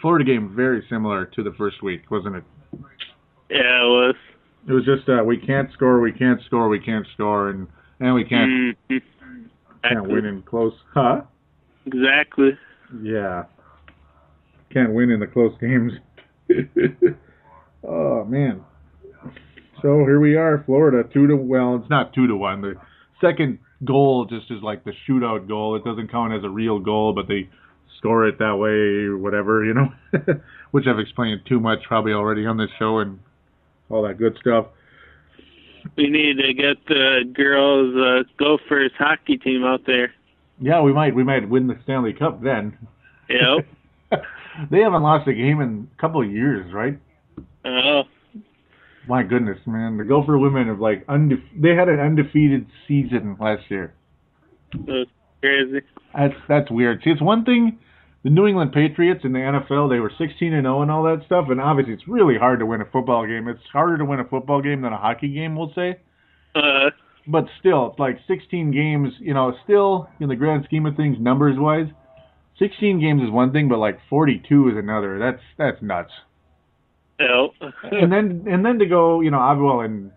Florida 0.00 0.24
game 0.24 0.52
very 0.56 0.84
similar 0.90 1.26
to 1.26 1.44
the 1.44 1.52
first 1.56 1.80
week, 1.80 2.10
wasn't 2.10 2.34
it? 2.34 2.44
Yeah, 3.50 3.82
it 3.84 3.88
was. 3.88 4.14
It 4.68 4.72
was 4.72 4.84
just 4.84 5.08
uh, 5.08 5.24
we 5.24 5.38
can't 5.38 5.72
score, 5.72 6.00
we 6.00 6.12
can't 6.12 6.40
score, 6.46 6.68
we 6.68 6.80
can't 6.80 7.06
score, 7.14 7.48
and 7.50 7.66
and 7.98 8.14
we 8.14 8.24
can't 8.24 8.76
Mhm. 8.90 9.02
can't 9.82 10.08
win 10.08 10.24
in 10.26 10.42
close. 10.42 10.74
Huh? 10.94 11.22
Exactly. 11.86 12.58
Yeah. 13.02 13.44
Can't 14.72 14.92
win 14.92 15.10
in 15.10 15.20
the 15.20 15.26
close 15.26 15.52
games. 15.60 15.92
oh 17.84 18.24
man. 18.24 18.62
So 19.82 20.00
here 20.00 20.20
we 20.20 20.36
are, 20.36 20.62
Florida, 20.66 21.08
two 21.12 21.26
to 21.26 21.36
well, 21.36 21.76
it's 21.76 21.88
not 21.90 22.12
two 22.12 22.26
to 22.26 22.36
one. 22.36 22.60
The 22.60 22.74
second 23.20 23.58
goal 23.84 24.26
just 24.26 24.50
is 24.50 24.62
like 24.62 24.84
the 24.84 24.92
shootout 25.08 25.48
goal. 25.48 25.74
It 25.76 25.84
doesn't 25.84 26.10
count 26.10 26.34
as 26.34 26.44
a 26.44 26.50
real 26.50 26.78
goal, 26.78 27.14
but 27.14 27.28
they 27.28 27.48
score 27.96 28.26
it 28.28 28.38
that 28.38 28.56
way, 28.56 29.08
whatever, 29.18 29.64
you 29.64 29.72
know. 29.74 29.88
Which 30.70 30.84
I've 30.86 30.98
explained 30.98 31.40
too 31.48 31.60
much 31.60 31.78
probably 31.88 32.12
already 32.12 32.44
on 32.46 32.58
this 32.58 32.68
show 32.78 32.98
and 32.98 33.18
all 33.90 34.02
that 34.02 34.18
good 34.18 34.36
stuff. 34.40 34.66
We 35.96 36.08
need 36.08 36.36
to 36.38 36.52
get 36.54 36.76
the 36.86 37.22
girls 37.32 37.94
uh, 37.96 38.28
Gophers 38.38 38.92
hockey 38.98 39.38
team 39.38 39.64
out 39.64 39.80
there. 39.86 40.12
Yeah, 40.60 40.82
we 40.82 40.92
might 40.92 41.14
we 41.14 41.24
might 41.24 41.48
win 41.48 41.66
the 41.66 41.78
Stanley 41.84 42.12
Cup 42.12 42.42
then. 42.42 42.76
Yep. 43.28 43.66
they 44.70 44.80
haven't 44.80 45.02
lost 45.02 45.26
a 45.28 45.32
game 45.32 45.60
in 45.60 45.88
a 45.96 46.00
couple 46.00 46.22
of 46.22 46.30
years, 46.30 46.72
right? 46.72 46.98
Oh, 47.64 48.02
My 49.08 49.22
goodness, 49.22 49.58
man, 49.66 49.96
the 49.96 50.04
Gopher 50.04 50.38
women 50.38 50.66
have 50.68 50.80
like 50.80 51.04
unde- 51.08 51.42
they 51.56 51.74
had 51.74 51.88
an 51.88 51.98
undefeated 52.00 52.66
season 52.86 53.36
last 53.40 53.62
year. 53.70 53.94
that's 54.72 55.10
crazy. 55.40 55.80
That's 56.14 56.34
that's 56.48 56.70
weird. 56.70 57.00
See, 57.04 57.10
it's 57.10 57.22
one 57.22 57.44
thing. 57.44 57.78
The 58.22 58.30
New 58.30 58.46
England 58.46 58.72
Patriots 58.72 59.24
in 59.24 59.32
the 59.32 59.38
NFL, 59.38 59.88
they 59.88 59.98
were 59.98 60.12
16 60.18 60.52
and 60.52 60.64
0 60.64 60.82
and 60.82 60.90
all 60.90 61.02
that 61.04 61.24
stuff, 61.24 61.46
and 61.48 61.58
obviously 61.60 61.94
it's 61.94 62.06
really 62.06 62.36
hard 62.36 62.58
to 62.58 62.66
win 62.66 62.82
a 62.82 62.84
football 62.84 63.26
game. 63.26 63.48
It's 63.48 63.62
harder 63.72 63.96
to 63.96 64.04
win 64.04 64.20
a 64.20 64.24
football 64.24 64.60
game 64.60 64.82
than 64.82 64.92
a 64.92 64.98
hockey 64.98 65.32
game, 65.32 65.56
we'll 65.56 65.72
say. 65.74 65.98
Uh, 66.54 66.90
But 67.26 67.46
still, 67.58 67.88
it's 67.90 67.98
like 67.98 68.18
16 68.28 68.72
games. 68.72 69.12
You 69.20 69.32
know, 69.32 69.54
still 69.64 70.08
in 70.20 70.28
the 70.28 70.36
grand 70.36 70.64
scheme 70.66 70.84
of 70.84 70.96
things, 70.96 71.16
numbers 71.18 71.58
wise, 71.58 71.86
16 72.58 73.00
games 73.00 73.22
is 73.22 73.30
one 73.30 73.52
thing, 73.52 73.68
but 73.68 73.78
like 73.78 73.98
42 74.10 74.68
is 74.70 74.76
another. 74.76 75.18
That's 75.18 75.42
that's 75.56 75.80
nuts. 75.82 76.12
no. 77.18 77.52
and 77.90 78.12
then 78.12 78.44
and 78.50 78.64
then 78.64 78.78
to 78.80 78.86
go, 78.86 79.20
you 79.20 79.30
know, 79.30 79.38
I- 79.38 79.54
well 79.54 79.80
in 79.80 80.12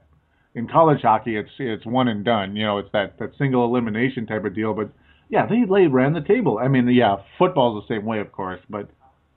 in 0.55 0.67
college 0.67 1.01
hockey, 1.01 1.37
it's 1.37 1.49
it's 1.57 1.85
one 1.85 2.07
and 2.09 2.23
done. 2.25 2.55
You 2.55 2.65
know, 2.65 2.77
it's 2.79 2.91
that 2.93 3.17
that 3.19 3.31
single 3.37 3.63
elimination 3.65 4.25
type 4.25 4.43
of 4.45 4.53
deal. 4.55 4.73
But 4.73 4.89
yeah, 5.33 5.47
they 5.47 5.63
they 5.63 5.87
ran 5.87 6.13
the 6.13 6.21
table. 6.21 6.59
I 6.59 6.67
mean, 6.67 6.87
yeah, 6.89 7.15
football's 7.39 7.83
the 7.83 7.95
same 7.95 8.05
way, 8.05 8.19
of 8.19 8.31
course. 8.31 8.59
But 8.69 8.87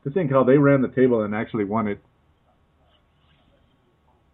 to 0.04 0.10
think 0.10 0.30
how 0.30 0.44
they 0.44 0.58
ran 0.58 0.82
the 0.82 0.88
table 0.88 1.22
and 1.22 1.34
actually 1.34 1.64
won 1.64 1.88
it. 1.88 1.98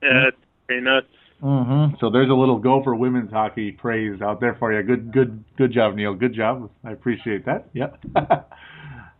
yeah, 0.02 0.26
it's 0.26 0.36
pretty 0.66 0.82
nuts. 0.82 1.06
Mm-hmm. 1.40 1.94
So 2.00 2.10
there's 2.10 2.30
a 2.30 2.34
little 2.34 2.58
go 2.58 2.82
for 2.82 2.96
women's 2.96 3.30
hockey 3.30 3.70
praise 3.70 4.20
out 4.20 4.40
there 4.40 4.56
for 4.58 4.72
you. 4.72 4.82
Good 4.82 5.12
good 5.12 5.44
good 5.56 5.72
job, 5.72 5.94
Neil. 5.94 6.14
Good 6.14 6.34
job. 6.34 6.68
I 6.84 6.90
appreciate 6.90 7.46
that. 7.46 7.68
Yep. 7.74 7.96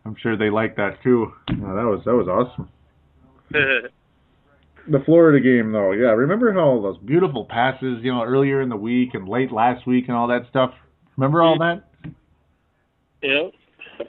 I'm 0.05 0.17
sure 0.21 0.35
they 0.35 0.49
like 0.49 0.75
that 0.75 1.01
too. 1.01 1.31
Yeah, 1.49 1.55
that 1.55 1.85
was 1.85 2.01
that 2.05 2.13
was 2.13 2.27
awesome. 2.27 2.69
The 4.85 4.99
Florida 5.05 5.39
game, 5.39 5.71
though, 5.71 5.93
yeah. 5.93 6.09
Remember 6.09 6.51
how 6.51 6.81
those 6.81 6.97
beautiful 7.05 7.45
passes, 7.45 7.99
you 8.03 8.11
know, 8.11 8.21
earlier 8.21 8.61
in 8.61 8.67
the 8.67 8.75
week 8.75 9.11
and 9.13 9.29
late 9.29 9.49
last 9.49 9.87
week 9.87 10.09
and 10.09 10.17
all 10.17 10.27
that 10.27 10.41
stuff. 10.49 10.71
Remember 11.15 11.41
all 11.41 11.57
that? 11.59 11.85
Yep. 13.23 14.07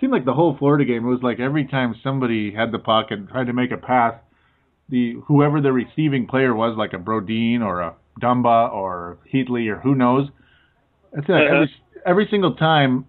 seemed 0.00 0.12
like 0.12 0.24
the 0.24 0.34
whole 0.34 0.56
Florida 0.58 0.84
game. 0.84 1.06
It 1.06 1.08
was 1.08 1.22
like 1.22 1.40
every 1.40 1.66
time 1.66 1.94
somebody 2.02 2.52
had 2.52 2.72
the 2.72 2.78
puck 2.78 3.06
and 3.10 3.28
tried 3.28 3.46
to 3.46 3.52
make 3.52 3.70
a 3.70 3.76
pass, 3.76 4.14
the 4.88 5.14
whoever 5.26 5.60
the 5.60 5.72
receiving 5.72 6.26
player 6.26 6.54
was, 6.54 6.76
like 6.76 6.92
a 6.92 6.98
Brodin 6.98 7.60
or 7.62 7.80
a 7.80 7.94
Dumba 8.20 8.72
or 8.72 9.18
Heatley 9.32 9.68
or 9.68 9.78
who 9.78 9.94
knows, 9.94 10.28
that's 11.12 11.28
it. 11.28 11.32
Uh-huh. 11.32 11.44
Every 11.44 11.70
every 12.04 12.28
single 12.30 12.54
time, 12.54 13.06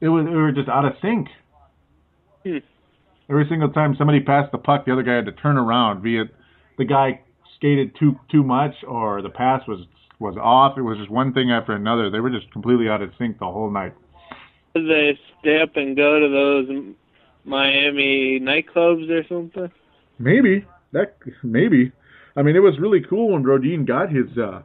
it 0.00 0.08
was 0.08 0.24
we 0.24 0.34
were 0.34 0.52
just 0.52 0.68
out 0.68 0.84
of 0.84 0.92
sync. 1.02 1.28
Hmm. 2.44 2.58
Every 3.28 3.46
single 3.48 3.70
time 3.70 3.94
somebody 3.98 4.20
passed 4.20 4.52
the 4.52 4.58
puck, 4.58 4.86
the 4.86 4.92
other 4.92 5.02
guy 5.02 5.16
had 5.16 5.26
to 5.26 5.32
turn 5.32 5.56
around. 5.56 6.02
Be 6.02 6.18
it 6.18 6.28
the 6.78 6.84
guy 6.84 7.20
skated 7.56 7.96
too 7.98 8.18
too 8.30 8.42
much 8.42 8.74
or 8.86 9.22
the 9.22 9.30
pass 9.30 9.66
was 9.66 9.80
was 10.18 10.36
off. 10.40 10.78
It 10.78 10.82
was 10.82 10.98
just 10.98 11.10
one 11.10 11.32
thing 11.32 11.50
after 11.50 11.72
another. 11.72 12.10
They 12.10 12.20
were 12.20 12.30
just 12.30 12.50
completely 12.52 12.88
out 12.88 13.02
of 13.02 13.10
sync 13.18 13.38
the 13.38 13.46
whole 13.46 13.70
night. 13.70 13.94
They 14.82 15.18
stay 15.40 15.60
up 15.60 15.76
and 15.76 15.96
go 15.96 16.20
to 16.20 16.28
those 16.28 16.94
Miami 17.44 18.40
nightclubs 18.40 19.08
or 19.10 19.24
something. 19.28 19.70
Maybe 20.18 20.64
that 20.92 21.16
maybe. 21.42 21.92
I 22.36 22.42
mean, 22.42 22.56
it 22.56 22.60
was 22.60 22.78
really 22.78 23.00
cool 23.08 23.32
when 23.32 23.42
Brodin 23.42 23.86
got 23.86 24.10
his 24.10 24.26
uh, 24.36 24.62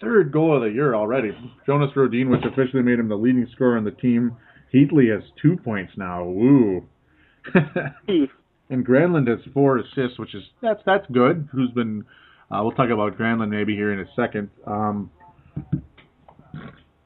third 0.00 0.32
goal 0.32 0.56
of 0.56 0.62
the 0.62 0.70
year 0.70 0.94
already. 0.94 1.32
Jonas 1.66 1.90
Brodin, 1.94 2.30
which 2.30 2.44
officially 2.44 2.82
made 2.82 2.98
him 2.98 3.08
the 3.08 3.16
leading 3.16 3.46
scorer 3.54 3.76
on 3.76 3.84
the 3.84 3.90
team. 3.90 4.36
Heatley 4.72 5.14
has 5.14 5.22
two 5.40 5.56
points 5.56 5.92
now. 5.96 6.24
Woo. 6.24 6.86
And 8.70 8.84
Granlund 8.84 9.28
has 9.28 9.40
four 9.52 9.76
assists, 9.78 10.18
which 10.18 10.34
is 10.34 10.42
that's 10.62 10.80
that's 10.86 11.04
good. 11.12 11.48
Who's 11.52 11.70
been? 11.72 12.02
Uh, 12.50 12.60
we'll 12.62 12.72
talk 12.72 12.88
about 12.88 13.16
Granlund 13.18 13.50
maybe 13.50 13.74
here 13.74 13.92
in 13.92 14.00
a 14.00 14.06
second. 14.16 14.48
Um, 14.66 15.10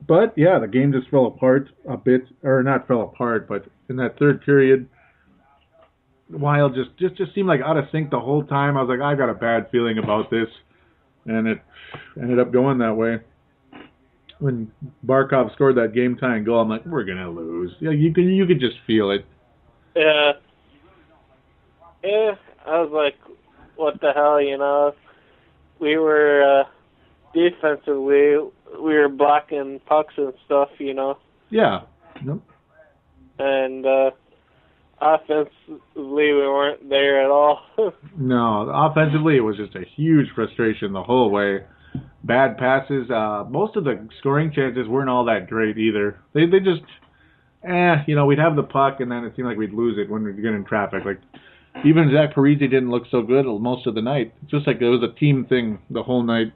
but 0.08 0.32
yeah, 0.36 0.58
the 0.58 0.66
game 0.66 0.90
just 0.92 1.08
fell 1.10 1.26
apart 1.26 1.68
a 1.88 1.96
bit, 1.96 2.22
or 2.42 2.62
not 2.62 2.88
fell 2.88 3.02
apart, 3.02 3.46
but 3.46 3.66
in 3.90 3.96
that 3.96 4.18
third 4.18 4.42
period, 4.42 4.88
Wild 6.30 6.74
just 6.74 6.96
just 6.98 7.14
just 7.16 7.34
seemed 7.34 7.48
like 7.48 7.60
out 7.60 7.76
of 7.76 7.84
sync 7.92 8.10
the 8.10 8.18
whole 8.18 8.42
time. 8.42 8.76
I 8.76 8.82
was 8.82 8.88
like, 8.88 9.00
I 9.00 9.14
got 9.14 9.30
a 9.30 9.34
bad 9.34 9.68
feeling 9.70 9.98
about 9.98 10.30
this, 10.30 10.48
and 11.26 11.46
it 11.46 11.60
ended 12.20 12.38
up 12.38 12.52
going 12.52 12.78
that 12.78 12.94
way. 12.94 13.18
When 14.38 14.70
Barkov 15.06 15.52
scored 15.54 15.76
that 15.76 15.94
game 15.94 16.16
tying 16.16 16.44
goal, 16.44 16.60
I'm 16.60 16.68
like, 16.68 16.84
we're 16.86 17.04
gonna 17.04 17.30
lose. 17.30 17.72
Yeah, 17.80 17.90
you 17.90 18.12
can 18.12 18.28
you 18.28 18.46
could 18.46 18.60
just 18.60 18.76
feel 18.86 19.10
it. 19.10 19.24
Yeah. 19.94 20.32
Yeah, 22.04 22.34
I 22.66 22.80
was 22.80 22.90
like, 22.92 23.16
what 23.76 24.00
the 24.00 24.12
hell, 24.14 24.40
you 24.40 24.56
know? 24.56 24.94
We 25.80 25.98
were 25.98 26.42
uh 26.42 26.64
defensively 27.34 28.36
we 28.74 28.94
were 28.94 29.08
blocking 29.08 29.80
pucks 29.86 30.14
and 30.16 30.32
stuff, 30.44 30.68
you 30.78 30.94
know. 30.94 31.18
Yeah. 31.50 31.80
Nope. 32.24 32.42
And 33.38 33.86
uh 33.86 34.10
offensively 35.00 36.32
we 36.32 36.32
weren't 36.32 36.88
there 36.88 37.24
at 37.24 37.30
all. 37.30 37.60
No, 38.20 38.68
offensively 38.74 39.36
it 39.36 39.40
was 39.40 39.56
just 39.56 39.76
a 39.76 39.84
huge 39.96 40.26
frustration 40.34 40.92
the 40.92 41.02
whole 41.02 41.30
way. 41.30 41.60
Bad 42.24 42.58
passes. 42.58 43.08
Uh, 43.10 43.44
most 43.48 43.76
of 43.76 43.84
the 43.84 44.08
scoring 44.18 44.50
chances 44.52 44.88
weren't 44.88 45.08
all 45.08 45.24
that 45.26 45.48
great 45.48 45.78
either. 45.78 46.18
They 46.34 46.46
they 46.46 46.58
just, 46.58 46.82
eh, 47.62 48.02
you 48.08 48.16
know, 48.16 48.26
we'd 48.26 48.40
have 48.40 48.56
the 48.56 48.64
puck 48.64 48.98
and 48.98 49.10
then 49.10 49.24
it 49.24 49.34
seemed 49.36 49.46
like 49.46 49.56
we'd 49.56 49.72
lose 49.72 49.96
it 49.98 50.10
when 50.10 50.24
we'd 50.24 50.42
get 50.42 50.52
in 50.52 50.64
traffic. 50.64 51.04
Like 51.04 51.20
even 51.84 52.10
Zach 52.12 52.34
Parise 52.34 52.58
didn't 52.58 52.90
look 52.90 53.04
so 53.10 53.22
good 53.22 53.46
most 53.46 53.86
of 53.86 53.94
the 53.94 54.02
night. 54.02 54.34
It's 54.42 54.50
just 54.50 54.66
like 54.66 54.80
it 54.80 54.88
was 54.88 55.02
a 55.02 55.18
team 55.18 55.46
thing 55.48 55.78
the 55.90 56.02
whole 56.02 56.24
night. 56.24 56.52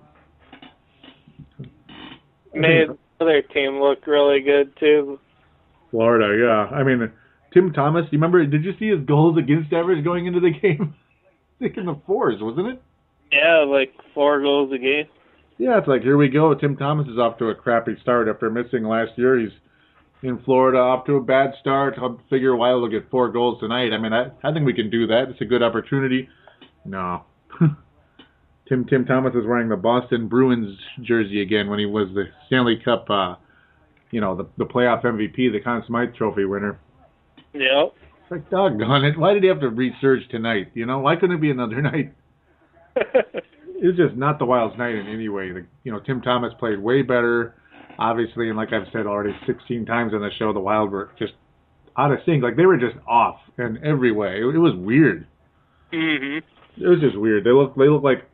Made 2.54 2.88
hmm. 2.88 2.94
the 3.18 3.24
other 3.24 3.42
team 3.42 3.80
look 3.80 4.06
really 4.06 4.40
good 4.40 4.76
too. 4.78 5.18
Florida, 5.90 6.36
yeah. 6.38 6.76
I 6.76 6.82
mean, 6.82 7.10
Tim 7.52 7.72
Thomas. 7.72 8.04
You 8.10 8.18
remember? 8.18 8.44
Did 8.46 8.64
you 8.64 8.72
see 8.78 8.88
his 8.88 9.04
goals 9.06 9.38
against 9.38 9.72
average 9.72 10.04
going 10.04 10.26
into 10.26 10.40
the 10.40 10.50
game? 10.50 10.94
I 11.60 11.64
think 11.64 11.76
in 11.76 11.86
the 11.86 12.00
fours, 12.06 12.36
wasn't 12.40 12.68
it? 12.68 12.82
Yeah, 13.30 13.64
like 13.66 13.92
four 14.14 14.40
goals 14.40 14.72
a 14.72 14.78
game. 14.78 15.06
Yeah, 15.58 15.78
it's 15.78 15.88
like 15.88 16.02
here 16.02 16.16
we 16.16 16.28
go. 16.28 16.54
Tim 16.54 16.76
Thomas 16.76 17.06
is 17.08 17.18
off 17.18 17.38
to 17.38 17.46
a 17.46 17.54
crappy 17.54 17.96
start 18.02 18.28
after 18.28 18.50
missing 18.50 18.84
last 18.84 19.12
year. 19.16 19.38
He's 19.38 19.52
in 20.22 20.38
Florida 20.42 20.78
off 20.78 21.06
to 21.06 21.16
a 21.16 21.20
bad 21.20 21.52
start. 21.60 21.94
I'll 21.98 22.20
figure 22.30 22.56
Wild 22.56 22.82
will 22.82 22.88
get 22.88 23.10
four 23.10 23.30
goals 23.30 23.60
tonight. 23.60 23.92
I 23.92 23.98
mean, 23.98 24.12
I, 24.12 24.26
I 24.42 24.52
think 24.52 24.66
we 24.66 24.74
can 24.74 24.90
do 24.90 25.06
that. 25.08 25.28
It's 25.30 25.40
a 25.40 25.44
good 25.44 25.62
opportunity. 25.62 26.28
No. 26.84 27.24
Tim 28.72 28.87
Tim 28.87 29.04
Thomas 29.04 29.35
is 29.35 29.44
wearing 29.46 29.68
the 29.68 29.76
Boston 29.76 30.28
Bruins 30.28 30.78
jersey 31.02 31.42
again 31.42 31.68
when 31.68 31.78
he 31.78 31.85
was 31.85 32.08
the 32.14 32.24
Stanley 32.46 32.80
Cup, 32.82 33.04
uh, 33.11 33.35
you 34.11 34.18
know, 34.22 34.35
the 34.35 34.46
the 34.56 34.64
playoff 34.64 35.04
MVP, 35.04 35.52
the 35.52 35.61
Conn 35.62 35.85
Smythe 35.87 36.14
Trophy 36.14 36.46
winner. 36.46 36.78
Yep. 37.52 37.92
It's 38.22 38.30
like, 38.30 38.48
doggone 38.48 39.04
it. 39.04 39.18
Why 39.18 39.35
did 39.35 39.42
he 39.42 39.50
have 39.50 39.61
to 39.61 39.68
resurge 39.68 40.26
tonight? 40.30 40.68
You 40.72 40.87
know, 40.87 41.00
why 41.00 41.16
couldn't 41.16 41.37
it 41.37 41.40
be 41.42 41.50
another 41.50 41.82
night? 41.82 42.14
It 43.82 43.87
was 43.87 43.96
just 43.96 44.14
not 44.14 44.38
the 44.38 44.44
Wild's 44.44 44.78
night 44.78 44.94
in 44.94 45.08
any 45.08 45.28
way. 45.28 45.50
The, 45.50 45.66
you 45.82 45.90
know, 45.90 45.98
Tim 45.98 46.20
Thomas 46.22 46.52
played 46.61 46.78
way 46.78 47.02
better, 47.02 47.56
obviously, 47.98 48.46
and 48.48 48.56
like 48.56 48.72
I've 48.72 48.87
said 48.92 49.06
already 49.06 49.35
16 49.44 49.87
times 49.87 50.14
on 50.14 50.20
the 50.20 50.30
show, 50.38 50.52
the 50.52 50.61
Wild 50.61 50.92
were 50.92 51.11
just 51.18 51.32
out 51.98 52.12
of 52.12 52.20
sync. 52.24 52.44
Like 52.44 52.54
they 52.54 52.64
were 52.64 52.76
just 52.76 52.94
off 53.08 53.40
in 53.58 53.85
every 53.85 54.12
way. 54.12 54.37
It, 54.37 54.54
it 54.54 54.58
was 54.58 54.74
weird. 54.76 55.26
mhm. 55.92 56.42
It 56.76 56.87
was 56.87 57.00
just 57.00 57.18
weird. 57.18 57.42
They 57.42 57.50
look 57.50 57.74
they 57.74 57.88
look 57.88 58.04
like 58.04 58.24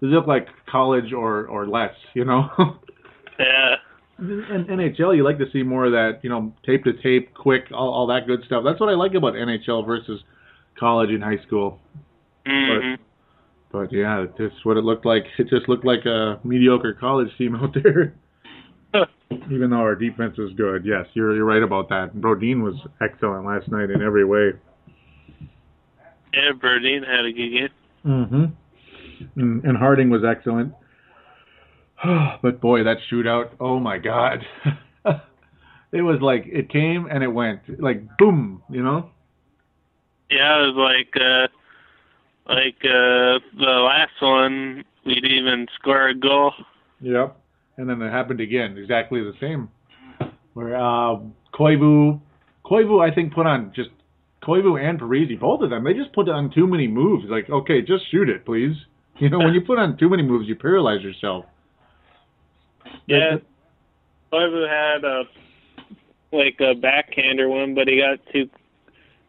they 0.00 0.06
look 0.08 0.26
like 0.26 0.48
college 0.70 1.12
or 1.12 1.46
or 1.46 1.66
less. 1.66 1.94
You 2.14 2.24
know. 2.24 2.48
Yeah. 3.38 3.76
In 4.18 4.66
NHL, 4.68 5.16
you 5.16 5.22
like 5.22 5.38
to 5.38 5.44
see 5.52 5.62
more 5.62 5.84
of 5.84 5.92
that, 5.92 6.18
you 6.24 6.28
know, 6.28 6.52
tape 6.66 6.82
to 6.82 6.92
tape, 6.94 7.32
quick, 7.34 7.66
all, 7.72 7.88
all 7.94 8.06
that 8.08 8.26
good 8.26 8.40
stuff. 8.46 8.64
That's 8.64 8.80
what 8.80 8.88
I 8.88 8.94
like 8.94 9.14
about 9.14 9.34
NHL 9.34 9.86
versus 9.86 10.20
college 10.76 11.10
and 11.10 11.22
high 11.22 11.38
school. 11.46 11.78
Mhm. 12.44 12.98
But 13.70 13.92
yeah, 13.92 14.26
just 14.36 14.56
what 14.66 14.76
it 14.76 14.82
looked 14.82 15.06
like. 15.06 15.22
It 15.38 15.48
just 15.48 15.68
looked 15.68 15.84
like 15.84 16.04
a 16.04 16.40
mediocre 16.42 16.94
college 16.94 17.28
team 17.38 17.54
out 17.62 17.76
there. 17.80 18.16
Even 19.52 19.70
though 19.70 19.76
our 19.76 19.94
defense 19.94 20.36
was 20.36 20.52
good, 20.56 20.84
yes, 20.84 21.06
you're 21.14 21.36
you're 21.36 21.44
right 21.44 21.62
about 21.62 21.88
that. 21.90 22.16
Brodin 22.16 22.60
was 22.64 22.74
excellent 23.00 23.46
last 23.46 23.68
night 23.70 23.88
in 23.90 24.02
every 24.02 24.24
way. 24.24 24.50
yeah, 26.34 26.50
Brodin 26.60 27.06
had 27.06 27.24
a 27.24 27.32
good 27.32 27.50
game. 27.52 27.68
Mm-hmm. 28.04 28.44
And, 29.36 29.64
and 29.64 29.76
Harding 29.76 30.10
was 30.10 30.22
excellent. 30.24 30.74
but 32.42 32.60
boy, 32.60 32.84
that 32.84 32.98
shootout! 33.10 33.50
Oh 33.60 33.80
my 33.80 33.98
God, 33.98 34.44
it 35.92 36.02
was 36.02 36.20
like 36.20 36.44
it 36.46 36.70
came 36.70 37.06
and 37.10 37.22
it 37.22 37.28
went 37.28 37.60
like 37.80 38.02
boom, 38.18 38.62
you 38.70 38.82
know. 38.82 39.10
Yeah, 40.30 40.62
it 40.62 40.74
was 40.74 40.76
like 40.76 41.14
uh 41.16 42.52
like 42.52 42.76
uh 42.84 43.38
the 43.58 43.80
last 43.84 44.12
one 44.20 44.84
we 45.04 45.14
didn't 45.14 45.38
even 45.38 45.66
score 45.74 46.08
a 46.08 46.14
goal. 46.14 46.52
Yep. 47.00 47.36
And 47.78 47.88
then 47.88 48.02
it 48.02 48.10
happened 48.10 48.40
again, 48.40 48.76
exactly 48.76 49.20
the 49.20 49.34
same. 49.40 49.68
Where 50.54 50.76
uh 50.76 51.16
Koivu 51.54 52.20
Koivu 52.64 53.00
I 53.00 53.14
think 53.14 53.34
put 53.34 53.46
on 53.46 53.72
just 53.74 53.90
Koivu 54.42 54.80
and 54.80 55.00
Parise, 55.00 55.38
both 55.40 55.62
of 55.62 55.70
them, 55.70 55.84
they 55.84 55.94
just 55.94 56.12
put 56.12 56.28
on 56.28 56.50
too 56.50 56.66
many 56.66 56.86
moves. 56.86 57.24
Like, 57.28 57.50
okay, 57.50 57.82
just 57.82 58.08
shoot 58.10 58.28
it, 58.28 58.44
please. 58.46 58.76
You 59.20 59.30
know, 59.30 59.38
when 59.38 59.52
you 59.52 59.62
put 59.62 59.78
on 59.78 59.96
too 59.98 60.08
many 60.08 60.22
moves, 60.22 60.46
you 60.46 60.54
paralyze 60.54 61.02
yourself. 61.02 61.44
Yeah. 63.06 63.38
Koivu 64.32 64.68
had 64.68 65.04
a 65.04 65.24
like 66.30 66.60
a 66.60 66.74
backhander 66.74 67.48
one, 67.48 67.74
but 67.74 67.88
he 67.88 68.00
got 68.00 68.20
too 68.32 68.48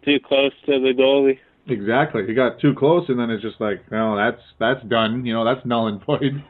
too 0.06 0.20
close 0.24 0.52
to 0.66 0.80
the 0.80 0.94
goalie. 0.94 1.40
Exactly. 1.68 2.26
He 2.28 2.34
got 2.34 2.60
too 2.60 2.74
close, 2.74 3.06
and 3.10 3.20
then 3.20 3.30
it's 3.30 3.44
just 3.44 3.60
like, 3.60 3.84
well, 3.92 4.16
that's 4.16 4.42
that's 4.60 4.84
done. 4.88 5.26
You 5.26 5.34
know, 5.34 5.46
that's 5.46 5.66
null 5.66 5.88
and 5.88 6.04
void. 6.06 6.44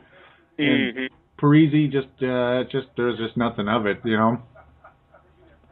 Mm-hmm. 0.59 1.13
Parise 1.41 1.91
just 1.91 2.07
uh 2.21 2.63
just 2.71 2.87
there's 2.97 3.17
just 3.17 3.37
nothing 3.37 3.67
of 3.67 3.85
it, 3.85 3.99
you 4.03 4.17
know. 4.17 4.41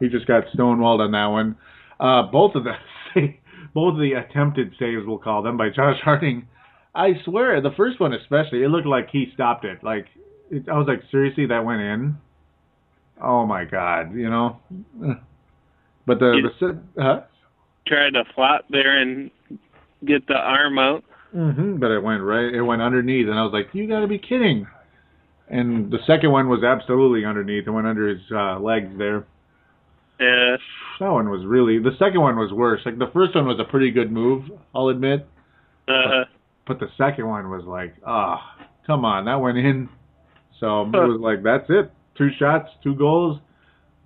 He 0.00 0.08
just 0.08 0.26
got 0.26 0.44
stonewalled 0.56 1.00
on 1.00 1.12
that 1.12 1.26
one. 1.26 1.56
Uh 2.00 2.22
both 2.22 2.54
of 2.54 2.64
the 2.64 2.72
both 3.74 3.94
of 3.94 4.00
the 4.00 4.12
attempted 4.12 4.72
saves 4.78 5.02
we'll 5.04 5.18
call 5.18 5.42
them 5.42 5.56
by 5.56 5.68
Josh 5.68 6.00
Harding. 6.02 6.46
I 6.94 7.12
swear 7.24 7.60
the 7.60 7.70
first 7.76 8.00
one 8.00 8.12
especially, 8.14 8.62
it 8.62 8.68
looked 8.68 8.86
like 8.86 9.08
he 9.10 9.30
stopped 9.34 9.64
it. 9.64 9.82
Like 9.82 10.06
it, 10.50 10.68
I 10.68 10.76
was 10.76 10.86
like 10.88 11.02
seriously 11.10 11.46
that 11.46 11.64
went 11.64 11.80
in. 11.80 12.16
Oh 13.22 13.46
my 13.46 13.64
god, 13.64 14.14
you 14.14 14.30
know. 14.30 14.58
But 16.06 16.18
the 16.20 16.50
the 16.58 16.80
huh? 17.02 17.20
Tried 17.86 18.14
to 18.14 18.24
flop 18.34 18.64
there 18.70 19.00
and 19.00 19.30
get 20.04 20.26
the 20.26 20.34
arm 20.34 20.78
out. 20.78 21.04
Mhm. 21.34 21.78
But 21.78 21.90
it 21.90 22.02
went 22.02 22.22
right. 22.22 22.52
It 22.52 22.62
went 22.62 22.80
underneath, 22.82 23.28
and 23.28 23.38
I 23.38 23.42
was 23.42 23.52
like, 23.52 23.68
"You 23.74 23.86
got 23.86 24.00
to 24.00 24.06
be 24.06 24.18
kidding!" 24.18 24.66
And 25.50 25.90
the 25.90 25.98
second 26.06 26.30
one 26.30 26.48
was 26.48 26.62
absolutely 26.62 27.24
underneath. 27.24 27.66
It 27.66 27.70
went 27.70 27.86
under 27.86 28.08
his 28.08 28.20
uh, 28.30 28.58
legs 28.58 28.90
there. 28.98 29.26
Yeah. 30.20 30.56
That 31.00 31.10
one 31.10 31.30
was 31.30 31.44
really. 31.44 31.78
The 31.78 31.96
second 31.98 32.20
one 32.20 32.36
was 32.36 32.52
worse. 32.52 32.80
Like 32.84 32.98
the 32.98 33.10
first 33.12 33.34
one 33.34 33.46
was 33.46 33.58
a 33.60 33.64
pretty 33.64 33.90
good 33.90 34.10
move, 34.10 34.50
I'll 34.74 34.88
admit. 34.88 35.26
Uh, 35.86 36.24
But 36.68 36.78
the 36.78 36.88
second 36.98 37.26
one 37.26 37.50
was 37.50 37.64
like, 37.64 37.94
ah, 38.06 38.38
come 38.86 39.04
on, 39.04 39.24
that 39.24 39.36
went 39.36 39.56
in. 39.58 39.88
So 40.60 40.82
it 40.82 40.90
was 40.90 41.20
like, 41.20 41.42
that's 41.42 41.64
it. 41.70 41.90
Two 42.16 42.28
shots, 42.38 42.68
two 42.82 42.94
goals. 42.94 43.40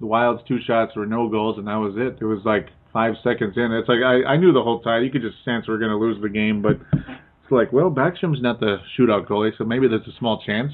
The 0.00 0.06
Wild's 0.06 0.42
two 0.46 0.58
shots 0.66 0.94
were 0.96 1.06
no 1.06 1.28
goals, 1.28 1.58
and 1.58 1.66
that 1.66 1.76
was 1.76 1.94
it. 1.96 2.18
It 2.20 2.24
was 2.24 2.40
like 2.44 2.68
five 2.92 3.14
seconds 3.24 3.56
in. 3.56 3.72
It's 3.72 3.88
like 3.88 4.02
I, 4.04 4.22
I 4.24 4.36
knew 4.36 4.52
the 4.52 4.62
whole 4.62 4.80
time. 4.80 5.02
You 5.04 5.10
could 5.10 5.22
just 5.22 5.36
sense 5.44 5.66
we're 5.66 5.78
going 5.78 5.90
to 5.90 5.96
lose 5.96 6.20
the 6.20 6.28
game, 6.28 6.60
but 6.62 6.78
it's 6.92 7.50
like, 7.50 7.72
well, 7.72 7.90
Backstrom's 7.90 8.42
not 8.42 8.60
the 8.60 8.78
shootout 8.98 9.26
goalie, 9.26 9.50
so 9.56 9.64
maybe 9.64 9.88
there's 9.88 10.06
a 10.06 10.18
small 10.18 10.42
chance. 10.44 10.72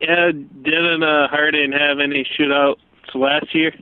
yeah. 0.00 0.32
Didn't 0.32 1.02
uh, 1.02 1.28
Harding 1.28 1.72
have 1.72 1.98
any 1.98 2.26
shootouts 2.38 2.76
last 3.14 3.54
year? 3.54 3.72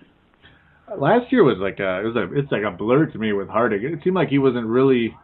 Last 0.97 1.33
year 1.33 1.43
was 1.43 1.59
like 1.59 1.81
a, 1.81 2.01
it 2.01 2.05
was 2.05 2.17
a, 2.17 2.33
it's 2.39 2.53
like 2.53 2.65
a 2.65 2.71
blur 2.71 3.07
to 3.07 3.19
me 3.19 3.33
with 3.33 3.49
Harding. 3.49 3.83
It 3.83 4.01
seemed 4.05 4.17
like 4.17 4.29
he 4.29 4.39
wasn't 4.39 4.67
really. 4.67 5.17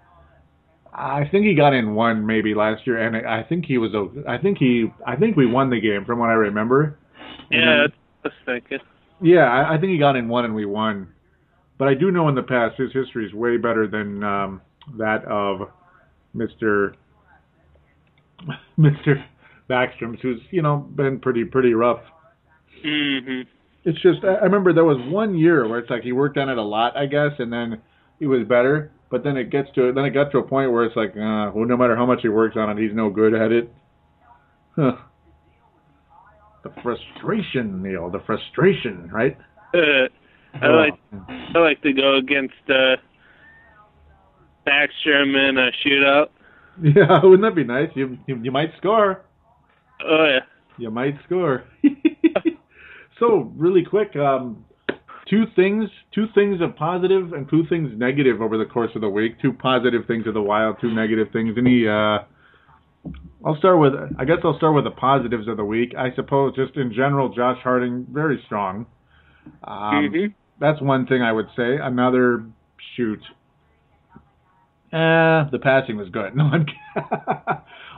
I 0.98 1.28
think 1.30 1.46
he 1.46 1.54
got 1.54 1.74
in 1.74 1.94
one 1.94 2.26
maybe 2.26 2.54
last 2.54 2.87
year, 2.87 2.98
and 2.98 3.26
I 3.26 3.42
think 3.42 3.64
he 3.66 3.78
was. 3.78 3.94
o- 3.94 4.12
I 4.28 4.37
think 4.38 4.58
he. 4.58 4.92
I 5.06 5.16
think 5.16 5.37
we 5.37 5.46
won 5.46 5.70
the 5.70 5.80
game 5.80 6.04
from 6.04 6.18
what 6.18 6.28
I 6.30 6.34
remember. 6.34 6.98
And 7.50 7.61
Yeah, 7.61 7.66
then- 7.66 7.78
that's 7.82 7.94
I 8.24 8.28
was 8.52 8.61
thinking. 8.68 8.78
Yeah, 9.20 9.44
I, 9.44 9.74
I 9.74 9.78
think 9.78 9.90
he 9.92 9.98
got 9.98 10.16
in 10.16 10.28
one 10.28 10.44
and 10.44 10.54
we 10.54 10.64
won. 10.64 11.08
But 11.78 11.88
I 11.88 11.94
do 11.94 12.11
know 12.11 12.28
in 12.28 12.34
the 12.34 12.42
past 12.42 12.76
his 12.78 12.92
history 12.92 13.26
is 13.26 13.32
way 13.32 13.56
better 13.56 13.87
than 13.87 14.22
um, 14.24 14.61
that 14.96 15.24
of 15.24 15.68
Mr. 16.37 16.94
Mr. 18.78 19.24
Backstrom's, 19.68 20.20
who's 20.22 20.40
you 20.50 20.62
know 20.62 20.78
been 20.78 21.20
pretty 21.20 21.44
pretty 21.44 21.74
rough. 21.74 22.00
hmm 22.82 23.42
It's 23.84 24.00
just 24.02 24.24
I 24.24 24.34
I 24.34 24.42
remember 24.44 24.72
there 24.72 24.84
was 24.84 24.98
one 25.11 25.37
year 25.37 25.68
where 25.68 25.78
it's 25.78 25.90
like 25.90 26.02
he 26.02 26.12
worked 26.12 26.38
on 26.38 26.48
it 26.48 26.58
a 26.58 26.62
lot, 26.62 26.96
I 26.96 27.06
guess, 27.06 27.32
and 27.38 27.52
then 27.52 27.80
he 28.18 28.26
was 28.26 28.46
better. 28.48 28.90
But 29.11 29.25
then 29.25 29.37
it 29.37 29.51
gets 29.51 29.68
to 29.75 29.88
it. 29.88 29.94
then 29.94 30.05
it 30.05 30.11
got 30.11 30.31
to 30.33 30.38
a 30.38 30.42
point 30.42 30.71
where 30.71 30.85
it's 30.85 30.97
like, 30.97 31.11
uh, 31.11 31.51
well, 31.55 31.64
no 31.66 31.77
matter 31.77 31.97
how 31.97 32.05
much 32.05 32.21
he 32.23 32.29
works 32.29 32.57
on 32.57 32.71
it, 32.71 32.83
he's 32.83 32.94
no 32.94 33.09
good 33.09 33.33
at 33.33 33.53
it. 33.53 33.73
Huh. 34.77 34.97
The 36.62 36.71
frustration, 36.83 37.83
Neil. 37.83 38.11
The 38.11 38.21
frustration, 38.27 39.09
right? 39.11 39.37
Uh, 39.75 40.09
I 40.61 40.66
like 40.68 40.94
I 41.55 41.59
like 41.59 41.83
to 41.83 41.92
go 41.92 42.16
against 42.16 42.55
uh, 42.68 42.97
Backstrom 44.66 45.37
in 45.49 45.59
a 45.59 45.71
shootout. 45.87 46.29
Yeah, 46.81 47.25
wouldn't 47.25 47.42
that 47.42 47.57
be 47.57 47.64
nice? 47.64 47.88
You 47.97 48.18
you, 48.29 48.37
you 48.40 48.53
might 48.53 48.71
score. 48.79 49.23
Oh 50.01 50.25
yeah. 50.25 50.44
You 50.77 50.92
might 50.92 51.16
score. 51.27 51.64
so 53.18 53.53
really 53.57 53.85
quick, 53.85 54.14
um, 54.14 54.64
two 55.31 55.45
things, 55.57 55.88
two 56.14 56.27
things 56.35 56.61
of 56.61 56.77
positive 56.77 57.33
and 57.33 57.49
two 57.49 57.64
things 57.69 57.91
negative 57.97 58.41
over 58.41 58.57
the 58.59 58.64
course 58.64 58.91
of 58.95 59.01
the 59.01 59.09
week. 59.09 59.41
Two 59.41 59.53
positive 59.53 60.03
things 60.07 60.27
of 60.27 60.35
the 60.35 60.43
Wild, 60.43 60.77
two 60.81 60.93
negative 60.95 61.29
things. 61.33 61.55
Any? 61.59 61.87
Uh, 61.87 62.19
I'll 63.45 63.57
start 63.59 63.79
with. 63.79 63.93
I 64.19 64.25
guess 64.25 64.38
I'll 64.45 64.57
start 64.57 64.75
with 64.75 64.85
the 64.85 64.91
positives 64.91 65.47
of 65.49 65.57
the 65.57 65.64
week. 65.64 65.95
I 65.97 66.14
suppose 66.14 66.55
just 66.57 66.77
in 66.77 66.93
general, 66.93 67.29
Josh 67.29 67.59
Harding 67.62 68.07
very 68.11 68.43
strong. 68.47 68.87
Um, 69.64 70.11
Mhm. 70.12 70.35
That's 70.61 70.81
one 70.81 71.07
thing 71.07 71.23
I 71.23 71.31
would 71.33 71.47
say. 71.57 71.77
Another 71.81 72.45
shoot. 72.97 73.21
Eh, 74.91 75.45
the 75.53 75.59
passing 75.62 75.97
was 75.97 76.09
good. 76.11 76.33
No, 76.37 76.45
I'm. 76.45 76.67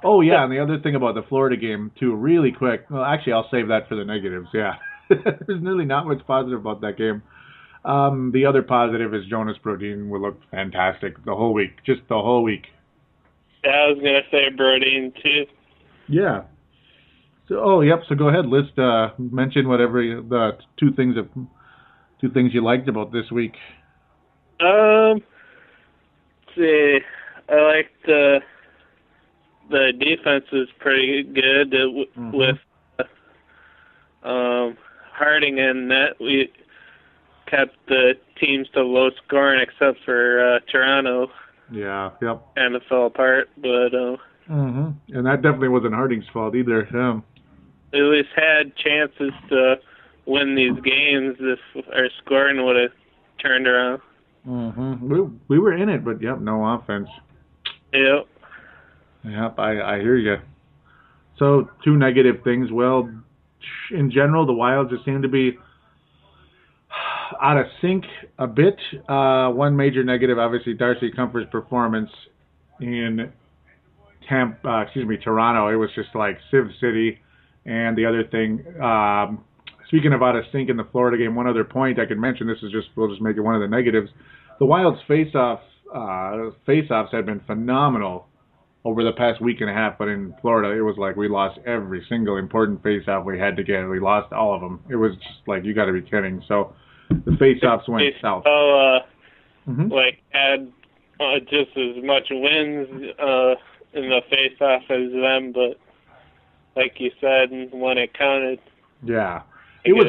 oh 0.04 0.20
yeah, 0.20 0.42
and 0.44 0.52
the 0.52 0.58
other 0.58 0.78
thing 0.80 0.94
about 0.94 1.14
the 1.14 1.22
Florida 1.22 1.56
game 1.56 1.90
too, 1.98 2.14
really 2.14 2.52
quick. 2.52 2.84
Well, 2.90 3.04
actually, 3.04 3.32
I'll 3.34 3.48
save 3.50 3.68
that 3.68 3.88
for 3.88 3.94
the 3.94 4.04
negatives. 4.04 4.48
Yeah, 4.52 4.74
there's 5.46 5.60
really 5.60 5.84
not 5.84 6.06
much 6.06 6.24
positive 6.26 6.60
about 6.60 6.80
that 6.82 6.96
game. 6.96 7.22
Um, 7.84 8.30
the 8.32 8.44
other 8.46 8.62
positive 8.62 9.14
is 9.14 9.24
Jonas 9.26 9.56
Brodin 9.64 10.08
will 10.08 10.20
look 10.20 10.40
fantastic 10.50 11.22
the 11.24 11.34
whole 11.34 11.54
week, 11.54 11.82
just 11.84 12.02
the 12.08 12.20
whole 12.20 12.42
week. 12.42 12.66
Yeah, 13.64 13.70
I 13.70 13.86
was 13.88 13.98
gonna 13.98 14.20
say 14.30 14.48
Brodin 14.50 15.12
too. 15.22 15.46
Yeah. 16.08 16.42
So, 17.48 17.60
oh, 17.62 17.80
yep. 17.80 18.02
So 18.08 18.14
go 18.14 18.28
ahead, 18.28 18.46
list, 18.46 18.78
uh, 18.78 19.10
mention 19.18 19.68
whatever 19.68 20.00
you- 20.02 20.22
the 20.28 20.56
two 20.76 20.92
things 20.92 21.16
of 21.16 21.28
two 22.20 22.30
things 22.30 22.54
you 22.54 22.60
liked 22.60 22.88
about 22.88 23.12
this 23.12 23.30
week. 23.30 23.56
Um, 24.60 25.22
let's 26.46 26.56
see, 26.56 27.00
I 27.48 27.54
like 27.62 27.90
the 28.06 28.40
the 29.70 29.92
defense 29.98 30.44
was 30.52 30.68
pretty 30.78 31.22
good 31.22 31.72
uh, 31.74 32.04
Mhm. 32.18 32.32
with 32.32 32.58
uh, 34.22 34.28
um 34.28 34.76
Harding 35.12 35.58
and 35.58 35.88
net. 35.88 36.14
We 36.20 36.50
kept 37.46 37.76
the 37.88 38.12
teams 38.40 38.68
to 38.74 38.82
low 38.82 39.10
scoring 39.26 39.60
except 39.60 39.98
for 40.04 40.54
uh, 40.56 40.60
Toronto, 40.70 41.28
Yeah. 41.70 42.10
Yep. 42.22 42.42
And 42.56 42.76
of 42.76 42.82
fell 42.88 43.06
apart. 43.06 43.48
But 43.56 43.94
uh, 43.94 44.16
hmm 44.46 44.90
And 45.08 45.26
that 45.26 45.42
definitely 45.42 45.68
wasn't 45.68 45.94
Harding's 45.94 46.24
fault 46.32 46.54
either. 46.54 46.88
Yeah. 46.92 47.20
at 47.92 48.04
least 48.04 48.28
had 48.36 48.74
chances 48.76 49.32
to 49.50 49.76
win 50.26 50.54
these 50.54 50.80
games 50.84 51.36
if 51.40 51.58
our 51.92 52.08
scoring 52.24 52.64
would 52.64 52.76
have 52.76 52.92
turned 53.42 53.66
around. 53.66 54.00
hmm 54.44 55.08
We, 55.08 55.20
we 55.48 55.58
were 55.58 55.74
in 55.74 55.88
it, 55.88 56.04
but 56.04 56.22
yep, 56.22 56.38
no 56.40 56.64
offense. 56.64 57.08
Yep. 57.92 58.26
Yep, 59.24 59.58
I, 59.58 59.96
I 59.96 59.98
hear 60.00 60.16
you. 60.16 60.36
So 61.38 61.68
two 61.84 61.96
negative 61.96 62.36
things. 62.44 62.70
Well, 62.70 63.10
in 63.92 64.10
general, 64.10 64.46
the 64.46 64.52
Wilds 64.52 64.90
just 64.90 65.04
seem 65.04 65.22
to 65.22 65.28
be 65.28 65.58
out 67.40 67.56
of 67.56 67.66
sync 67.80 68.04
a 68.38 68.46
bit. 68.46 68.76
Uh, 69.08 69.50
one 69.50 69.76
major 69.76 70.04
negative, 70.04 70.38
obviously, 70.38 70.74
Darcy 70.74 71.10
Kuemper's 71.10 71.48
performance 71.50 72.10
in 72.80 73.32
Tampa, 74.28 74.68
uh, 74.68 74.82
excuse 74.82 75.06
me, 75.06 75.16
Toronto. 75.16 75.68
It 75.68 75.76
was 75.76 75.90
just 75.94 76.14
like 76.14 76.38
Civ 76.50 76.66
City. 76.80 77.18
And 77.66 77.96
the 77.96 78.06
other 78.06 78.24
thing, 78.24 78.64
um, 78.82 79.44
speaking 79.88 80.12
of 80.12 80.22
out 80.22 80.36
of 80.36 80.44
sync 80.52 80.70
in 80.70 80.76
the 80.76 80.86
Florida 80.90 81.18
game, 81.18 81.34
one 81.34 81.46
other 81.46 81.64
point 81.64 81.98
I 81.98 82.06
could 82.06 82.18
mention. 82.18 82.46
This 82.46 82.58
is 82.62 82.72
just 82.72 82.88
we'll 82.96 83.08
just 83.08 83.20
make 83.20 83.36
it 83.36 83.40
one 83.40 83.54
of 83.54 83.60
the 83.60 83.68
negatives. 83.68 84.10
The 84.58 84.66
Wild's 84.66 85.00
face-off 85.06 85.60
uh, 85.94 86.50
face-offs 86.66 87.12
have 87.12 87.26
been 87.26 87.40
phenomenal 87.46 88.26
over 88.84 89.04
the 89.04 89.12
past 89.12 89.40
week 89.42 89.60
and 89.60 89.68
a 89.68 89.74
half, 89.74 89.98
but 89.98 90.08
in 90.08 90.34
Florida, 90.40 90.70
it 90.76 90.80
was 90.80 90.96
like 90.96 91.14
we 91.16 91.28
lost 91.28 91.58
every 91.66 92.04
single 92.08 92.38
important 92.38 92.82
face-off 92.82 93.26
we 93.26 93.38
had 93.38 93.56
to 93.56 93.62
get. 93.62 93.84
We 93.84 94.00
lost 94.00 94.32
all 94.32 94.54
of 94.54 94.60
them. 94.62 94.80
It 94.88 94.96
was 94.96 95.12
just 95.16 95.46
like 95.46 95.64
you 95.64 95.74
got 95.74 95.84
to 95.84 95.92
be 95.92 96.00
kidding. 96.02 96.42
So 96.48 96.74
the 97.10 97.36
face-offs 97.38 97.86
went 97.88 98.04
south. 98.22 98.42
still, 98.42 98.96
uh, 98.96 98.98
hmm 99.66 99.88
like 99.92 100.22
had 100.30 100.72
uh, 101.20 101.38
just 101.40 101.76
as 101.76 102.02
much 102.02 102.28
wins 102.30 102.88
uh, 103.18 103.54
in 103.92 104.08
the 104.08 104.20
face-off 104.30 104.82
as 104.88 105.12
them, 105.12 105.52
but 105.52 105.78
like 106.76 106.94
you 106.98 107.10
said, 107.20 107.50
when 107.72 107.98
it 107.98 108.14
counted, 108.16 108.60
Yeah. 109.04 109.42
it 109.84 109.92
was 109.92 110.06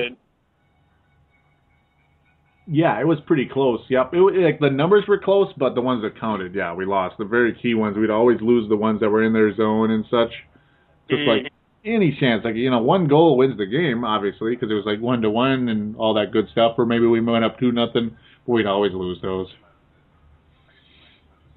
Yeah, 2.67 2.99
it 2.99 3.07
was 3.07 3.19
pretty 3.25 3.47
close. 3.51 3.81
Yep, 3.89 4.13
it, 4.13 4.17
like 4.17 4.59
the 4.59 4.69
numbers 4.69 5.05
were 5.07 5.17
close, 5.17 5.51
but 5.57 5.73
the 5.75 5.81
ones 5.81 6.03
that 6.03 6.19
counted, 6.19 6.53
yeah, 6.53 6.73
we 6.73 6.85
lost. 6.85 7.17
The 7.17 7.25
very 7.25 7.55
key 7.61 7.73
ones, 7.73 7.97
we'd 7.97 8.09
always 8.09 8.39
lose 8.41 8.69
the 8.69 8.77
ones 8.77 8.99
that 9.01 9.09
were 9.09 9.23
in 9.23 9.33
their 9.33 9.53
zone 9.55 9.91
and 9.91 10.05
such. 10.09 10.31
Just 11.09 11.27
like 11.27 11.51
any 11.83 12.15
chance, 12.19 12.45
like 12.45 12.55
you 12.55 12.69
know, 12.69 12.81
one 12.81 13.07
goal 13.07 13.35
wins 13.37 13.57
the 13.57 13.65
game, 13.65 14.05
obviously, 14.05 14.55
because 14.55 14.71
it 14.71 14.75
was 14.75 14.85
like 14.85 15.01
one 15.01 15.21
to 15.21 15.29
one 15.29 15.67
and 15.69 15.95
all 15.97 16.13
that 16.13 16.31
good 16.31 16.47
stuff. 16.51 16.75
Or 16.77 16.85
maybe 16.85 17.05
we 17.05 17.19
went 17.19 17.43
up 17.43 17.59
two 17.59 17.71
nothing, 17.71 18.15
but 18.45 18.53
we'd 18.53 18.67
always 18.67 18.93
lose 18.93 19.19
those. 19.21 19.47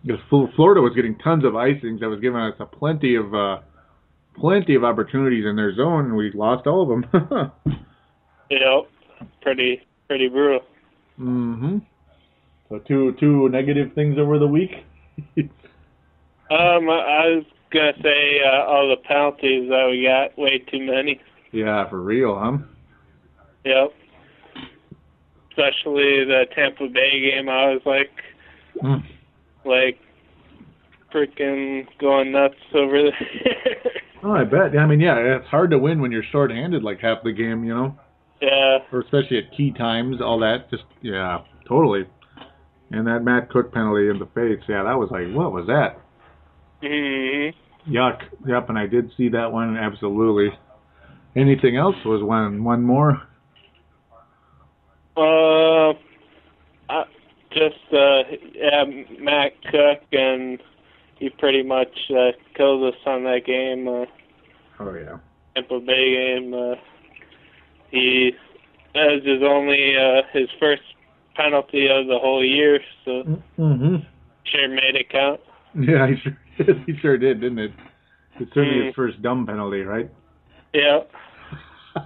Because 0.04 0.20
Florida 0.28 0.80
was 0.80 0.92
getting 0.94 1.16
tons 1.18 1.44
of 1.44 1.52
icings 1.52 2.00
that 2.00 2.08
was 2.08 2.20
giving 2.20 2.40
us 2.40 2.54
a 2.58 2.66
plenty 2.66 3.14
of 3.14 3.34
uh, 3.34 3.58
plenty 4.38 4.74
of 4.74 4.84
opportunities 4.84 5.44
in 5.46 5.54
their 5.54 5.74
zone, 5.74 6.06
and 6.06 6.16
we 6.16 6.32
lost 6.32 6.66
all 6.66 6.82
of 6.82 6.88
them. 6.88 7.52
Yep. 8.50 8.90
Pretty 9.40 9.80
pretty 10.06 10.28
brutal. 10.28 10.60
Mm-hmm. 11.20 11.78
So 12.68 12.78
two 12.88 13.14
two 13.20 13.48
negative 13.50 13.92
things 13.94 14.16
over 14.18 14.38
the 14.38 14.46
week. 14.48 14.70
Um, 16.50 16.90
I 16.90 17.24
was 17.40 17.44
gonna 17.72 17.92
say 18.02 18.40
uh, 18.44 18.64
all 18.66 18.86
the 18.90 19.00
penalties 19.08 19.66
that 19.70 19.88
we 19.90 20.02
got, 20.06 20.36
way 20.38 20.58
too 20.58 20.84
many. 20.84 21.18
yeah, 21.52 21.88
for 21.88 22.02
real, 22.02 22.38
huh? 22.38 22.58
Yep. 23.64 23.92
Especially 25.50 26.24
the 26.26 26.44
Tampa 26.54 26.86
Bay 26.88 27.30
game, 27.30 27.48
I 27.48 27.70
was 27.72 27.80
like, 27.86 28.10
Mm. 28.82 29.02
like, 29.64 29.98
freaking 31.14 31.86
going 31.98 32.30
nuts 32.32 32.56
over 32.74 33.04
there. 33.04 33.76
Oh, 34.22 34.32
I 34.32 34.44
bet. 34.44 34.76
I 34.78 34.86
mean, 34.86 35.00
yeah, 35.00 35.16
it's 35.18 35.46
hard 35.48 35.70
to 35.70 35.78
win 35.78 36.00
when 36.00 36.10
you're 36.12 36.22
short-handed 36.30 36.82
like 36.82 36.98
half 37.00 37.22
the 37.24 37.32
game, 37.32 37.62
you 37.64 37.74
know, 37.74 37.94
yeah. 38.44 38.78
or 38.92 39.00
especially 39.00 39.38
at 39.38 39.56
key 39.56 39.72
times. 39.72 40.16
All 40.20 40.38
that, 40.40 40.70
just 40.70 40.84
yeah, 41.02 41.38
totally. 41.68 42.04
And 42.90 43.06
that 43.06 43.20
Matt 43.24 43.50
Cooke 43.50 43.72
penalty 43.72 44.08
in 44.08 44.18
the 44.18 44.26
face, 44.26 44.62
yeah, 44.68 44.82
that 44.84 44.94
was 44.98 45.08
like, 45.10 45.26
what 45.34 45.52
was 45.52 45.66
that? 45.66 46.00
hmm 46.80 47.90
Yuck. 47.90 48.18
Yep, 48.46 48.68
and 48.70 48.78
I 48.78 48.86
did 48.86 49.10
see 49.16 49.28
that 49.30 49.52
one 49.52 49.76
absolutely. 49.76 50.48
Anything 51.36 51.76
else 51.76 51.96
was 52.04 52.22
one 52.22 52.64
one 52.64 52.82
more? 52.82 53.20
Uh, 55.16 55.90
uh, 56.88 57.04
just 57.52 57.92
uh, 57.92 58.22
yeah, 58.54 58.84
Matt 59.20 59.52
Cooke, 59.70 60.06
and 60.12 60.58
he 61.18 61.28
pretty 61.30 61.62
much 61.62 61.94
uh, 62.10 62.32
killed 62.56 62.92
us 62.94 63.00
on 63.06 63.24
that 63.24 63.40
game. 63.46 63.88
Uh, 63.88 64.04
Oh 64.80 64.92
yeah. 64.94 65.18
Tampa 65.54 65.78
Bay 65.80 66.36
game. 66.40 66.52
Uh, 66.52 66.74
he 67.94 68.32
that 68.94 69.06
was 69.10 69.22
his 69.24 69.42
only 69.42 69.96
uh, 69.96 70.22
his 70.32 70.48
first 70.60 70.82
penalty 71.36 71.86
of 71.88 72.06
the 72.06 72.18
whole 72.18 72.44
year, 72.44 72.78
so 73.04 73.22
Mm-hmm. 73.58 73.96
sure 74.44 74.68
made 74.68 74.94
it 74.96 75.08
count. 75.10 75.40
Yeah, 75.74 76.06
he 76.08 76.16
sure 76.22 76.36
he 76.86 76.92
sure 77.00 77.18
did, 77.18 77.40
didn't 77.40 77.58
it? 77.58 77.72
It's 78.40 78.52
certainly 78.52 78.78
Mm. 78.82 78.86
his 78.86 78.94
first 78.94 79.22
dumb 79.22 79.46
penalty, 79.46 79.80
right? 79.82 80.10
Yeah. 80.72 81.00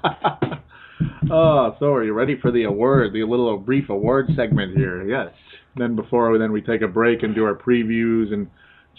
oh, 1.31 1.77
so 1.79 1.93
are 1.93 2.05
you 2.05 2.13
ready 2.13 2.39
for 2.41 2.51
the 2.51 2.65
award, 2.65 3.13
the 3.13 3.25
little 3.25 3.57
brief 3.59 3.89
award 3.89 4.29
segment 4.37 4.77
here? 4.77 5.03
Yes. 5.09 5.33
Then 5.77 5.97
before 5.97 6.37
then 6.39 6.53
we 6.53 6.61
take 6.61 6.83
a 6.83 6.89
break 6.89 7.23
and 7.23 7.35
do 7.35 7.45
our 7.45 7.55
previews 7.55 8.33
and 8.33 8.49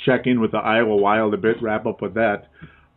check 0.05 0.21
in 0.25 0.39
with 0.39 0.51
the 0.51 0.57
Iowa 0.59 0.95
Wild 0.95 1.33
a 1.33 1.37
bit, 1.37 1.57
wrap 1.61 1.85
up 1.85 2.01
with 2.01 2.13
that. 2.15 2.47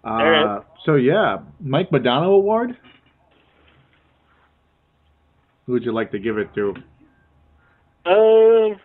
Uh, 0.04 0.10
right. 0.10 0.62
So 0.86 0.94
yeah, 0.96 1.38
Mike 1.60 1.90
Modano 1.90 2.34
Award. 2.34 2.76
Who 5.66 5.72
would 5.72 5.84
you 5.84 5.92
like 5.92 6.10
to 6.12 6.18
give 6.18 6.38
it 6.38 6.48
to? 6.54 6.74
Um, 8.04 8.76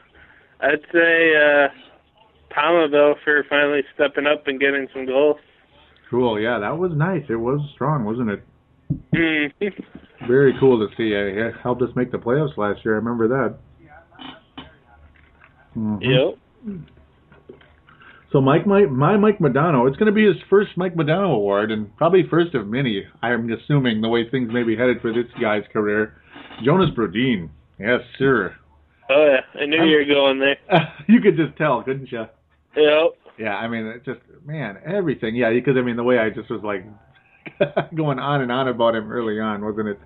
I'd 0.62 0.82
say 0.94 1.34
uh, 1.36 1.68
Pominville 2.56 3.16
for 3.24 3.44
finally 3.50 3.82
stepping 3.96 4.28
up 4.28 4.48
and 4.48 4.60
getting 4.60 4.88
some 4.94 5.06
goals. 5.06 5.38
Cool. 6.10 6.40
Yeah, 6.40 6.60
that 6.60 6.78
was 6.78 6.92
nice. 6.96 7.24
It 7.30 7.36
was 7.36 7.60
strong, 7.74 8.06
wasn't 8.06 8.30
it? 8.30 8.44
Mhm. 9.14 9.52
Very 10.28 10.54
cool 10.60 10.80
to 10.88 10.96
see. 10.96 11.12
It 11.14 11.54
helped 11.62 11.82
us 11.82 11.90
make 11.96 12.12
the 12.12 12.18
playoffs 12.18 12.56
last 12.58 12.86
year. 12.86 12.94
I 12.94 12.98
remember 12.98 13.28
that. 13.28 13.56
Mhm. 15.76 16.00
Yep. 16.02 16.80
So 18.32 18.42
Mike, 18.42 18.66
my, 18.68 18.86
my 18.86 19.16
Mike 19.18 19.40
Modano, 19.40 19.88
it's 19.88 19.98
going 19.98 20.08
to 20.08 20.12
be 20.12 20.26
his 20.26 20.36
first 20.50 20.72
Mike 20.78 20.96
Modano 20.96 21.34
award, 21.34 21.72
and 21.72 21.96
probably 21.98 22.24
first 22.30 22.56
of 22.56 22.68
many. 22.68 23.06
I'm 23.22 23.50
assuming 23.52 24.02
the 24.02 24.10
way 24.10 24.30
things 24.30 24.52
may 24.52 24.64
be 24.64 24.76
headed 24.76 25.02
for 25.02 25.12
this 25.14 25.28
guy's 25.42 25.64
career. 25.72 26.14
Jonas 26.64 26.90
Brodin, 26.96 27.50
yes 27.80 28.02
sir. 28.18 28.56
Oh 29.10 29.26
yeah, 29.34 29.62
I 29.62 29.66
knew 29.66 29.78
I'm- 29.78 29.88
you 29.88 29.98
were 29.98 30.06
going 30.06 30.40
there. 30.40 30.58
you 31.08 31.22
could 31.22 31.38
just 31.38 31.58
tell, 31.58 31.84
couldn't 31.84 32.12
you? 32.12 32.26
Yep. 32.76 33.12
Yeah, 33.40 33.56
I 33.56 33.68
mean, 33.68 33.86
it 33.86 34.04
just 34.04 34.20
man, 34.46 34.78
everything. 34.86 35.36
Yeah, 35.36 35.52
because 35.52 35.76
I 35.78 35.82
mean, 35.82 35.96
the 35.96 36.04
way 36.04 36.18
I 36.20 36.30
just 36.30 36.50
was 36.50 36.62
like 36.64 36.86
going 37.96 38.20
on 38.20 38.42
and 38.42 38.52
on 38.52 38.68
about 38.68 38.96
him 38.96 39.12
early 39.12 39.40
on, 39.40 39.64
wasn't 39.64 39.90
it? 39.90 40.00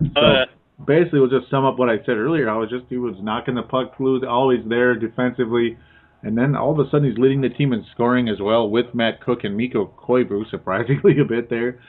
So 0.00 0.06
oh, 0.16 0.32
yeah. 0.32 0.44
basically, 0.86 1.20
we'll 1.20 1.28
just 1.30 1.50
sum 1.50 1.64
up 1.64 1.78
what 1.78 1.88
I 1.90 1.98
said 1.98 2.16
earlier. 2.16 2.48
I 2.48 2.56
was 2.56 2.70
just 2.70 2.84
he 2.88 2.96
was 2.96 3.14
knocking 3.20 3.54
the 3.54 3.62
puck 3.62 3.98
loose, 4.00 4.24
always 4.26 4.60
there 4.68 4.94
defensively, 4.94 5.76
and 6.22 6.36
then 6.36 6.56
all 6.56 6.72
of 6.72 6.84
a 6.84 6.90
sudden 6.90 7.08
he's 7.08 7.18
leading 7.18 7.40
the 7.42 7.48
team 7.50 7.72
in 7.72 7.84
scoring 7.94 8.28
as 8.28 8.40
well 8.40 8.68
with 8.68 8.86
Matt 8.94 9.20
Cooke 9.22 9.44
and 9.44 9.56
Mikko 9.56 9.92
Koivu, 9.98 10.48
surprisingly 10.50 11.18
a 11.20 11.24
bit 11.24 11.50
there. 11.50 11.80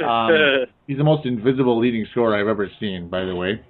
Um, 0.00 0.66
he's 0.86 0.98
the 0.98 1.04
most 1.04 1.26
invisible 1.26 1.78
leading 1.78 2.06
scorer 2.10 2.36
I've 2.40 2.48
ever 2.48 2.70
seen, 2.80 3.08
by 3.08 3.24
the 3.24 3.34
way. 3.34 3.60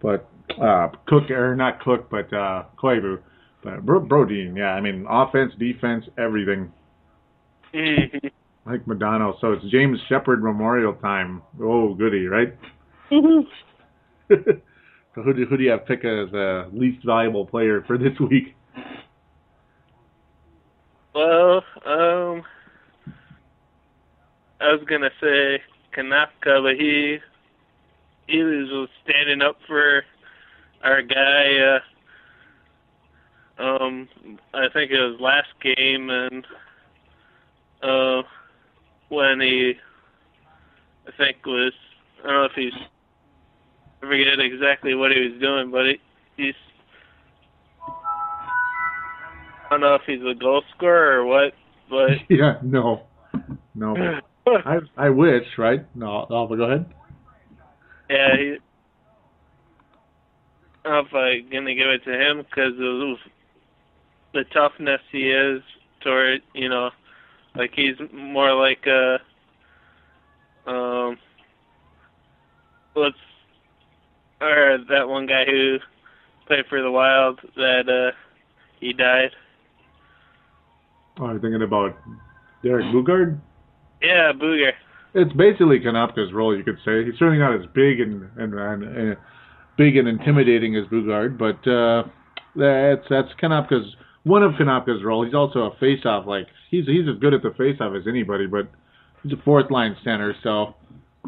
But 0.00 0.28
uh, 0.60 0.88
Cooke 1.08 1.30
or 1.30 1.56
not 1.56 1.80
Cooke, 1.82 2.08
but 2.10 2.32
uh, 2.32 2.64
Koivu. 2.82 3.18
But 3.62 3.84
Bro- 3.84 4.06
Brodin, 4.06 4.56
yeah, 4.56 4.70
I 4.70 4.80
mean 4.80 5.06
offense, 5.08 5.52
defense, 5.58 6.04
everything. 6.18 6.72
Like 8.64 8.84
Modano. 8.86 9.40
So 9.40 9.52
it's 9.52 9.64
James 9.70 9.98
Sheppard 10.08 10.42
Memorial 10.42 10.94
time. 10.94 11.42
Oh, 11.60 11.94
goody, 11.94 12.26
right? 12.26 12.56
so 13.10 13.46
who 15.14 15.32
do, 15.32 15.46
who 15.46 15.56
do 15.56 15.62
you 15.62 15.70
have 15.70 15.86
pick 15.86 16.00
as 16.00 16.30
the 16.32 16.68
least 16.72 17.04
valuable 17.04 17.46
player 17.46 17.84
for 17.86 17.98
this 17.98 18.18
week? 18.20 18.54
Well, 21.14 21.62
um, 21.86 22.42
I 24.60 24.72
was 24.72 24.82
gonna 24.88 25.10
say 25.20 25.62
Konopka, 25.94 26.62
but 26.62 26.76
he 26.76 27.18
he 28.26 28.42
was 28.42 28.88
standing 29.04 29.42
up 29.42 29.58
for 29.66 30.02
our 30.82 31.02
guy. 31.02 31.78
Uh, 33.58 33.62
um, 33.62 34.08
I 34.54 34.68
think 34.72 34.90
it 34.90 34.98
was 34.98 35.20
last 35.20 35.48
game, 35.62 36.10
and 36.10 36.46
uh, 37.82 38.22
when 39.08 39.40
he, 39.40 39.74
I 41.06 41.10
think 41.16 41.44
was 41.44 41.72
I 42.24 42.26
don't 42.28 42.34
know 42.34 42.44
if 42.44 42.52
he's 42.52 42.72
I 44.02 44.06
forget 44.06 44.38
exactly 44.40 44.94
what 44.94 45.12
he 45.12 45.28
was 45.28 45.40
doing, 45.40 45.70
but 45.70 45.86
he, 45.86 46.00
he's 46.36 46.54
I 49.66 49.70
don't 49.70 49.80
know 49.80 49.94
if 49.94 50.02
he's 50.06 50.22
a 50.22 50.34
goal 50.34 50.62
scorer 50.76 51.20
or 51.20 51.26
what, 51.26 51.54
but 51.90 52.10
yeah, 52.28 52.58
no, 52.62 53.02
no. 53.74 54.20
I 54.64 54.78
I 54.96 55.10
wish, 55.10 55.46
right? 55.58 55.84
No, 55.94 56.26
no, 56.30 56.46
but 56.46 56.56
go 56.56 56.64
ahead. 56.64 56.86
yeah, 58.08 58.36
he, 58.36 58.56
I 60.84 60.88
don't 60.88 60.92
know 60.92 60.98
if 61.00 61.14
I'm 61.14 61.50
gonna 61.50 61.74
give 61.74 61.88
it 61.88 62.04
to 62.04 62.12
him 62.12 62.38
because 62.38 62.74
of 62.74 63.18
the 64.32 64.44
toughness 64.52 65.00
he 65.10 65.30
is 65.30 65.62
toward 66.00 66.42
you 66.54 66.68
know, 66.68 66.90
like 67.56 67.72
he's 67.74 67.96
more 68.12 68.54
like 68.54 68.86
a 68.86 69.18
um, 70.70 71.18
let's 72.94 73.16
or 74.40 74.78
that 74.88 75.08
one 75.08 75.26
guy 75.26 75.44
who 75.44 75.78
played 76.46 76.66
for 76.68 76.82
the 76.82 76.90
Wild 76.90 77.40
that 77.56 77.88
uh 77.88 78.16
he 78.78 78.92
died. 78.92 79.30
Oh, 81.18 81.30
you're 81.30 81.40
thinking 81.40 81.62
about 81.62 81.96
Derek 82.62 82.84
Boogaard? 82.86 83.40
Yeah, 84.02 84.32
Booger. 84.32 84.72
It's 85.14 85.32
basically 85.32 85.80
Konopka's 85.80 86.32
role, 86.32 86.56
you 86.56 86.62
could 86.62 86.78
say. 86.84 87.04
He's 87.04 87.14
certainly 87.18 87.38
not 87.38 87.54
as 87.54 87.66
big 87.74 88.00
and 88.00 88.28
and, 88.36 88.54
and 88.54 89.12
uh, 89.12 89.20
big 89.78 89.96
and 89.96 90.06
intimidating 90.08 90.76
as 90.76 90.84
Boogaard, 90.86 91.38
but 91.38 91.66
uh, 91.70 92.04
that's 92.54 93.06
that's 93.08 93.28
Konopka's 93.42 93.96
one 94.24 94.42
of 94.42 94.52
Konopka's 94.52 95.02
role. 95.04 95.24
He's 95.24 95.34
also 95.34 95.60
a 95.60 95.76
face-off 95.78 96.26
like 96.26 96.46
he's 96.70 96.84
he's 96.86 97.08
as 97.08 97.18
good 97.20 97.32
at 97.32 97.42
the 97.42 97.52
face-off 97.56 97.94
as 97.96 98.06
anybody, 98.06 98.46
but 98.46 98.68
he's 99.22 99.32
a 99.32 99.42
fourth 99.42 99.70
line 99.70 99.96
center, 100.04 100.34
so 100.42 100.74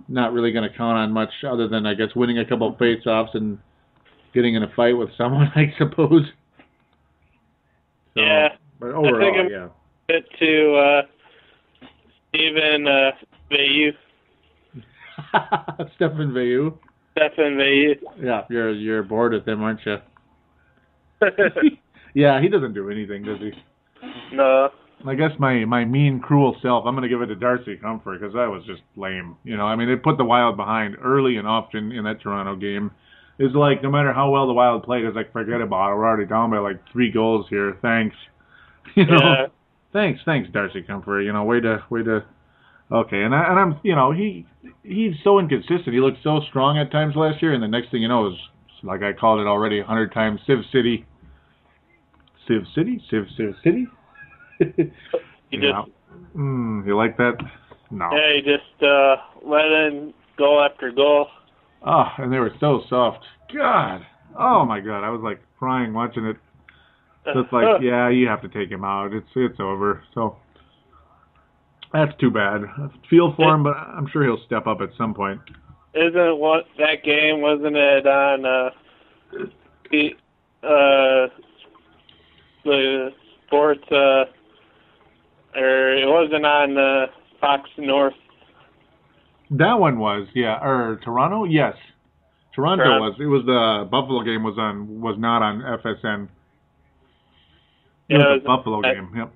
not 0.09 0.33
really 0.33 0.53
going 0.53 0.69
to 0.71 0.77
count 0.77 0.99
on 0.99 1.13
much 1.13 1.31
other 1.49 1.67
than 1.69 1.87
I 1.87 1.95
guess 1.95 2.09
winning 2.15 2.39
a 2.39 2.45
couple 2.45 2.69
of 2.69 2.79
face-offs 2.79 3.31
and 3.35 3.59
getting 4.35 4.55
in 4.55 4.63
a 4.63 4.69
fight 4.77 4.93
with 4.97 5.09
someone, 5.17 5.51
I 5.57 5.73
suppose. 5.79 6.23
So, 8.15 8.21
Yeah. 8.21 8.49
But 8.81 8.91
overall, 8.91 9.35
I'm- 9.35 9.49
yeah. 9.51 9.69
it 10.09 10.25
to 10.39 10.75
uh, 10.77 11.03
Stephen 12.29 12.87
uh, 12.87 13.11
Veilleux. 13.51 13.93
Stéphane 15.99 16.33
Veilleux. 16.33 16.75
Stéphane 17.17 17.57
Veilleux. 17.57 17.97
Yeah, 18.21 18.43
you're 18.51 18.73
you're 18.73 19.03
bored 19.03 19.33
with 19.33 19.47
him, 19.47 19.63
aren't 19.63 19.81
you? 19.85 19.97
yeah, 22.15 22.41
he 22.41 22.49
doesn't 22.49 22.75
do 22.75 22.91
anything, 22.91 23.25
does 23.25 23.39
he? 23.41 23.53
no. 24.33 24.69
I 25.07 25.15
guess 25.15 25.31
my 25.39 25.65
my 25.65 25.85
mean, 25.85 26.21
cruel 26.21 26.57
self. 26.61 26.85
I'm 26.87 26.95
gonna 26.95 27.09
give 27.09 27.23
it 27.23 27.27
to 27.27 27.37
Darcy 27.37 27.77
Kuemper 27.77 28.19
because 28.19 28.35
that 28.35 28.47
was 28.51 28.65
just 28.67 28.83
lame. 28.97 29.37
You 29.45 29.57
know, 29.57 29.65
I 29.65 29.77
mean, 29.77 29.89
they 29.89 29.97
put 29.97 30.19
the 30.19 30.25
Wild 30.25 30.57
behind 30.57 30.97
early 31.03 31.37
and 31.37 31.47
often 31.47 31.93
in 31.93 32.05
that 32.05 32.21
Toronto 32.21 32.57
game. 32.57 32.91
It's 33.39 33.55
like 33.55 33.83
no 33.83 33.91
matter 33.91 34.13
how 34.13 34.31
well 34.31 34.49
the 34.49 34.53
Wild 34.53 34.83
played, 34.83 35.05
it's 35.05 35.15
like 35.15 35.33
forget 35.33 35.61
about 35.61 35.93
it. 35.93 35.97
We're 35.97 36.07
already 36.07 36.27
down 36.27 36.51
by 36.51 36.59
like 36.59 36.81
three 36.93 37.13
goals 37.13 37.47
here. 37.49 37.77
Thanks. 37.81 38.17
You 38.97 39.07
know. 39.07 39.19
Yeah. 39.21 39.47
Thanks, 39.93 40.21
thanks, 40.25 40.49
Darcy 40.53 40.83
Kuemper. 40.83 41.25
You 41.25 41.33
know, 41.33 41.45
way 41.45 41.61
to 41.61 41.85
way 41.91 42.03
to. 42.03 42.25
Okay, 42.91 43.23
and 43.23 43.35
I, 43.35 43.51
and 43.51 43.59
I'm 43.59 43.81
you 43.83 43.95
know 43.95 44.13
he 44.13 44.47
he's 44.83 45.13
so 45.25 45.39
inconsistent. 45.39 45.89
He 45.93 46.01
looked 46.01 46.19
so 46.23 46.41
strong 46.49 46.79
at 46.79 46.91
times 46.91 47.15
last 47.17 47.43
year, 47.43 47.53
and 47.53 47.63
the 47.63 47.69
next 47.69 47.91
thing 47.91 48.03
you 48.03 48.09
know 48.09 48.29
is 48.29 48.35
like 48.83 49.03
I 49.03 49.13
called 49.13 49.41
it 49.41 49.47
already 49.47 49.81
a 49.81 49.85
hundred 49.85 50.13
times. 50.13 50.41
Civ 50.47 50.59
City. 50.73 51.05
Civ 52.47 52.63
City. 52.75 53.03
Civ 53.11 53.25
Civ 53.37 53.55
City. 53.63 53.87
You 55.51 55.61
Yeah. 55.63 55.83
just 55.85 55.99
Mm, 56.37 56.87
you 56.87 56.97
like 56.97 57.17
that? 57.17 57.35
No. 57.91 58.11
Hey, 58.11 58.41
just 58.45 58.83
uh 58.83 59.17
let 59.45 59.65
in 59.65 60.13
goal 60.37 60.63
after 60.63 60.91
goal. 60.93 61.27
Oh, 61.87 62.05
and 62.19 62.33
they 62.33 62.39
were 62.39 62.53
so 62.61 62.83
soft. 62.89 63.25
God. 63.55 64.03
Oh 64.39 64.65
my 64.65 64.81
God. 64.81 65.05
I 65.05 65.11
was 65.11 65.21
like 65.23 65.41
crying 65.59 65.95
watching 65.95 66.25
it. 66.27 66.37
So 67.25 67.41
it's 67.41 67.53
like, 67.53 67.83
yeah, 67.83 68.09
you 68.09 68.27
have 68.27 68.41
to 68.43 68.49
take 68.49 68.71
him 68.71 68.85
out. 68.85 69.13
It's 69.13 69.29
it's 69.37 69.61
over. 69.61 70.03
So 70.15 70.37
that's 71.93 72.13
too 72.19 72.31
bad. 72.31 72.63
I 72.65 72.89
feel 73.09 73.35
for 73.35 73.55
him, 73.55 73.63
but 73.63 73.77
I'm 73.77 74.07
sure 74.11 74.23
he'll 74.25 74.43
step 74.47 74.67
up 74.67 74.81
at 74.81 74.91
some 74.97 75.15
point. 75.15 75.41
Isn't 75.95 76.39
what 76.39 76.65
that 76.79 77.03
game 77.05 77.41
wasn't 77.41 77.77
it 77.77 78.07
on 78.07 78.45
uh 78.45 78.71
the 79.91 80.11
uh 80.63 81.29
the 82.65 83.11
sports 83.47 83.85
uh 83.91 84.25
or 85.59 85.93
it 85.93 86.07
wasn't 86.07 86.47
on 86.47 86.77
uh 86.77 87.07
Fox 87.41 87.69
North. 87.79 88.15
That 89.51 89.75
one 89.75 89.99
was, 89.99 90.29
yeah. 90.35 90.59
Or 90.63 91.01
Toronto, 91.03 91.45
yes. 91.45 91.75
Toronto 92.55 92.85
Toronto. 92.85 93.11
was. 93.11 93.15
It 93.21 93.27
was 93.27 93.45
the 93.47 93.89
Buffalo 93.91 94.23
game 94.25 94.43
was 94.43 94.59
on 94.59 95.01
was 95.01 95.17
not 95.19 95.43
on 95.43 95.61
FSN. 95.61 96.29
It 98.09 98.17
was 98.19 98.43
was- 98.43 98.43
Buffalo 98.45 98.83
game. 98.83 99.11
Yep. 99.17 99.33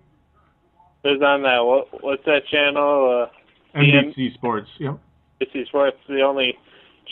It 1.05 1.09
was 1.09 1.23
on 1.23 1.43
that 1.43 1.59
what 1.65 2.03
what's 2.03 2.25
that 2.27 2.47
channel? 2.51 3.29
Uh 3.75 3.79
NBC 3.79 4.35
Sports. 4.35 4.69
Yep. 4.79 4.99
NBC 5.41 5.67
Sports 5.67 5.97
the 6.09 6.23
only 6.23 6.57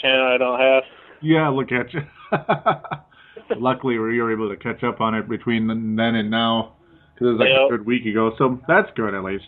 channel 0.00 0.26
I 0.26 0.38
don't 0.38 0.60
have. 0.60 0.82
Yeah, 1.22 1.48
look 1.48 1.72
at 1.72 1.92
you. 1.92 2.02
Luckily, 3.56 3.98
we 3.98 4.20
were 4.20 4.32
able 4.32 4.48
to 4.48 4.56
catch 4.56 4.84
up 4.84 5.00
on 5.00 5.14
it 5.14 5.28
between 5.28 5.66
then 5.66 6.14
and 6.14 6.30
now 6.30 6.74
because 7.14 7.26
it 7.26 7.30
was 7.32 7.40
like 7.40 7.48
a 7.48 7.76
good 7.76 7.84
week 7.86 8.06
ago. 8.06 8.32
So 8.38 8.60
that's 8.68 8.88
good 8.94 9.12
at 9.14 9.24
least. 9.24 9.46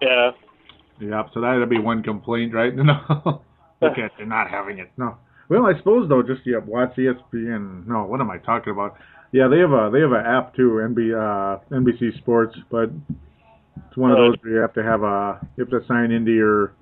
Yeah. 0.00 0.30
Yep. 1.00 1.30
So 1.34 1.40
that'd 1.40 1.68
be 1.70 1.78
one 1.78 2.02
complaint, 2.02 2.54
right? 2.54 2.72
No. 2.84 3.42
look 3.80 3.98
at 3.98 4.12
you 4.18 4.26
not 4.26 4.48
having 4.48 4.78
it. 4.78 4.90
No. 4.96 5.16
Well, 5.48 5.66
I 5.66 5.76
suppose 5.78 6.08
though, 6.08 6.22
just 6.22 6.42
yeah, 6.46 6.58
watch 6.58 6.94
ESPN. 6.96 7.86
No, 7.86 8.04
what 8.04 8.20
am 8.20 8.30
I 8.30 8.38
talking 8.38 8.72
about? 8.72 8.96
Yeah, 9.32 9.48
they 9.48 9.58
have 9.58 9.72
a 9.72 9.88
they 9.92 10.00
have 10.00 10.12
an 10.12 10.24
app 10.26 10.54
too, 10.54 10.80
NB 10.82 11.14
uh, 11.16 11.58
NBC 11.74 12.18
Sports, 12.18 12.56
but 12.70 12.90
it's 13.88 13.96
one 13.96 14.10
of 14.10 14.18
Oh. 14.18 14.28
those 14.30 14.36
where 14.42 14.52
you 14.54 14.58
have 14.60 14.74
to 14.74 14.82
have 14.82 15.02
a 15.02 15.40
you 15.56 15.64
have 15.64 15.70
to 15.70 15.86
sign 15.88 16.10
into 16.10 16.32
your 16.32 16.74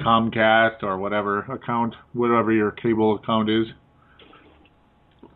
Comcast 0.00 0.82
or 0.82 0.98
whatever 0.98 1.40
account, 1.40 1.94
whatever 2.14 2.50
your 2.50 2.70
cable 2.70 3.16
account 3.16 3.50
is. 3.50 3.66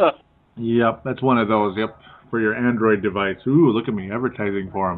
Huh. 0.00 0.12
Yep, 0.57 1.02
that's 1.04 1.22
one 1.22 1.38
of 1.38 1.48
those. 1.48 1.76
Yep, 1.76 1.98
for 2.30 2.40
your 2.40 2.54
Android 2.54 3.02
device. 3.02 3.36
Ooh, 3.46 3.70
look 3.70 3.86
at 3.88 3.94
me 3.94 4.11
advertising 4.11 4.70
for 4.72 4.90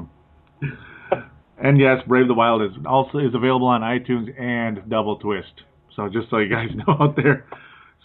them. 0.63 1.25
and 1.63 1.79
yes, 1.81 1.99
Brave 2.07 2.29
the 2.29 2.35
Wild 2.35 2.63
is 2.63 2.71
also 2.87 3.19
is 3.19 3.35
available 3.35 3.67
on 3.67 3.81
iTunes 3.81 4.29
and 4.41 4.89
Double 4.89 5.17
Twist. 5.17 5.63
So 5.97 6.09
just 6.09 6.31
so 6.31 6.39
you 6.39 6.49
guys 6.49 6.69
know 6.75 6.97
out 7.01 7.17
there. 7.17 7.47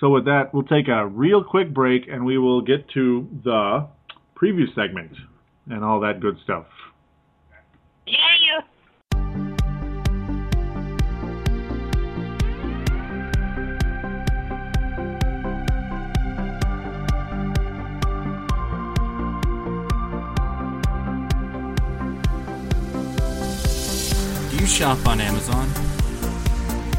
So 0.04 0.10
with 0.10 0.26
that, 0.26 0.54
we'll 0.54 0.64
take 0.64 0.90
a 0.90 1.08
real 1.08 1.42
quick 1.42 1.74
break 1.74 2.10
and 2.10 2.26
we 2.26 2.38
will 2.38 2.60
get 2.60 2.90
to 2.90 3.26
the 3.46 3.88
preview 4.36 4.66
segment 4.76 5.16
and 5.70 5.82
all 5.82 6.02
that 6.02 6.20
good 6.20 6.38
stuff. 6.44 6.66
Yeah. 8.06 8.18
Do 24.50 24.58
you 24.58 24.66
shop 24.66 25.08
on 25.08 25.22
Amazon? 25.22 25.83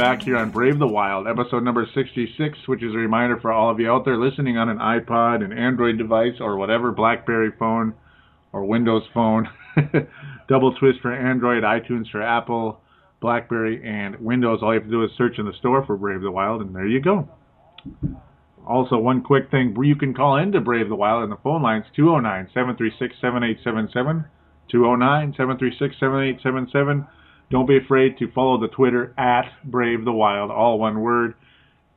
Back 0.00 0.22
here 0.22 0.38
on 0.38 0.50
Brave 0.50 0.78
the 0.78 0.86
Wild, 0.86 1.28
episode 1.28 1.62
number 1.62 1.86
66, 1.94 2.58
which 2.64 2.82
is 2.82 2.94
a 2.94 2.96
reminder 2.96 3.38
for 3.38 3.52
all 3.52 3.70
of 3.70 3.78
you 3.78 3.90
out 3.90 4.06
there 4.06 4.16
listening 4.16 4.56
on 4.56 4.70
an 4.70 4.78
iPod, 4.78 5.44
an 5.44 5.52
Android 5.52 5.98
device, 5.98 6.40
or 6.40 6.56
whatever, 6.56 6.90
Blackberry 6.90 7.50
phone 7.58 7.92
or 8.54 8.64
Windows 8.64 9.02
phone. 9.12 9.46
Double 10.48 10.74
Twist 10.76 11.00
for 11.02 11.12
Android, 11.12 11.64
iTunes 11.64 12.10
for 12.10 12.22
Apple, 12.22 12.80
Blackberry, 13.20 13.86
and 13.86 14.18
Windows. 14.20 14.60
All 14.62 14.72
you 14.72 14.80
have 14.80 14.88
to 14.88 14.90
do 14.90 15.04
is 15.04 15.10
search 15.18 15.38
in 15.38 15.44
the 15.44 15.52
store 15.58 15.84
for 15.84 15.98
Brave 15.98 16.22
the 16.22 16.30
Wild, 16.30 16.62
and 16.62 16.74
there 16.74 16.86
you 16.86 17.02
go. 17.02 17.28
Also, 18.66 18.96
one 18.96 19.20
quick 19.20 19.50
thing 19.50 19.76
you 19.82 19.96
can 19.96 20.14
call 20.14 20.38
into 20.38 20.62
Brave 20.62 20.88
the 20.88 20.96
Wild 20.96 21.24
on 21.24 21.28
the 21.28 21.36
phone 21.44 21.62
lines 21.62 21.84
209 21.94 22.46
736 22.54 23.16
7877. 23.20 24.24
209 24.70 25.34
736 25.36 25.94
7877. 26.00 27.06
Don't 27.50 27.66
be 27.66 27.76
afraid 27.76 28.16
to 28.18 28.30
follow 28.32 28.60
the 28.60 28.68
Twitter 28.68 29.12
at 29.18 29.50
Brave 29.64 30.04
the 30.04 30.12
Wild, 30.12 30.50
all 30.50 30.78
one 30.78 31.00
word. 31.00 31.34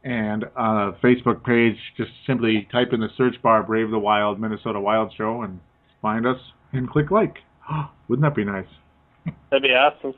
And 0.03 0.45
on 0.57 0.89
a 0.89 0.93
Facebook 1.05 1.43
page, 1.45 1.77
just 1.95 2.09
simply 2.27 2.67
type 2.71 2.89
in 2.91 2.99
the 2.99 3.07
search 3.15 3.35
bar 3.41 3.63
Brave 3.63 3.91
the 3.91 3.99
Wild 3.99 4.39
Minnesota 4.39 4.79
Wild 4.79 5.13
Show 5.15 5.43
and 5.43 5.59
find 6.01 6.25
us 6.25 6.39
and 6.73 6.89
click 6.89 7.11
like. 7.11 7.35
Wouldn't 8.07 8.23
that 8.25 8.35
be 8.35 8.43
nice? 8.43 8.65
That'd 9.49 9.63
be 9.63 9.69
awesome. 9.69 10.13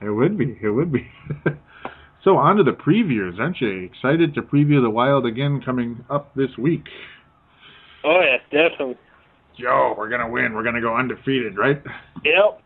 It 0.00 0.10
would 0.10 0.38
be. 0.38 0.58
It 0.62 0.70
would 0.70 0.92
be. 0.92 1.06
so 2.24 2.36
on 2.36 2.56
to 2.56 2.62
the 2.62 2.70
previews, 2.70 3.38
aren't 3.38 3.60
you? 3.60 3.84
Excited 3.84 4.34
to 4.34 4.42
preview 4.42 4.80
the 4.80 4.90
Wild 4.90 5.26
again 5.26 5.60
coming 5.62 6.04
up 6.08 6.34
this 6.34 6.56
week. 6.56 6.84
Oh 8.04 8.20
yeah, 8.20 8.38
definitely. 8.44 8.96
Joe, 9.58 9.94
we're 9.98 10.08
gonna 10.08 10.30
win. 10.30 10.54
We're 10.54 10.62
gonna 10.62 10.80
go 10.80 10.96
undefeated, 10.96 11.58
right? 11.58 11.82
Yep. 12.24 12.62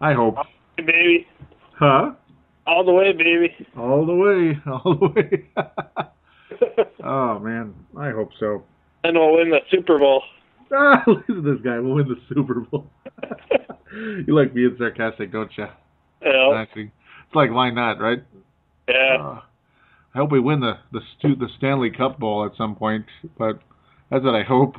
I 0.00 0.12
hope. 0.12 0.36
Baby. 0.76 1.26
Huh? 1.78 2.12
All 2.66 2.84
the 2.84 2.92
way, 2.92 3.12
baby. 3.12 3.54
All 3.76 4.04
the 4.06 4.14
way, 4.14 4.58
all 4.66 4.94
the 4.98 5.08
way. 5.08 5.46
Oh 7.02 7.38
man, 7.38 7.74
I 7.98 8.10
hope 8.10 8.30
so. 8.40 8.64
and 9.04 9.16
we'll 9.16 9.34
win 9.36 9.50
the 9.50 9.58
Super 9.70 9.98
Bowl. 9.98 10.22
Ah, 10.72 11.02
listen 11.06 11.42
to 11.42 11.54
this 11.54 11.60
guy. 11.62 11.78
We'll 11.78 11.94
win 11.94 12.08
the 12.08 12.20
Super 12.34 12.60
Bowl. 12.60 12.90
you 14.26 14.34
like 14.34 14.54
being 14.54 14.74
sarcastic, 14.78 15.32
don't 15.32 15.50
you? 15.56 15.66
Yeah. 16.22 16.52
Actually, 16.56 16.90
it's 17.26 17.34
like 17.34 17.50
why 17.52 17.70
not, 17.70 18.00
right? 18.00 18.22
Yeah. 18.88 19.16
Uh, 19.20 19.40
I 20.14 20.18
hope 20.18 20.32
we 20.32 20.40
win 20.40 20.60
the 20.60 20.74
the 20.92 21.00
Stu- 21.18 21.36
the 21.36 21.48
Stanley 21.58 21.90
Cup 21.90 22.18
Bowl 22.18 22.44
at 22.46 22.56
some 22.56 22.74
point, 22.74 23.06
but 23.38 23.60
that's 24.10 24.24
what 24.24 24.34
I 24.34 24.42
hope. 24.42 24.76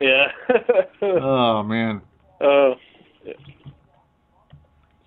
Yeah. 0.00 0.26
Oh 1.02 1.62
man. 1.62 2.00
Oh. 2.40 2.74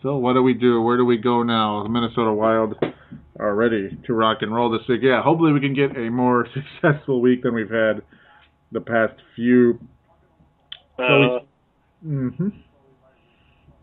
So 0.05 0.17
what 0.17 0.33
do 0.33 0.43
we 0.43 0.53
do? 0.53 0.83
Where 0.83 0.97
do 0.97 1.05
we 1.05 1.17
go 1.17 1.41
now? 1.41 1.81
The 1.81 1.89
Minnesota 1.89 2.31
Wild 2.31 2.75
are 3.39 3.55
ready 3.55 3.97
to 4.05 4.13
rock 4.13 4.37
and 4.41 4.53
roll 4.53 4.69
this 4.69 4.87
week. 4.87 4.99
Yeah, 5.01 5.23
hopefully 5.23 5.51
we 5.51 5.59
can 5.59 5.73
get 5.73 5.97
a 5.97 6.11
more 6.11 6.47
successful 6.53 7.21
week 7.21 7.41
than 7.41 7.55
we've 7.55 7.71
had 7.71 8.03
the 8.71 8.81
past 8.81 9.13
few. 9.35 9.79
Uh, 10.99 11.39
hmm 12.03 12.49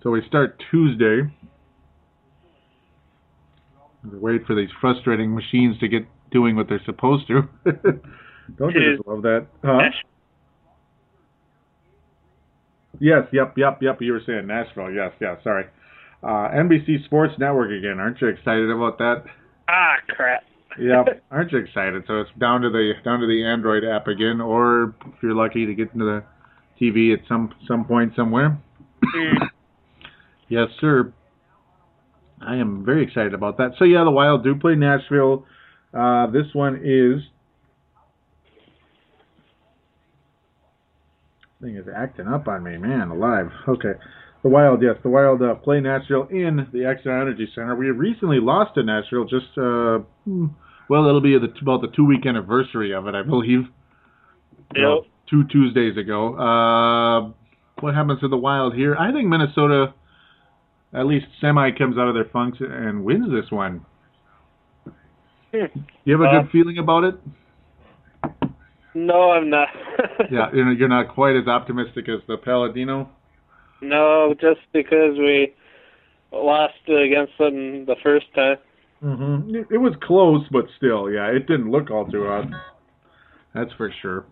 So 0.04 0.10
we 0.10 0.22
start 0.28 0.62
Tuesday. 0.70 1.22
Wait 4.04 4.46
for 4.46 4.54
these 4.54 4.70
frustrating 4.80 5.34
machines 5.34 5.76
to 5.80 5.88
get 5.88 6.02
doing 6.30 6.54
what 6.54 6.68
they're 6.68 6.80
supposed 6.86 7.26
to. 7.26 7.48
Don't 8.58 8.72
you 8.76 8.94
just 8.94 9.08
love 9.08 9.22
that? 9.22 9.48
Huh? 9.64 9.78
Nash- 9.78 10.04
Yes, 13.00 13.22
yep, 13.32 13.54
yep, 13.56 13.82
yep. 13.82 14.00
You 14.00 14.12
were 14.12 14.22
saying 14.24 14.46
Nashville. 14.46 14.92
Yes, 14.92 15.10
yeah, 15.20 15.34
sorry. 15.42 15.64
Uh, 16.22 16.48
NBC 16.54 17.04
Sports 17.06 17.34
Network 17.38 17.70
again. 17.70 17.98
Aren't 17.98 18.20
you 18.20 18.28
excited 18.28 18.70
about 18.70 18.98
that? 18.98 19.24
ah, 19.68 19.94
crap. 20.08 20.44
Yep. 20.80 21.22
Aren't 21.30 21.52
you 21.52 21.58
excited? 21.58 22.02
So 22.06 22.20
it's 22.20 22.30
down 22.40 22.62
to 22.62 22.70
the 22.70 22.92
down 23.04 23.20
to 23.20 23.26
the 23.26 23.44
Android 23.44 23.84
app 23.84 24.06
again, 24.06 24.40
or 24.40 24.94
if 25.04 25.22
you're 25.22 25.34
lucky 25.34 25.66
to 25.66 25.74
get 25.74 25.92
into 25.92 26.06
the 26.06 26.24
TV 26.80 27.12
at 27.12 27.20
some 27.28 27.54
some 27.68 27.84
point 27.84 28.14
somewhere. 28.16 28.58
Mm. 29.14 29.48
Yes, 30.48 30.68
sir. 30.82 31.12
I 32.46 32.56
am 32.56 32.84
very 32.84 33.02
excited 33.04 33.32
about 33.32 33.56
that. 33.56 33.72
So 33.78 33.84
yeah, 33.84 34.04
the 34.04 34.10
Wild 34.10 34.44
do 34.44 34.54
play 34.54 34.74
Nashville. 34.74 35.46
Uh, 35.94 36.26
this 36.26 36.46
one 36.52 36.80
is 36.84 37.22
thing 41.62 41.76
is 41.76 41.86
acting 41.94 42.26
up 42.28 42.48
on 42.48 42.64
me, 42.64 42.76
man. 42.76 43.08
Alive. 43.08 43.50
Okay. 43.68 43.92
The 44.42 44.48
Wild, 44.48 44.82
yes, 44.82 44.96
the 45.04 45.08
Wild 45.08 45.40
uh, 45.40 45.54
play 45.54 45.78
Nashville 45.80 46.26
in 46.30 46.66
the 46.72 46.78
Xcel 46.80 47.20
Energy 47.20 47.48
Center. 47.54 47.76
We 47.76 47.90
recently 47.90 48.40
lost 48.40 48.74
to 48.74 48.82
Nashville. 48.82 49.24
Just 49.24 49.46
uh, 49.56 49.98
hmm, 50.24 50.46
well, 50.88 51.06
it'll 51.06 51.20
be 51.20 51.38
the, 51.38 51.46
about 51.62 51.80
the 51.80 51.88
two 51.94 52.04
week 52.04 52.26
anniversary 52.26 52.92
of 52.92 53.06
it, 53.06 53.14
I 53.14 53.22
believe. 53.22 53.60
Well, 54.74 55.02
Yep. 55.02 55.04
two 55.28 55.44
Tuesdays 55.48 55.98
ago. 55.98 56.34
Uh, 56.34 57.30
what 57.80 57.94
happens 57.94 58.20
to 58.20 58.28
the 58.28 58.38
Wild 58.38 58.74
here? 58.74 58.96
I 58.96 59.12
think 59.12 59.28
Minnesota 59.28 59.92
at 60.94 61.04
least 61.04 61.26
semi 61.42 61.70
comes 61.76 61.98
out 61.98 62.08
of 62.08 62.14
their 62.14 62.24
funks 62.32 62.56
and 62.60 63.04
wins 63.04 63.26
this 63.30 63.50
one. 63.50 63.84
Hmm. 65.54 65.78
You 66.04 66.12
have 66.18 66.22
a 66.22 66.24
Uh, 66.24 66.40
good 66.42 66.50
feeling 66.52 66.78
about 66.78 67.04
it? 67.04 67.14
No, 68.94 69.32
I'm 69.32 69.50
not. 69.50 69.68
Yeah, 70.30 70.48
you're 70.54 70.72
you're 70.72 70.88
not 70.88 71.14
quite 71.14 71.36
as 71.36 71.46
optimistic 71.46 72.08
as 72.08 72.20
the 72.26 72.38
Palladino. 72.38 73.10
No, 73.82 74.34
just 74.40 74.60
because 74.72 75.18
we 75.18 75.52
lost 76.32 76.74
against 76.86 77.32
them 77.38 77.84
the 77.84 77.96
first 78.02 78.26
time. 78.34 78.56
Mm-hmm. 79.02 79.54
It, 79.54 79.66
it 79.72 79.78
was 79.78 79.94
close, 80.02 80.46
but 80.52 80.66
still, 80.76 81.10
yeah, 81.10 81.26
it 81.26 81.46
didn't 81.48 81.70
look 81.70 81.90
all 81.90 82.06
too 82.06 82.24
hot. 82.24 82.46
That's 83.54 83.72
for 83.76 83.92
sure. 84.00 84.24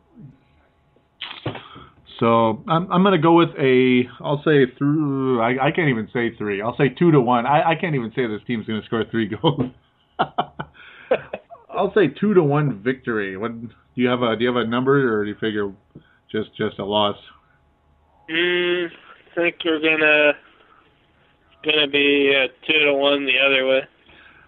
So 2.20 2.62
I'm 2.68 2.90
I'm 2.92 3.02
gonna 3.02 3.18
go 3.18 3.32
with 3.32 3.48
a 3.58 4.02
I'll 4.20 4.42
say 4.44 4.66
through 4.76 5.40
I, 5.40 5.68
I 5.68 5.70
can't 5.70 5.88
even 5.88 6.06
say 6.12 6.36
three 6.36 6.60
I'll 6.60 6.76
say 6.76 6.90
two 6.90 7.10
to 7.10 7.20
one 7.20 7.46
I, 7.46 7.70
I 7.70 7.74
can't 7.80 7.94
even 7.94 8.12
say 8.14 8.26
this 8.26 8.42
team's 8.46 8.66
gonna 8.66 8.84
score 8.84 9.04
three 9.10 9.26
goals. 9.42 9.72
I'll 11.70 11.92
say 11.94 12.08
two 12.08 12.34
to 12.34 12.42
one 12.42 12.82
victory. 12.82 13.38
What 13.38 13.58
do 13.62 13.68
you 13.94 14.08
have 14.08 14.20
a 14.20 14.36
do 14.36 14.44
you 14.44 14.54
have 14.54 14.62
a 14.62 14.66
number 14.66 15.18
or 15.18 15.24
do 15.24 15.30
you 15.30 15.36
figure 15.40 15.72
just 16.30 16.54
just 16.56 16.78
a 16.78 16.84
loss? 16.84 17.16
Mm, 18.30 18.88
think 19.34 19.56
we're 19.64 19.80
gonna 19.80 20.32
gonna 21.64 21.88
be 21.88 22.32
uh, 22.36 22.48
two 22.66 22.78
to 22.86 22.94
one 22.94 23.26
the 23.26 23.38
other 23.44 23.66
way. 23.66 23.80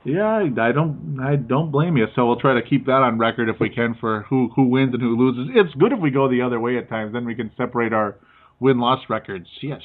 Yeah, 0.05 0.24
I, 0.26 0.68
I 0.68 0.72
don't 0.72 1.18
I 1.22 1.37
don't 1.37 1.70
blame 1.70 1.97
you. 1.97 2.07
So 2.16 2.26
we'll 2.26 2.41
try 2.41 2.55
to 2.55 2.62
keep 2.62 2.87
that 2.87 2.93
on 3.03 3.18
record 3.18 3.49
if 3.49 3.57
we 3.61 3.70
can 3.70 3.95
for 4.01 4.22
who 4.28 4.51
who 4.57 4.64
wins 4.68 4.93
and 4.95 5.03
who 5.03 5.16
loses. 5.16 5.53
It's 5.55 5.74
good 5.76 5.93
if 5.93 6.01
we 6.01 6.11
go 6.11 6.28
the 6.28 6.43
other 6.43 6.59
way 6.61 6.76
at 6.78 6.89
times. 6.89 7.12
Then 7.12 7.24
we 7.24 7.35
can 7.35 7.51
separate 7.57 7.93
our 7.93 8.16
win 8.61 8.78
loss 8.78 9.01
records. 9.09 9.47
Yes. 9.62 9.80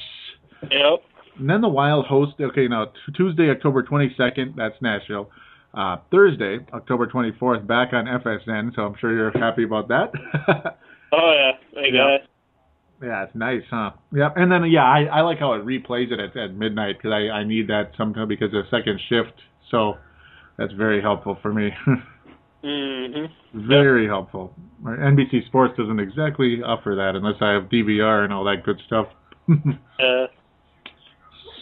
Yep. 0.62 1.00
And 1.38 1.48
then 1.48 1.60
the 1.60 1.68
Wild 1.68 2.06
host. 2.06 2.32
Okay, 2.40 2.66
now 2.66 2.86
t- 2.86 3.12
Tuesday, 3.16 3.48
October 3.50 3.82
22nd. 3.84 4.56
That's 4.56 4.74
Nashville. 4.82 5.30
Uh, 5.72 5.98
Thursday, 6.10 6.58
October 6.72 7.06
24th, 7.06 7.64
back 7.66 7.92
on 7.92 8.06
FSN. 8.06 8.74
So 8.74 8.82
I'm 8.82 8.94
sure 8.98 9.14
you're 9.14 9.38
happy 9.38 9.64
about 9.64 9.88
that. 9.88 10.12
Oh 11.10 11.32
yeah, 11.34 11.80
I 11.80 11.84
Yeah. 11.86 11.92
got 11.92 12.10
it. 12.16 12.27
Yeah, 13.02 13.24
it's 13.24 13.34
nice, 13.34 13.62
huh? 13.70 13.92
Yep. 14.12 14.34
And 14.36 14.50
then 14.50 14.64
yeah, 14.70 14.84
I, 14.84 15.04
I 15.04 15.20
like 15.20 15.38
how 15.38 15.52
it 15.54 15.64
replays 15.64 16.10
it 16.10 16.18
at, 16.18 16.36
at 16.36 16.54
midnight 16.54 16.96
because 16.98 17.12
I, 17.12 17.30
I 17.30 17.44
need 17.44 17.68
that 17.68 17.92
sometimes 17.96 18.28
because 18.28 18.52
of 18.54 18.64
second 18.70 19.00
shift. 19.08 19.34
So 19.70 19.94
that's 20.56 20.72
very 20.72 21.00
helpful 21.00 21.38
for 21.40 21.52
me. 21.52 21.70
mm-hmm. 22.64 23.68
Very 23.68 24.06
helpful. 24.06 24.52
NBC 24.84 25.46
Sports 25.46 25.74
doesn't 25.76 26.00
exactly 26.00 26.60
offer 26.62 26.94
that 26.96 27.14
unless 27.14 27.36
I 27.40 27.52
have 27.52 27.64
DVR 27.64 28.24
and 28.24 28.32
all 28.32 28.44
that 28.44 28.64
good 28.64 28.80
stuff. 28.86 29.06
Uh, 29.98 30.28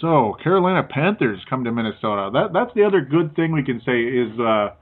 so 0.00 0.36
Carolina 0.42 0.82
Panthers 0.82 1.40
come 1.48 1.64
to 1.64 1.72
Minnesota. 1.72 2.30
That 2.32 2.52
that's 2.52 2.70
the 2.74 2.84
other 2.84 3.00
good 3.00 3.34
thing 3.34 3.52
we 3.52 3.62
can 3.62 3.80
say 3.80 4.02
is 4.02 4.38
uh, 4.38 4.74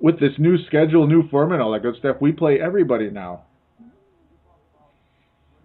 with 0.00 0.18
this 0.18 0.32
new 0.38 0.56
schedule, 0.66 1.06
new 1.06 1.28
format, 1.28 1.60
all 1.60 1.72
that 1.72 1.82
good 1.82 1.96
stuff. 1.98 2.16
We 2.20 2.32
play 2.32 2.58
everybody 2.60 3.10
now. 3.10 3.42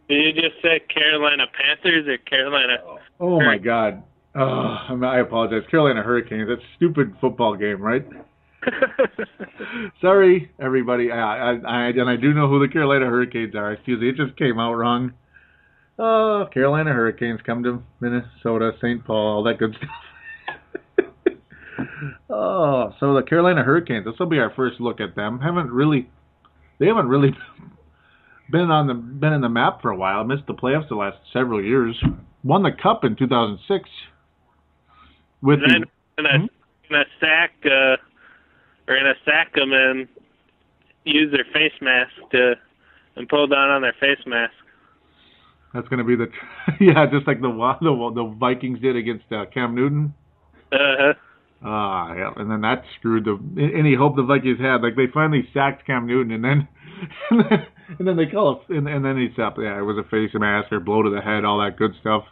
Did 0.10 0.36
you 0.36 0.41
just 0.41 0.62
say 0.62 0.82
Carolina 0.93 1.45
Panthers 1.53 2.07
or 2.07 2.18
Carolina? 2.18 2.78
Oh 3.20 3.39
my 3.39 3.57
God. 3.57 4.03
Oh, 4.36 4.78
I 5.05 5.20
apologize. 5.20 5.64
Carolina 5.70 6.01
Hurricanes. 6.01 6.47
That 6.47 6.57
stupid 6.76 7.16
football 7.22 7.55
game, 7.55 7.82
right? 7.82 8.05
Sorry, 10.01 10.51
everybody. 10.60 11.12
I, 11.12 11.51
I, 11.51 11.51
I 11.66 11.88
and 11.89 12.10
I 12.10 12.16
do 12.16 12.34
know 12.34 12.47
who 12.47 12.60
the 12.60 12.72
Carolina 12.72 13.05
Hurricanes 13.05 13.55
are. 13.55 13.74
Excuse 13.74 14.01
me, 14.01 14.10
it 14.10 14.16
just 14.16 14.38
came 14.38 14.60
out 14.60 14.74
wrong. 14.74 15.14
Oh, 15.97 16.45
Carolina 16.53 16.91
Hurricanes 16.91 17.41
come 17.45 17.64
to 17.64 17.84
Minnesota, 17.99 18.72
St. 18.78 19.05
Paul, 19.05 19.38
all 19.38 19.43
that 19.43 19.57
good 19.60 19.76
stuff. 19.76 21.05
oh, 22.30 22.93
so 22.99 23.14
the 23.14 23.24
Carolina 23.24 23.64
Hurricanes. 23.64 24.05
This 24.05 24.16
will 24.20 24.30
be 24.30 24.39
our 24.39 24.53
first 24.55 24.80
look 24.80 25.01
at 25.01 25.16
them. 25.16 25.39
Haven't 25.39 25.72
really, 25.72 26.10
they 26.80 26.88
haven't 26.88 27.10
really 27.10 27.32
been 28.52 28.72
on 28.72 28.88
the 28.88 28.93
been 28.93 29.34
in 29.34 29.41
the 29.41 29.50
map 29.50 29.82
for 29.82 29.91
a 29.91 29.95
while. 29.95 30.24
Missed 30.24 30.47
the 30.47 30.54
playoffs 30.54 30.89
the 30.89 30.95
last 30.95 31.18
several 31.32 31.64
years. 31.64 32.02
Won 32.43 32.64
the 32.64 32.72
cup 32.72 33.04
in 33.04 33.16
2006 33.16 33.89
with 35.41 35.60
then 35.60 35.82
the 35.82 36.24
gonna 36.24 36.39
Hmm? 36.39 36.45
gonna 36.89 37.06
sack 37.20 37.52
uh, 37.66 37.97
or 38.88 38.97
gonna 38.97 39.14
sack 39.26 39.54
them 39.54 39.74
and 39.74 40.08
use 41.06 41.32
their 41.32 41.45
face 41.54 41.74
mask 41.82 42.12
to 42.32 42.56
and 43.16 43.28
pull 43.28 43.47
down 43.47 43.70
on 43.70 43.82
their 43.82 43.95
face 44.00 44.26
mask. 44.26 44.54
That's 45.74 45.88
going 45.88 46.00
to 46.00 46.04
be 46.04 46.16
the 46.16 46.28
yeah, 46.80 47.06
just 47.06 47.28
like 47.28 47.41
the 47.41 47.50
the 47.50 48.12
the 48.16 48.36
Vikings 48.39 48.80
did 48.80 48.95
against 48.95 49.32
uh, 49.32 49.45
Cam 49.54 49.76
Newton. 49.76 50.14
Uh-huh. 50.72 51.14
Ah, 51.64 52.14
yeah, 52.16 52.32
and 52.38 52.49
then 52.49 52.62
that 52.62 52.84
screwed 52.97 53.26
the 53.26 53.38
any 53.62 53.93
hope 53.93 54.16
the 54.16 54.24
Vikings 54.24 54.60
had. 54.60 54.82
Like 54.82 54.95
they 54.95 55.07
finally 55.14 55.47
sacked 55.53 55.86
Cam 55.86 56.07
Newton, 56.07 56.32
and 56.32 56.43
then 56.43 56.68
and 57.32 57.39
then, 57.49 57.66
and 57.99 58.07
then 58.07 58.18
they 58.18 58.28
call 58.28 58.62
it, 58.70 58.74
and, 58.74 58.88
and 58.88 59.03
then 59.03 59.18
he 59.18 59.28
stopped. 59.34 59.60
Yeah, 59.62 59.78
it 59.78 59.84
was 59.84 59.97
a 59.97 60.10
face 60.10 60.32
mask 60.34 60.72
or 60.72 60.80
blow 60.80 61.03
to 61.03 61.10
the 61.10 61.22
head, 61.22 61.43
all 61.43 61.60
that 61.60 61.78
good 61.78 61.91
stuff. 61.99 62.24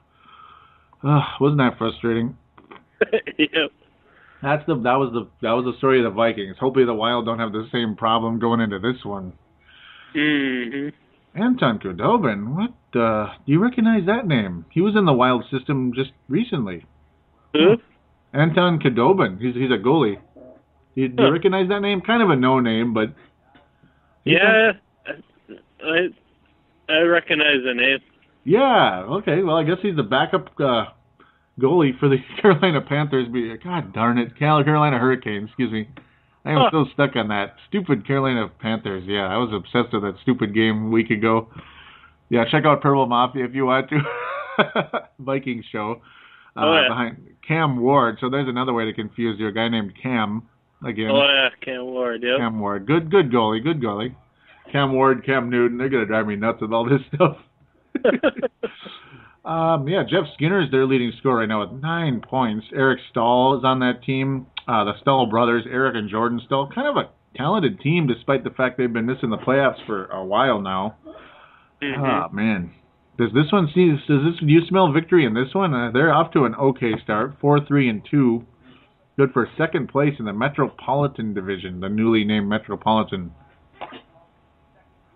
Ah, 1.04 1.36
wasn't 1.42 1.60
that 1.60 1.78
frustrating? 1.78 2.38
yep. 3.38 3.72
That's 4.42 4.66
the 4.66 4.76
that 4.76 4.96
was 4.96 5.12
the 5.14 5.28
that 5.42 5.52
was 5.52 5.66
the 5.66 5.78
story 5.78 6.00
of 6.00 6.06
the 6.06 6.16
Vikings. 6.16 6.58
Hopefully 6.60 6.86
the 6.86 6.94
Wild 6.94 7.26
don't 7.26 7.40
have 7.40 7.52
the 7.52 7.68
same 7.72 7.96
problem 7.96 8.40
going 8.40 8.62
into 8.62 8.80
this 8.80 9.04
one. 9.04 9.34
Mhm. 10.16 10.94
Anton 11.36 11.80
Khudobin, 11.80 12.56
what? 12.56 13.00
Uh, 13.00 13.34
do 13.46 13.52
you 13.52 13.62
recognize 13.62 14.06
that 14.08 14.26
name? 14.26 14.66
He 14.72 14.82
was 14.82 14.96
in 14.96 15.06
the 15.06 15.14
Wild 15.14 15.44
system 15.52 15.92
just 15.94 16.12
recently. 16.30 16.86
Who? 17.54 17.76
Anton 18.34 18.80
Khudobin. 18.80 19.40
He's 19.40 19.56
he's 19.56 19.72
a 19.72 19.82
goalie. 19.82 20.18
You, 20.96 21.10
do 21.10 21.24
you 21.24 21.32
recognize 21.32 21.70
that 21.70 21.82
name? 21.82 22.02
Kind 22.02 22.24
of 22.24 22.30
a 22.30 22.36
no 22.36 22.60
name, 22.60 22.94
but 22.94 23.14
Yeah. 24.26 24.72
I 25.84 26.08
I 26.90 27.00
recognize 27.02 27.58
the 27.64 27.74
name. 27.74 28.00
Yeah. 28.44 29.04
Okay. 29.08 29.44
Well, 29.44 29.58
I 29.58 29.64
guess 29.64 29.78
he's 29.82 29.96
the 29.96 30.04
backup 30.04 30.48
uh, 30.60 30.86
goalie 31.60 31.98
for 32.00 32.10
the 32.10 32.18
Carolina 32.42 32.82
Panthers. 32.82 33.28
God 33.64 33.94
darn 33.94 34.18
it, 34.18 34.38
Carolina 34.38 34.98
Hurricanes. 34.98 35.50
Excuse 35.50 35.72
me. 35.72 35.88
I 36.46 36.52
am 36.52 36.62
still 36.70 36.88
stuck 36.94 37.16
on 37.18 37.28
that 37.28 37.56
stupid 37.68 38.08
Carolina 38.08 38.48
Panthers. 38.60 39.04
Yeah, 39.06 39.28
I 39.28 39.36
was 39.36 39.52
obsessed 39.54 39.94
with 39.94 40.04
that 40.04 40.16
stupid 40.22 40.56
game 40.56 40.86
a 40.86 40.90
week 40.90 41.10
ago. 41.10 41.50
Yeah, 42.30 42.46
check 42.50 42.64
out 42.66 42.82
Purple 42.82 43.06
Mafia 43.06 43.44
if 43.44 43.54
you 43.54 43.66
want 43.66 43.90
to. 43.90 44.00
Viking 45.20 45.62
show. 45.70 46.02
Uh, 46.58 46.62
Oh, 46.66 46.74
yeah. 46.82 46.88
Behind 46.90 47.18
Cam 47.48 47.80
Ward. 47.80 48.18
So 48.20 48.30
there's 48.30 48.48
another 48.50 48.74
way 48.74 48.86
to 48.86 48.94
confuse 48.94 49.40
you. 49.40 49.48
A 49.48 49.52
guy 49.52 49.70
named 49.70 49.94
Cam. 50.02 50.44
Again, 50.86 51.10
Oh 51.12 51.24
yeah, 51.26 51.50
Cam 51.64 51.86
Ward. 51.86 52.22
Yep. 52.24 52.38
Cam 52.40 52.60
Ward. 52.60 52.86
Good, 52.86 53.10
good 53.10 53.32
goalie. 53.32 53.64
Good 53.64 53.82
goalie. 53.82 54.16
Cam 54.72 54.94
Ward, 54.94 55.26
Cam 55.26 55.50
Newton. 55.50 55.78
They're 55.78 55.90
gonna 55.90 56.06
drive 56.06 56.28
me 56.28 56.36
nuts 56.36 56.62
with 56.62 56.72
all 56.74 56.88
this 56.88 57.02
stuff. 57.16 57.38
um, 59.46 59.88
yeah, 59.88 60.04
Jeff 60.04 60.26
Skinner 60.36 60.62
is 60.64 60.72
their 60.72 60.86
leading 60.86 61.12
scorer 61.20 61.40
right 61.40 61.50
now 61.50 61.62
with 61.62 61.82
nine 61.82 62.22
points. 62.22 62.66
Eric 62.76 63.00
Staal 63.12 63.58
is 63.58 63.64
on 63.64 63.80
that 63.80 64.04
team. 64.04 64.48
Uh, 64.68 64.84
the 64.84 64.94
Staal 65.02 65.28
brothers, 65.28 65.64
Eric 65.70 65.96
and 65.96 66.10
Jordan 66.10 66.42
Staal, 66.46 66.70
kind 66.74 66.88
of 66.88 66.98
a 66.98 67.10
talented 67.38 67.80
team 67.80 68.08
despite 68.08 68.44
the 68.44 68.50
fact 68.52 68.78
they've 68.78 68.92
been 68.92 69.06
missing 69.06 69.30
the 69.30 69.38
playoffs 69.38 69.84
for 69.86 70.06
a 70.08 70.24
while 70.24 70.60
now. 70.62 70.96
Mhm. 71.82 71.96
Ah 72.00 72.28
man, 72.32 72.72
does 73.18 73.32
this 73.34 73.52
one 73.52 73.70
see? 73.74 73.90
Does 73.90 74.00
this? 74.08 74.40
Do 74.40 74.46
you 74.48 74.62
smell 74.68 74.92
victory 74.92 75.26
in 75.26 75.34
this 75.34 75.54
one? 75.54 75.74
Uh, 75.74 75.92
they're 75.92 76.14
off 76.14 76.32
to 76.34 76.46
an 76.46 76.56
okay 76.56 76.94
start, 77.04 77.36
four, 77.42 77.66
three, 77.66 77.90
and 77.90 78.02
two. 78.10 78.46
Good 79.18 79.32
for 79.34 79.50
second 79.58 79.90
place 79.90 80.14
in 80.20 80.26
the 80.26 80.34
Metropolitan 80.34 81.34
Division, 81.34 81.80
the 81.80 81.90
newly 81.90 82.24
named 82.24 82.48
Metropolitan. 82.48 83.32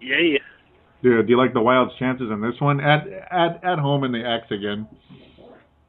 yeah. 0.02 0.38
Do, 1.04 1.22
do 1.24 1.30
you 1.30 1.38
like 1.38 1.54
the 1.54 1.62
Wild's 1.62 1.95
chances 1.97 2.30
in 2.32 2.41
this 2.41 2.60
one? 2.60 2.80
At 2.80 3.08
at 3.32 3.64
at 3.64 3.80
home 3.80 4.04
in 4.04 4.12
the 4.12 4.24
X 4.26 4.52
again. 4.52 4.88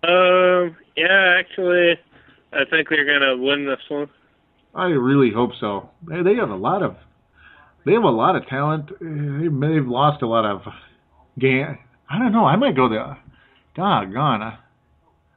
Um. 0.04 0.76
Yeah. 0.96 1.36
Actually, 1.38 1.98
I 2.52 2.64
think 2.70 2.88
they're 2.88 3.06
gonna 3.06 3.36
win 3.36 3.66
this 3.66 3.80
one. 3.88 4.08
I 4.74 4.86
really 4.86 5.30
hope 5.34 5.50
so. 5.60 5.90
They, 6.08 6.22
they 6.22 6.34
have 6.34 6.50
a 6.50 6.56
lot 6.56 6.82
of 6.82 6.96
they 7.86 7.92
have 7.92 8.04
a 8.04 8.08
lot 8.08 8.36
of 8.36 8.46
talent. 8.48 8.90
Uh, 8.90 8.96
They, 9.00 9.74
they've 9.74 9.86
lost 9.86 10.22
a 10.22 10.26
lot 10.26 10.44
of 10.44 10.62
game. 11.38 11.78
I 12.10 12.18
don't 12.18 12.32
know. 12.32 12.44
I 12.44 12.56
might 12.56 12.76
go 12.76 12.88
the 12.88 13.16
doggone. 13.74 14.42
I, 14.42 14.58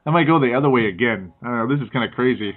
I 0.04 0.10
might 0.10 0.26
go 0.26 0.38
the 0.38 0.54
other 0.54 0.70
way 0.70 0.86
again. 0.86 1.32
I 1.42 1.46
don't 1.46 1.68
know. 1.68 1.76
This 1.76 1.84
is 1.84 1.90
kind 1.92 2.08
of 2.08 2.14
crazy. 2.14 2.52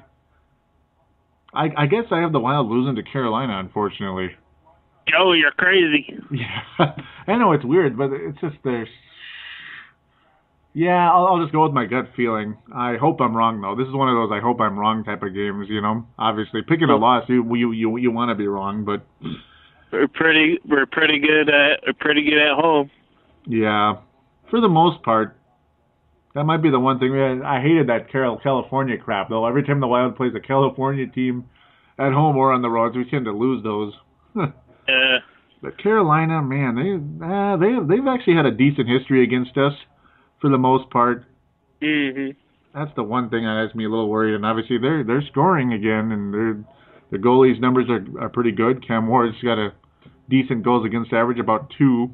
I 1.53 1.69
I 1.77 1.85
guess 1.87 2.05
I 2.11 2.19
have 2.21 2.31
the 2.31 2.39
Wild 2.39 2.67
losing 2.67 2.95
to 2.95 3.03
Carolina, 3.03 3.59
unfortunately. 3.59 4.29
Oh, 5.17 5.33
you're 5.33 5.51
crazy. 5.51 6.05
Yeah, 6.31 6.85
I 7.27 7.37
know 7.37 7.53
it's 7.53 7.65
weird, 7.65 7.97
but 7.97 8.11
it's 8.13 8.39
just 8.39 8.55
there's. 8.63 8.87
Yeah, 10.73 11.11
I'll, 11.11 11.25
I'll 11.25 11.41
just 11.41 11.51
go 11.51 11.63
with 11.63 11.73
my 11.73 11.85
gut 11.85 12.05
feeling. 12.15 12.55
I 12.73 12.95
hope 12.97 13.19
I'm 13.19 13.35
wrong 13.35 13.59
though. 13.59 13.75
This 13.75 13.89
is 13.89 13.93
one 13.93 14.07
of 14.07 14.15
those 14.15 14.29
I 14.31 14.39
hope 14.39 14.61
I'm 14.61 14.77
wrong 14.77 15.03
type 15.03 15.23
of 15.23 15.33
games. 15.33 15.65
You 15.69 15.81
know, 15.81 16.05
obviously 16.19 16.61
picking 16.61 16.89
a 16.89 16.95
loss, 16.95 17.23
you 17.27 17.43
you 17.55 17.71
you, 17.71 17.97
you 17.97 18.11
want 18.11 18.29
to 18.29 18.35
be 18.35 18.47
wrong, 18.47 18.85
but 18.85 19.03
We're 19.91 20.07
pretty. 20.07 20.59
We're 20.67 20.85
pretty 20.85 21.19
good 21.19 21.49
at. 21.49 21.81
We're 21.85 21.93
pretty 21.99 22.23
good 22.23 22.37
at 22.37 22.55
home. 22.55 22.91
Yeah, 23.49 23.95
for 24.49 24.61
the 24.61 24.69
most 24.69 25.03
part, 25.03 25.37
that 26.35 26.45
might 26.45 26.61
be 26.61 26.69
the 26.71 26.79
one 26.79 26.99
thing. 26.99 27.13
I 27.43 27.61
hated 27.61 27.89
that 27.89 28.11
Carol 28.11 28.37
California 28.41 28.97
crap 28.97 29.29
though. 29.29 29.45
Every 29.47 29.63
time 29.63 29.81
the 29.81 29.87
Wild 29.87 30.15
plays 30.15 30.33
a 30.35 30.39
California 30.39 31.07
team 31.07 31.45
at 31.99 32.13
home 32.13 32.37
or 32.37 32.53
on 32.53 32.61
the 32.61 32.69
roads, 32.69 32.95
we 32.95 33.09
tend 33.09 33.25
to 33.25 33.31
lose 33.33 33.63
those. 33.63 33.93
Uh, 34.89 35.19
But 35.61 35.77
Carolina, 35.77 36.41
man, 36.41 36.75
they 36.75 37.25
uh, 37.25 37.57
they 37.57 37.79
they've 37.87 38.07
actually 38.07 38.35
had 38.35 38.45
a 38.45 38.51
decent 38.51 38.87
history 38.89 39.23
against 39.23 39.57
us 39.57 39.73
for 40.41 40.49
the 40.49 40.57
most 40.57 40.89
part. 40.89 41.25
mhm. 41.81 42.35
That's 42.73 42.93
the 42.95 43.03
one 43.03 43.29
thing 43.29 43.43
that 43.45 43.65
has 43.67 43.75
me 43.75 43.85
a 43.85 43.89
little 43.89 44.09
worried. 44.09 44.35
And 44.35 44.45
obviously 44.45 44.77
they're 44.77 45.03
they're 45.03 45.23
scoring 45.31 45.73
again, 45.73 46.11
and 46.11 46.33
they're 46.33 46.63
the 47.11 47.17
goalies' 47.17 47.59
numbers 47.59 47.89
are 47.89 48.05
are 48.21 48.29
pretty 48.29 48.51
good. 48.51 48.85
Cam 48.85 49.07
Ward's 49.07 49.41
got 49.43 49.57
a 49.57 49.73
decent 50.29 50.63
goals 50.63 50.85
against 50.85 51.13
average, 51.13 51.39
about 51.39 51.71
two. 51.77 52.11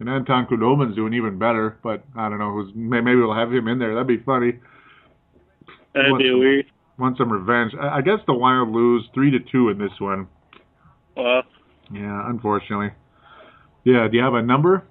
And 0.00 0.08
Anton 0.08 0.46
Khudobin's 0.46 0.96
doing 0.96 1.14
even 1.14 1.38
better, 1.38 1.78
but 1.82 2.04
I 2.16 2.28
don't 2.28 2.38
know 2.38 2.50
who's 2.52 2.72
maybe 2.74 3.14
we'll 3.14 3.34
have 3.34 3.52
him 3.52 3.68
in 3.68 3.78
there. 3.78 3.94
That'd 3.94 4.06
be 4.08 4.18
funny. 4.18 4.58
That'd 5.94 6.10
Want 6.10 6.22
be 6.22 6.30
some- 6.30 6.38
weird. 6.40 6.66
Want 6.98 7.18
some 7.18 7.32
revenge? 7.32 7.72
I, 7.80 7.96
I 7.98 8.00
guess 8.02 8.18
the 8.26 8.34
Wild 8.34 8.68
lose 8.70 9.04
three 9.14 9.30
to 9.32 9.38
two 9.40 9.68
in 9.68 9.78
this 9.78 9.92
one. 9.98 10.28
Well, 11.16 11.42
Yeah, 11.92 12.28
unfortunately. 12.28 12.90
Yeah, 13.84 14.06
do 14.08 14.16
you 14.16 14.22
have 14.22 14.34
a 14.34 14.42
number? 14.42 14.84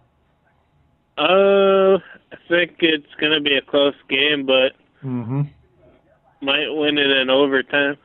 uh, 1.17 1.97
I 1.97 2.35
think 2.49 2.77
it's 2.79 3.05
gonna 3.21 3.39
be 3.41 3.55
a 3.55 3.61
close 3.61 3.95
game, 4.09 4.45
but 4.45 4.71
Mm-hmm. 5.05 5.41
might 6.41 6.67
win 6.69 6.97
it 6.97 7.09
in 7.11 7.29
overtime. 7.29 7.97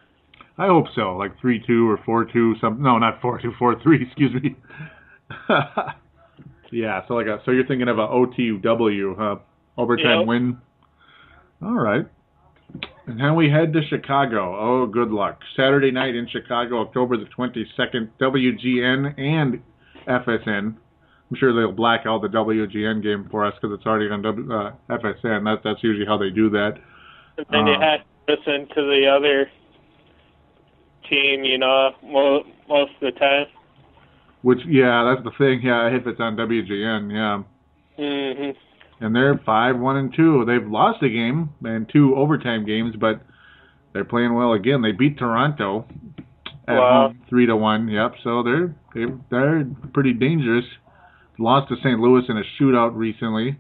I 0.59 0.67
hope 0.67 0.87
so, 0.95 1.17
like 1.17 1.39
three 1.41 1.63
two 1.65 1.89
or 1.89 1.99
four 2.05 2.25
two, 2.25 2.55
some 2.61 2.83
no, 2.83 2.99
not 2.99 3.21
four 3.21 3.41
two, 3.41 3.53
four 3.59 3.81
three. 3.83 4.03
Excuse 4.07 4.33
me. 4.43 4.57
yeah, 6.71 7.03
so 7.09 7.15
like 7.15 7.27
a 7.27 7.41
so 7.45 7.51
you're 7.51 7.67
thinking 7.67 7.89
of 7.89 7.99
a 7.99 8.07
OTW, 8.07 9.17
huh? 9.17 9.37
Overtime 9.77 10.21
Yep. 10.21 10.27
win. 10.27 10.59
All 11.63 11.75
right. 11.75 12.07
And 13.07 13.19
then 13.19 13.35
we 13.37 13.49
head 13.49 13.73
to 13.73 13.81
Chicago. 13.89 14.55
Oh, 14.59 14.87
good 14.87 15.11
luck. 15.11 15.41
Saturday 15.57 15.91
night 15.91 16.15
in 16.15 16.29
Chicago, 16.29 16.81
October 16.83 17.17
the 17.17 17.25
22nd, 17.27 18.11
WGN 18.21 19.15
and 19.19 19.63
FSN. 20.07 20.75
I'm 21.31 21.37
sure 21.37 21.55
they'll 21.55 21.73
black 21.73 22.03
out 22.07 22.21
the 22.23 22.29
WGN 22.29 23.03
game 23.03 23.27
for 23.31 23.47
us 23.47 23.55
because 23.61 23.77
it's 23.79 23.87
already 23.87 24.11
on 24.11 24.23
w, 24.23 24.53
uh, 24.53 24.73
FSN. 24.91 25.45
That, 25.45 25.61
that's 25.65 25.83
usually 25.83 26.07
how 26.07 26.19
they 26.19 26.31
do 26.31 26.51
that. 26.51 26.75
And 27.39 27.47
then 27.51 27.67
you 27.67 27.75
Uh, 27.75 27.81
have 27.81 28.01
to 28.01 28.35
listen 28.37 28.67
to 28.75 28.83
the 28.83 29.07
other 29.07 29.51
team, 31.09 31.45
you 31.45 31.59
know, 31.59 31.93
mo- 32.05 32.45
most 32.69 32.93
of 33.01 33.01
the 33.01 33.19
time. 33.19 33.47
Which, 34.43 34.61
yeah, 34.67 35.03
that's 35.05 35.25
the 35.25 35.33
thing. 35.37 35.61
Yeah, 35.63 35.89
if 35.89 36.07
it's 36.07 36.21
on 36.21 36.37
WGN, 36.37 37.11
yeah. 37.13 37.43
Mhm. 37.99 38.55
and 39.01 39.15
they're 39.15 39.39
five 39.45 39.77
one 39.79 39.97
and 39.97 40.15
two. 40.15 40.45
They've 40.45 40.67
lost 40.67 41.03
a 41.03 41.09
game 41.09 41.51
and 41.65 41.89
two 41.89 42.15
overtime 42.15 42.65
games, 42.65 42.95
but 42.97 43.21
they're 43.93 44.05
playing 44.05 44.35
well 44.35 44.53
again. 44.53 44.83
They 44.83 44.93
beat 44.93 45.19
Toronto 45.19 45.87
at 46.69 46.79
Wow. 46.79 47.09
home 47.09 47.19
three 47.29 47.47
to 47.47 47.57
one. 47.57 47.89
Yep, 47.89 48.15
so 48.23 48.43
they're 48.45 48.75
they're, 48.95 49.19
they're 49.31 49.67
pretty 49.93 50.13
dangerous. 50.13 50.65
Lost 51.39 51.69
to 51.69 51.77
St. 51.77 51.99
Louis 52.01 52.25
in 52.29 52.37
a 52.39 52.43
shootout 52.61 52.93
recently. 52.97 53.57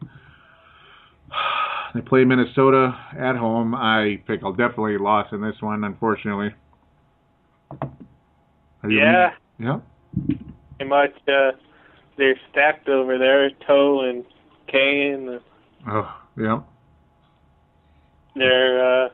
They 1.95 2.03
play 2.03 2.22
Minnesota 2.24 2.95
at 3.18 3.35
home. 3.37 3.74
I 3.74 4.20
pick 4.26 4.43
a 4.43 4.51
definitely 4.51 4.99
loss 4.99 5.26
in 5.33 5.41
this 5.41 5.57
one, 5.61 5.85
unfortunately. 5.85 6.55
Are 7.81 8.91
you- 8.91 8.99
Yeah, 8.99 9.31
Yeah. 9.59 9.79
Pretty 10.79 10.89
much. 10.89 11.12
Uh, 11.29 11.53
they're 12.16 12.39
stacked 12.51 12.89
over 12.89 13.18
there. 13.18 13.51
Toe 13.66 14.09
and 14.09 14.24
Kane. 14.70 15.41
Oh, 15.89 16.16
yeah. 16.37 16.61
They're 18.35 19.05
uh, 19.05 19.09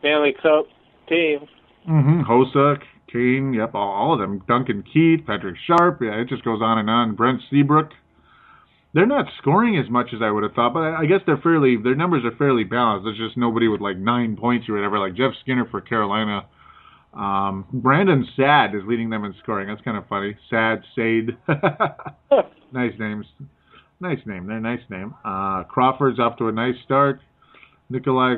Stanley 0.00 0.34
Cup 0.42 0.66
team. 1.08 1.40
Mm-hmm. 1.88 2.22
Hossa, 2.22 2.78
Kane, 3.12 3.54
yep, 3.54 3.74
all, 3.74 3.92
all 3.92 4.12
of 4.14 4.18
them. 4.18 4.42
Duncan 4.48 4.82
Keith, 4.82 5.24
Patrick 5.26 5.56
Sharp, 5.66 6.00
yeah, 6.02 6.20
it 6.20 6.28
just 6.28 6.44
goes 6.44 6.60
on 6.62 6.78
and 6.78 6.90
on. 6.90 7.14
Brent 7.14 7.40
Seabrook. 7.48 7.90
They're 8.92 9.06
not 9.06 9.26
scoring 9.38 9.78
as 9.78 9.90
much 9.90 10.08
as 10.14 10.20
I 10.22 10.30
would 10.30 10.42
have 10.42 10.54
thought, 10.54 10.72
but 10.72 10.80
I, 10.80 11.02
I 11.02 11.06
guess 11.06 11.20
they're 11.26 11.36
fairly, 11.36 11.76
their 11.76 11.94
numbers 11.94 12.24
are 12.24 12.34
fairly 12.36 12.64
balanced. 12.64 13.04
There's 13.04 13.18
just 13.18 13.36
nobody 13.36 13.68
with 13.68 13.80
like 13.80 13.98
nine 13.98 14.36
points 14.36 14.68
or 14.68 14.74
whatever, 14.74 14.98
like 14.98 15.14
Jeff 15.14 15.32
Skinner 15.42 15.66
for 15.70 15.80
Carolina. 15.80 16.46
Um, 17.16 17.64
Brandon 17.72 18.26
Saad 18.36 18.74
is 18.74 18.82
leading 18.86 19.10
them 19.10 19.24
in 19.24 19.34
scoring. 19.42 19.68
That's 19.68 19.80
kind 19.80 19.96
of 19.96 20.06
funny. 20.06 20.36
Sad, 20.50 20.82
Sade. 20.94 21.36
nice 22.72 22.92
names. 22.98 23.26
Nice 24.00 24.18
name. 24.26 24.46
They're 24.46 24.58
a 24.58 24.60
nice 24.60 24.82
name. 24.90 25.14
Uh, 25.24 25.64
Crawford's 25.64 26.18
off 26.18 26.36
to 26.38 26.48
a 26.48 26.52
nice 26.52 26.74
start. 26.84 27.20
Nikolai 27.88 28.36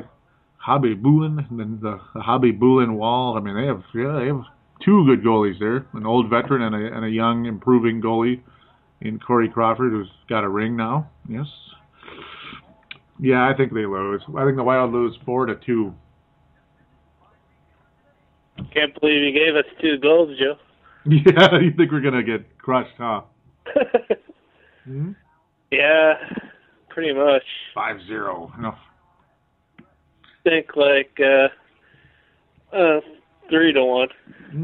Khabibulin, 0.65 1.49
and 1.49 1.59
then 1.59 1.79
the, 1.81 1.99
the 2.13 2.21
Hobby 2.21 2.53
Bulin 2.53 2.95
wall. 2.95 3.37
I 3.37 3.41
mean, 3.41 3.55
they 3.55 3.65
have 3.65 3.83
yeah, 3.93 4.19
they 4.19 4.27
have 4.27 4.43
two 4.83 5.05
good 5.05 5.23
goalies 5.23 5.59
there, 5.59 5.85
an 5.93 6.05
old 6.05 6.29
veteran 6.29 6.61
and 6.61 6.75
a 6.75 6.95
and 6.95 7.05
a 7.05 7.09
young 7.09 7.45
improving 7.45 8.01
goalie 8.01 8.41
in 9.01 9.19
Corey 9.19 9.49
Crawford, 9.49 9.91
who's 9.91 10.09
got 10.29 10.43
a 10.43 10.49
ring 10.49 10.75
now. 10.75 11.09
Yes. 11.27 11.47
Yeah, 13.19 13.49
I 13.49 13.53
think 13.55 13.73
they 13.73 13.85
lose. 13.85 14.21
I 14.37 14.45
think 14.45 14.55
the 14.55 14.63
Wild 14.63 14.93
lose 14.93 15.17
four 15.25 15.45
to 15.45 15.55
two. 15.55 15.93
Can't 18.73 18.99
believe 18.99 19.21
you 19.23 19.31
gave 19.33 19.55
us 19.55 19.65
two 19.81 19.97
goals, 19.97 20.37
Joe. 20.39 20.55
Yeah, 21.05 21.59
you 21.61 21.71
think 21.75 21.91
we're 21.91 22.01
gonna 22.01 22.23
get 22.23 22.57
crushed, 22.57 22.95
huh? 22.97 23.21
Hmm? 24.85 25.11
yeah, 25.71 26.13
pretty 26.89 27.13
much. 27.13 27.43
Five 27.75 27.97
zero. 28.07 28.51
No. 28.59 28.73
think 30.43 30.75
like 30.75 31.17
uh, 31.19 32.75
uh, 32.75 32.99
three 33.49 33.71
to 33.73 33.83
one. 33.83 34.07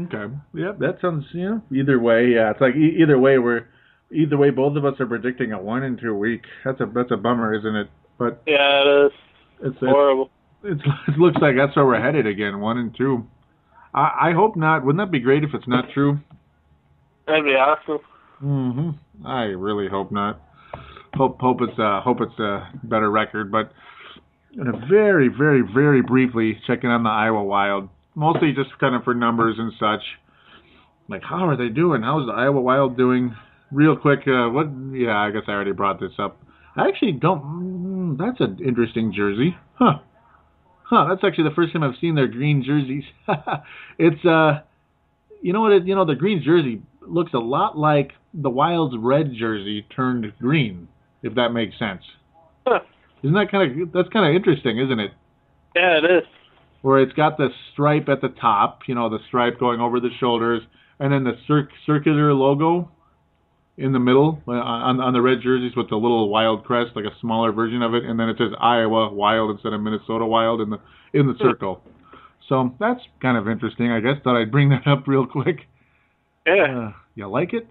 Okay. 0.06 0.34
Yeah, 0.54 0.72
that 0.80 0.98
sounds. 1.00 1.24
Yeah. 1.32 1.58
Either 1.72 1.98
way, 2.00 2.28
yeah. 2.34 2.50
It's 2.50 2.60
like 2.60 2.74
e- 2.74 2.96
either 3.00 3.18
way 3.18 3.38
we're 3.38 3.66
either 4.12 4.36
way 4.36 4.50
both 4.50 4.76
of 4.76 4.84
us 4.84 4.98
are 5.00 5.06
predicting 5.06 5.52
a 5.52 5.60
one 5.60 5.82
and 5.84 5.98
two 6.00 6.14
week. 6.14 6.42
That's 6.64 6.80
a 6.80 6.86
that's 6.86 7.10
a 7.12 7.16
bummer, 7.16 7.54
isn't 7.54 7.76
it? 7.76 7.88
But 8.18 8.42
Yeah, 8.46 8.82
it 8.82 9.06
is 9.06 9.12
it's, 9.60 9.76
it's 9.76 9.78
horrible. 9.80 10.30
it's 10.64 10.80
it 11.08 11.18
looks 11.18 11.36
like 11.40 11.54
that's 11.56 11.76
where 11.76 11.86
we're 11.86 12.00
headed 12.00 12.26
again, 12.26 12.58
one 12.60 12.78
and 12.78 12.94
two. 12.96 13.26
I, 13.94 14.30
I 14.30 14.32
hope 14.34 14.56
not. 14.56 14.84
Wouldn't 14.84 15.04
that 15.04 15.12
be 15.12 15.20
great 15.20 15.44
if 15.44 15.50
it's 15.54 15.68
not 15.68 15.86
true? 15.92 16.18
That'd 17.26 17.44
be 17.44 17.50
awesome. 17.50 17.98
hmm 18.38 18.90
I 19.26 19.44
really 19.44 19.88
hope 19.88 20.12
not. 20.12 20.40
Hope 21.14 21.40
hope 21.40 21.58
it's 21.62 21.78
uh 21.78 22.00
hope 22.02 22.18
it's 22.20 22.38
a 22.38 22.68
better 22.84 23.10
record, 23.10 23.50
but 23.50 23.72
in 24.52 24.68
a 24.68 24.86
very 24.88 25.28
very 25.28 25.62
very 25.74 26.02
briefly 26.02 26.60
checking 26.66 26.90
on 26.90 27.02
the 27.02 27.10
Iowa 27.10 27.42
Wild, 27.42 27.88
mostly 28.14 28.52
just 28.52 28.78
kind 28.78 28.94
of 28.94 29.02
for 29.04 29.14
numbers 29.14 29.56
and 29.58 29.72
such. 29.80 30.02
Like 31.08 31.22
how 31.22 31.48
are 31.48 31.56
they 31.56 31.68
doing? 31.68 32.02
How's 32.02 32.26
the 32.26 32.32
Iowa 32.32 32.60
Wild 32.60 32.96
doing? 32.96 33.34
Real 33.72 33.96
quick, 33.96 34.20
uh, 34.28 34.48
what? 34.50 34.68
Yeah, 34.92 35.16
I 35.16 35.30
guess 35.32 35.42
I 35.48 35.50
already 35.52 35.72
brought 35.72 35.98
this 35.98 36.12
up. 36.18 36.40
I 36.76 36.86
actually 36.88 37.12
don't. 37.12 37.42
Mm, 37.42 38.18
that's 38.18 38.40
an 38.40 38.58
interesting 38.64 39.12
jersey, 39.16 39.56
huh? 39.74 39.98
Huh? 40.88 41.06
That's 41.08 41.24
actually 41.24 41.48
the 41.48 41.54
first 41.54 41.72
time 41.72 41.82
I've 41.82 41.98
seen 42.00 42.14
their 42.14 42.28
green 42.28 42.62
jerseys. 42.64 43.04
it's 43.98 44.24
uh, 44.24 44.60
you 45.42 45.52
know 45.52 45.62
what? 45.62 45.72
It, 45.72 45.84
you 45.84 45.94
know 45.94 46.04
the 46.04 46.14
green 46.14 46.42
jersey 46.44 46.80
looks 47.00 47.34
a 47.34 47.38
lot 47.38 47.76
like 47.76 48.12
the 48.32 48.50
Wild's 48.50 48.94
red 48.96 49.32
jersey 49.36 49.84
turned 49.94 50.32
green, 50.40 50.86
if 51.22 51.34
that 51.34 51.50
makes 51.50 51.76
sense. 51.78 52.02
Huh. 52.66 52.80
Isn't 53.22 53.34
that 53.34 53.50
kind 53.50 53.82
of 53.82 53.92
that's 53.92 54.08
kind 54.10 54.28
of 54.28 54.36
interesting, 54.36 54.78
isn't 54.78 55.00
it? 55.00 55.10
Yeah, 55.74 55.98
it 55.98 56.04
is. 56.04 56.22
Where 56.82 57.00
it's 57.00 57.14
got 57.14 57.36
the 57.36 57.48
stripe 57.72 58.08
at 58.08 58.20
the 58.20 58.28
top, 58.28 58.80
you 58.86 58.94
know, 58.94 59.08
the 59.08 59.18
stripe 59.26 59.58
going 59.58 59.80
over 59.80 59.98
the 59.98 60.10
shoulders, 60.20 60.62
and 61.00 61.12
then 61.12 61.24
the 61.24 61.36
cir- 61.48 61.68
circular 61.84 62.32
logo 62.32 62.92
in 63.78 63.92
the 63.92 63.98
middle 63.98 64.42
uh, 64.48 64.52
on 64.52 65.00
on 65.00 65.12
the 65.12 65.20
red 65.20 65.38
jerseys 65.42 65.76
with 65.76 65.88
the 65.90 65.96
little 65.96 66.28
Wild 66.28 66.64
crest, 66.64 66.92
like 66.94 67.04
a 67.04 67.14
smaller 67.20 67.52
version 67.52 67.82
of 67.82 67.94
it, 67.94 68.04
and 68.04 68.18
then 68.18 68.28
it 68.28 68.36
says 68.38 68.48
Iowa 68.60 69.12
Wild 69.12 69.50
instead 69.50 69.72
of 69.72 69.80
Minnesota 69.80 70.24
Wild 70.24 70.60
in 70.60 70.70
the 70.70 70.78
in 71.12 71.26
the 71.26 71.34
circle. 71.38 71.82
So 72.48 72.74
that's 72.78 73.00
kind 73.20 73.36
of 73.36 73.48
interesting. 73.48 73.90
I 73.90 74.00
guess 74.00 74.22
thought 74.22 74.40
I'd 74.40 74.52
bring 74.52 74.70
that 74.70 74.86
up 74.86 75.06
real 75.06 75.26
quick. 75.26 75.60
Yeah. 76.46 76.88
Uh, 76.88 76.92
you 77.14 77.26
like 77.28 77.52
it? 77.52 77.66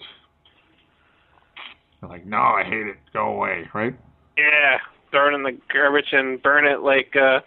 They're 2.02 2.10
like, 2.10 2.26
no, 2.26 2.38
I 2.38 2.64
hate 2.64 2.88
it. 2.88 2.98
Go 3.14 3.36
away, 3.36 3.70
right? 3.74 3.96
Yeah. 4.38 4.78
Throw 5.12 5.30
it 5.30 5.34
in 5.34 5.44
the 5.44 5.58
garbage 5.72 6.12
and 6.12 6.42
burn 6.44 6.68
it 6.68 6.82
like 6.82 7.14
uh 7.16 7.40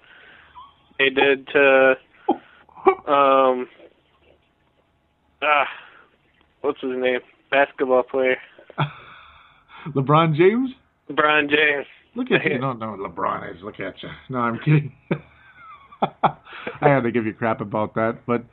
they 0.98 1.10
did 1.10 1.46
to 1.48 1.94
um 3.06 3.68
ah 5.42 5.66
what's 6.62 6.80
his 6.80 6.92
name? 6.96 7.20
Basketball 7.50 8.02
player. 8.02 8.36
LeBron 9.94 10.36
James? 10.36 10.70
LeBron 11.10 11.48
James. 11.48 11.86
Look 12.14 12.30
at 12.30 12.44
you. 12.50 12.58
Don't 12.58 12.78
know 12.78 12.90
what 12.92 13.14
LeBron 13.14 13.54
is. 13.54 13.62
Look 13.62 13.80
at 13.80 13.94
you. 14.02 14.08
No, 14.28 14.38
I'm 14.38 14.58
kidding. 14.58 14.92
I 16.02 16.88
had 16.88 17.02
to 17.02 17.10
give 17.10 17.26
you 17.26 17.32
crap 17.32 17.60
about 17.60 17.94
that, 17.94 18.20
but 18.26 18.44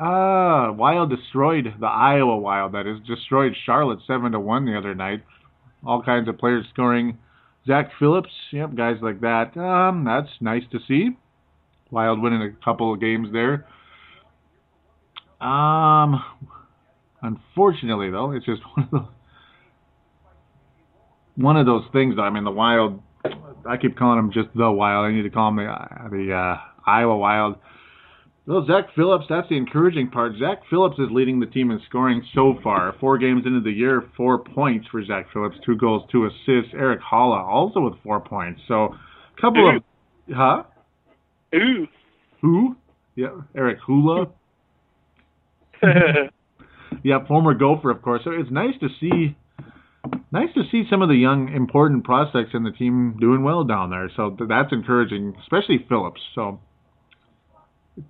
uh 0.00 0.72
Wild 0.72 1.10
destroyed 1.10 1.66
the 1.80 1.86
Iowa 1.86 2.36
Wild. 2.36 2.72
That 2.72 2.86
is 2.86 2.98
destroyed 3.06 3.52
Charlotte 3.66 3.98
seven 4.06 4.32
to 4.32 4.40
one 4.40 4.64
the 4.64 4.76
other 4.76 4.94
night. 4.94 5.22
All 5.84 6.02
kinds 6.02 6.28
of 6.28 6.38
players 6.38 6.66
scoring. 6.72 7.18
Zach 7.66 7.90
Phillips, 7.98 8.30
yep, 8.52 8.74
guys 8.74 8.96
like 9.02 9.20
that. 9.20 9.56
Um, 9.56 10.04
that's 10.04 10.30
nice 10.40 10.62
to 10.72 10.78
see. 10.88 11.10
Wild 11.90 12.22
winning 12.22 12.42
a 12.42 12.64
couple 12.64 12.94
of 12.94 13.00
games 13.00 13.28
there. 13.32 13.66
Um, 15.40 16.22
unfortunately 17.22 18.10
though, 18.10 18.32
it's 18.32 18.46
just 18.46 18.62
one 18.74 18.84
of 18.84 18.90
those 18.90 19.08
one 21.36 21.56
of 21.56 21.66
those 21.66 21.84
things. 21.92 22.16
I 22.20 22.30
mean, 22.30 22.44
the 22.44 22.50
Wild. 22.50 23.00
I 23.68 23.76
keep 23.76 23.96
calling 23.96 24.16
them 24.16 24.32
just 24.32 24.48
the 24.54 24.70
Wild. 24.70 25.06
I 25.06 25.12
need 25.12 25.22
to 25.22 25.30
call 25.30 25.54
them 25.54 25.56
the 25.56 26.16
the 26.16 26.34
uh, 26.34 26.90
Iowa 26.90 27.16
Wild. 27.16 27.56
Well, 28.46 28.66
Zach 28.66 28.86
Phillips, 28.96 29.26
that's 29.28 29.48
the 29.48 29.56
encouraging 29.56 30.10
part. 30.10 30.32
Zach 30.40 30.62
Phillips 30.70 30.98
is 30.98 31.08
leading 31.10 31.38
the 31.38 31.46
team 31.46 31.70
in 31.70 31.80
scoring 31.88 32.22
so 32.34 32.54
far. 32.64 32.96
Four 32.98 33.18
games 33.18 33.42
into 33.46 33.60
the 33.60 33.70
year, 33.70 34.02
four 34.16 34.42
points 34.42 34.88
for 34.90 35.04
Zach 35.04 35.26
Phillips, 35.32 35.56
two 35.64 35.76
goals, 35.76 36.02
two 36.10 36.26
assists. 36.26 36.72
Eric 36.74 37.00
Haula 37.00 37.44
also 37.44 37.80
with 37.80 37.94
four 38.02 38.18
points. 38.18 38.60
So, 38.66 38.86
a 38.86 39.40
couple 39.40 39.76
of, 39.76 39.82
huh? 40.34 40.64
Ooh. 41.54 41.86
Who? 42.40 42.76
Yeah, 43.14 43.42
Eric 43.54 43.78
Hula. 43.86 44.26
Yeah, 47.02 47.26
former 47.26 47.54
Gopher, 47.54 47.90
of 47.90 48.02
course. 48.02 48.22
So 48.24 48.30
it's 48.30 48.50
nice 48.50 48.74
to 48.80 48.88
see, 49.00 49.36
nice 50.32 50.52
to 50.54 50.62
see 50.70 50.84
some 50.90 51.02
of 51.02 51.08
the 51.08 51.14
young 51.14 51.52
important 51.54 52.04
prospects 52.04 52.50
in 52.54 52.64
the 52.64 52.72
team 52.72 53.16
doing 53.20 53.42
well 53.42 53.64
down 53.64 53.90
there. 53.90 54.10
So 54.16 54.36
that's 54.48 54.72
encouraging, 54.72 55.34
especially 55.42 55.84
Phillips. 55.88 56.20
So 56.34 56.60
it 57.96 58.04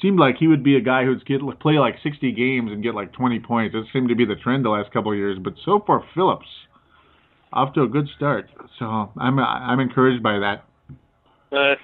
seemed 0.00 0.18
like 0.18 0.36
he 0.38 0.48
would 0.48 0.64
be 0.64 0.76
a 0.76 0.80
guy 0.80 1.04
who'd 1.04 1.24
get 1.26 1.40
play 1.60 1.74
like 1.74 1.96
60 2.02 2.32
games 2.32 2.70
and 2.72 2.82
get 2.82 2.94
like 2.94 3.12
20 3.12 3.40
points. 3.40 3.74
That 3.74 3.84
seemed 3.92 4.08
to 4.08 4.14
be 4.14 4.24
the 4.24 4.36
trend 4.36 4.64
the 4.64 4.70
last 4.70 4.92
couple 4.92 5.12
of 5.12 5.18
years. 5.18 5.38
But 5.42 5.54
so 5.64 5.82
far, 5.86 6.02
Phillips 6.14 6.46
off 7.52 7.74
to 7.74 7.82
a 7.82 7.88
good 7.88 8.08
start. 8.16 8.48
So 8.78 9.10
I'm 9.18 9.38
I'm 9.38 9.80
encouraged 9.80 10.22
by 10.22 10.38
that. 10.38 10.64
uh, 11.52 11.74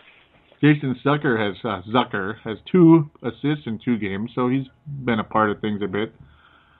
Jason 0.60 0.98
Zucker 1.04 1.38
has 1.38 1.56
uh, 1.64 1.82
Zucker 1.92 2.36
has 2.44 2.58
two 2.70 3.10
assists 3.22 3.66
in 3.66 3.78
two 3.84 3.98
games, 3.98 4.30
so 4.34 4.48
he's 4.48 4.66
been 5.04 5.18
a 5.18 5.24
part 5.24 5.50
of 5.50 5.60
things 5.60 5.80
a 5.82 5.88
bit. 5.88 6.14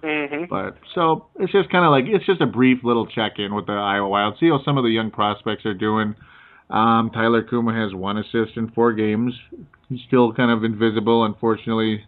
Mhm. 0.07 0.49
But 0.49 0.77
so 0.95 1.27
it's 1.41 1.51
just 1.51 1.69
kind 1.71 1.85
of 1.85 1.91
like 1.91 2.05
it's 2.07 2.25
just 2.25 2.41
a 2.41 2.47
brief 2.47 2.85
little 2.85 3.07
check 3.07 3.39
in 3.39 3.55
with 3.55 3.67
the 3.67 3.73
Iowa 3.73 4.09
Wild. 4.09 4.39
See 4.39 4.49
how 4.49 4.63
some 4.65 4.79
of 4.79 4.85
the 4.85 4.91
young 4.91 5.11
prospects 5.11 5.67
are 5.67 5.75
doing. 5.75 6.15
Um, 6.71 7.11
Tyler 7.11 7.43
Cuma 7.43 7.73
has 7.75 7.93
one 7.95 8.17
assist 8.17 8.57
in 8.57 8.71
four 8.71 8.93
games. 8.93 9.35
He's 9.89 10.01
still 10.07 10.33
kind 10.33 10.51
of 10.51 10.63
invisible, 10.65 11.25
unfortunately. 11.25 12.05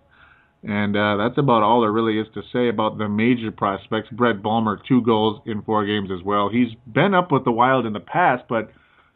And 0.62 0.96
uh, 0.96 1.16
that's 1.16 1.38
about 1.38 1.62
all 1.62 1.80
there 1.80 1.92
really 1.92 2.18
is 2.18 2.26
to 2.34 2.42
say 2.53 2.68
about 2.68 2.99
the 2.99 3.09
major 3.09 3.53
prospects. 3.53 4.09
Brett 4.11 4.42
Bulmer, 4.42 4.80
two 4.88 5.03
goals 5.03 5.40
in 5.46 5.62
four 5.62 5.84
games 5.86 6.11
as 6.12 6.24
well. 6.24 6.49
He's 6.49 6.74
been 6.92 7.14
up 7.14 7.30
with 7.30 7.44
the 7.44 7.53
Wild 7.53 7.86
in 7.86 7.92
the 7.92 8.01
past, 8.01 8.44
but 8.49 8.70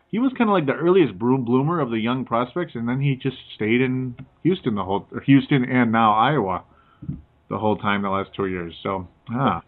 he 0.08 0.20
was 0.20 0.32
kind 0.38 0.48
of 0.48 0.54
like 0.54 0.66
the 0.66 0.74
earliest 0.74 1.18
broom 1.18 1.44
bloomer 1.44 1.80
of 1.80 1.90
the 1.90 1.98
young 1.98 2.24
prospects, 2.24 2.72
and 2.76 2.88
then 2.88 3.00
he 3.00 3.16
just 3.16 3.36
stayed 3.56 3.80
in 3.80 4.14
Houston 4.44 4.76
the 4.76 4.84
whole 4.84 5.08
Houston 5.24 5.64
and 5.64 5.90
now 5.90 6.12
Iowa 6.12 6.62
the 7.52 7.58
whole 7.58 7.76
time 7.76 8.00
the 8.00 8.08
last 8.08 8.30
two 8.34 8.46
years. 8.46 8.74
So 8.82 9.06
ah, 9.30 9.62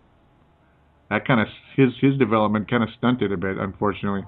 that 1.11 1.27
kind 1.27 1.39
of 1.41 1.47
his 1.77 1.91
his 2.01 2.17
development 2.19 2.69
kind 2.69 2.83
of 2.83 2.89
stunted 2.97 3.31
a 3.31 3.37
bit, 3.37 3.59
unfortunately. 3.59 4.25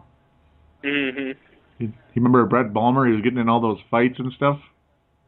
Mhm. 0.84 1.34
You, 1.78 1.86
you 1.88 1.92
remember 2.16 2.44
Brett 2.44 2.72
Bulmer? 2.74 3.06
He 3.06 3.12
was 3.14 3.22
getting 3.22 3.38
in 3.38 3.48
all 3.48 3.60
those 3.62 3.78
fights 3.90 4.16
and 4.18 4.30
stuff. 4.34 4.60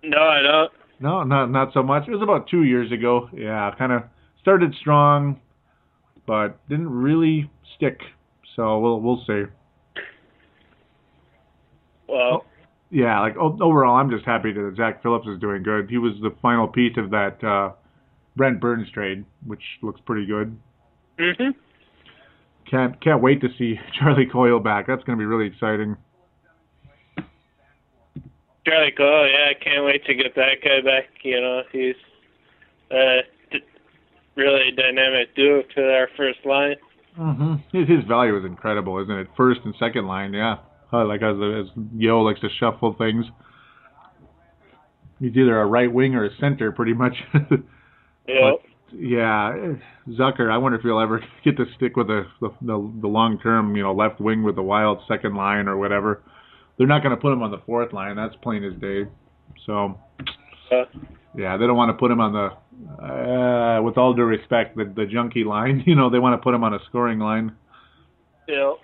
No, 0.04 0.18
I 0.18 0.42
don't. 0.42 0.72
No, 1.00 1.22
not 1.24 1.50
not 1.50 1.72
so 1.72 1.82
much. 1.82 2.06
It 2.06 2.10
was 2.10 2.22
about 2.22 2.48
two 2.48 2.64
years 2.64 2.92
ago. 2.92 3.30
Yeah, 3.32 3.72
kind 3.78 3.92
of 3.92 4.02
started 4.42 4.74
strong, 4.78 5.40
but 6.26 6.60
didn't 6.68 6.90
really 6.90 7.50
stick. 7.76 7.98
So 8.56 8.78
we'll 8.78 9.00
we'll 9.00 9.24
see. 9.26 9.44
Well, 12.08 12.44
Yeah, 12.90 13.20
like 13.20 13.36
overall, 13.36 13.96
I'm 13.96 14.10
just 14.10 14.24
happy 14.24 14.52
that 14.52 14.74
Zach 14.76 15.02
Phillips 15.02 15.26
is 15.26 15.38
doing 15.40 15.62
good. 15.62 15.88
He 15.90 15.98
was 15.98 16.12
the 16.22 16.30
final 16.42 16.66
piece 16.68 16.96
of 16.96 17.10
that 17.10 17.42
uh, 17.44 17.72
Brent 18.38 18.60
Burns 18.60 18.88
trade, 18.92 19.26
which 19.44 19.62
looks 19.82 20.00
pretty 20.06 20.24
good. 20.24 20.56
mhm. 21.18 21.54
Can't 22.70 22.98
can't 23.02 23.20
wait 23.22 23.40
to 23.42 23.48
see 23.58 23.78
Charlie 23.98 24.26
Coyle 24.26 24.60
back. 24.60 24.86
That's 24.86 25.02
going 25.04 25.18
to 25.18 25.20
be 25.20 25.26
really 25.26 25.46
exciting. 25.46 25.96
Charlie 28.66 28.92
Coyle, 28.96 29.26
yeah, 29.28 29.50
I 29.50 29.64
can't 29.64 29.84
wait 29.84 30.04
to 30.06 30.14
get 30.14 30.34
that 30.36 30.56
guy 30.62 30.80
back. 30.84 31.04
You 31.22 31.40
know, 31.40 31.62
he's 31.72 31.94
uh 32.90 33.22
d- 33.50 33.58
really 34.36 34.70
dynamic 34.76 35.34
duo 35.34 35.62
to 35.74 35.82
our 35.92 36.08
first 36.16 36.40
line. 36.44 36.76
Mm-hmm. 37.18 37.76
His, 37.76 37.88
his 37.88 38.04
value 38.06 38.38
is 38.38 38.44
incredible, 38.44 39.02
isn't 39.02 39.12
it? 39.18 39.26
First 39.36 39.60
and 39.64 39.74
second 39.78 40.06
line, 40.06 40.32
yeah. 40.32 40.56
Uh, 40.92 41.04
like 41.06 41.22
as, 41.22 41.36
as 41.36 41.66
Yeo 41.96 42.20
likes 42.22 42.40
to 42.40 42.48
shuffle 42.60 42.94
things. 42.96 43.24
He's 45.18 45.36
either 45.36 45.58
a 45.60 45.66
right 45.66 45.92
wing 45.92 46.14
or 46.14 46.24
a 46.26 46.30
center, 46.40 46.70
pretty 46.70 46.94
much. 46.94 47.14
Yeah. 48.28 48.52
yeah, 48.92 49.54
eh, 49.56 50.12
Zucker. 50.18 50.50
I 50.50 50.58
wonder 50.58 50.76
if 50.78 50.82
he'll 50.84 51.00
ever 51.00 51.20
get 51.44 51.56
to 51.56 51.64
stick 51.76 51.96
with 51.96 52.08
the 52.08 52.26
the, 52.40 52.50
the, 52.60 52.92
the 53.00 53.08
long 53.08 53.38
term, 53.40 53.74
you 53.76 53.82
know, 53.82 53.92
left 53.94 54.20
wing 54.20 54.42
with 54.42 54.56
the 54.56 54.62
Wild 54.62 54.98
second 55.08 55.34
line 55.34 55.66
or 55.68 55.76
whatever. 55.76 56.22
They're 56.76 56.86
not 56.86 57.02
going 57.02 57.14
to 57.14 57.20
put 57.20 57.32
him 57.32 57.42
on 57.42 57.50
the 57.50 57.60
fourth 57.66 57.92
line. 57.92 58.16
That's 58.16 58.34
plain 58.42 58.62
as 58.64 58.78
day. 58.80 59.04
So, 59.66 59.98
Uh, 60.70 60.84
yeah, 61.36 61.56
they 61.56 61.66
don't 61.66 61.76
want 61.76 61.88
to 61.90 61.98
put 61.98 62.10
him 62.10 62.20
on 62.20 62.32
the. 62.32 62.48
Uh, 63.02 63.82
with 63.82 63.98
all 63.98 64.14
due 64.14 64.22
respect, 64.22 64.76
the 64.76 64.84
the 64.84 65.06
junkie 65.06 65.44
line. 65.44 65.82
You 65.86 65.94
know, 65.96 66.10
they 66.10 66.18
want 66.18 66.38
to 66.38 66.42
put 66.42 66.54
him 66.54 66.62
on 66.62 66.74
a 66.74 66.78
scoring 66.88 67.18
line. 67.18 67.56
yeah. 68.46 68.74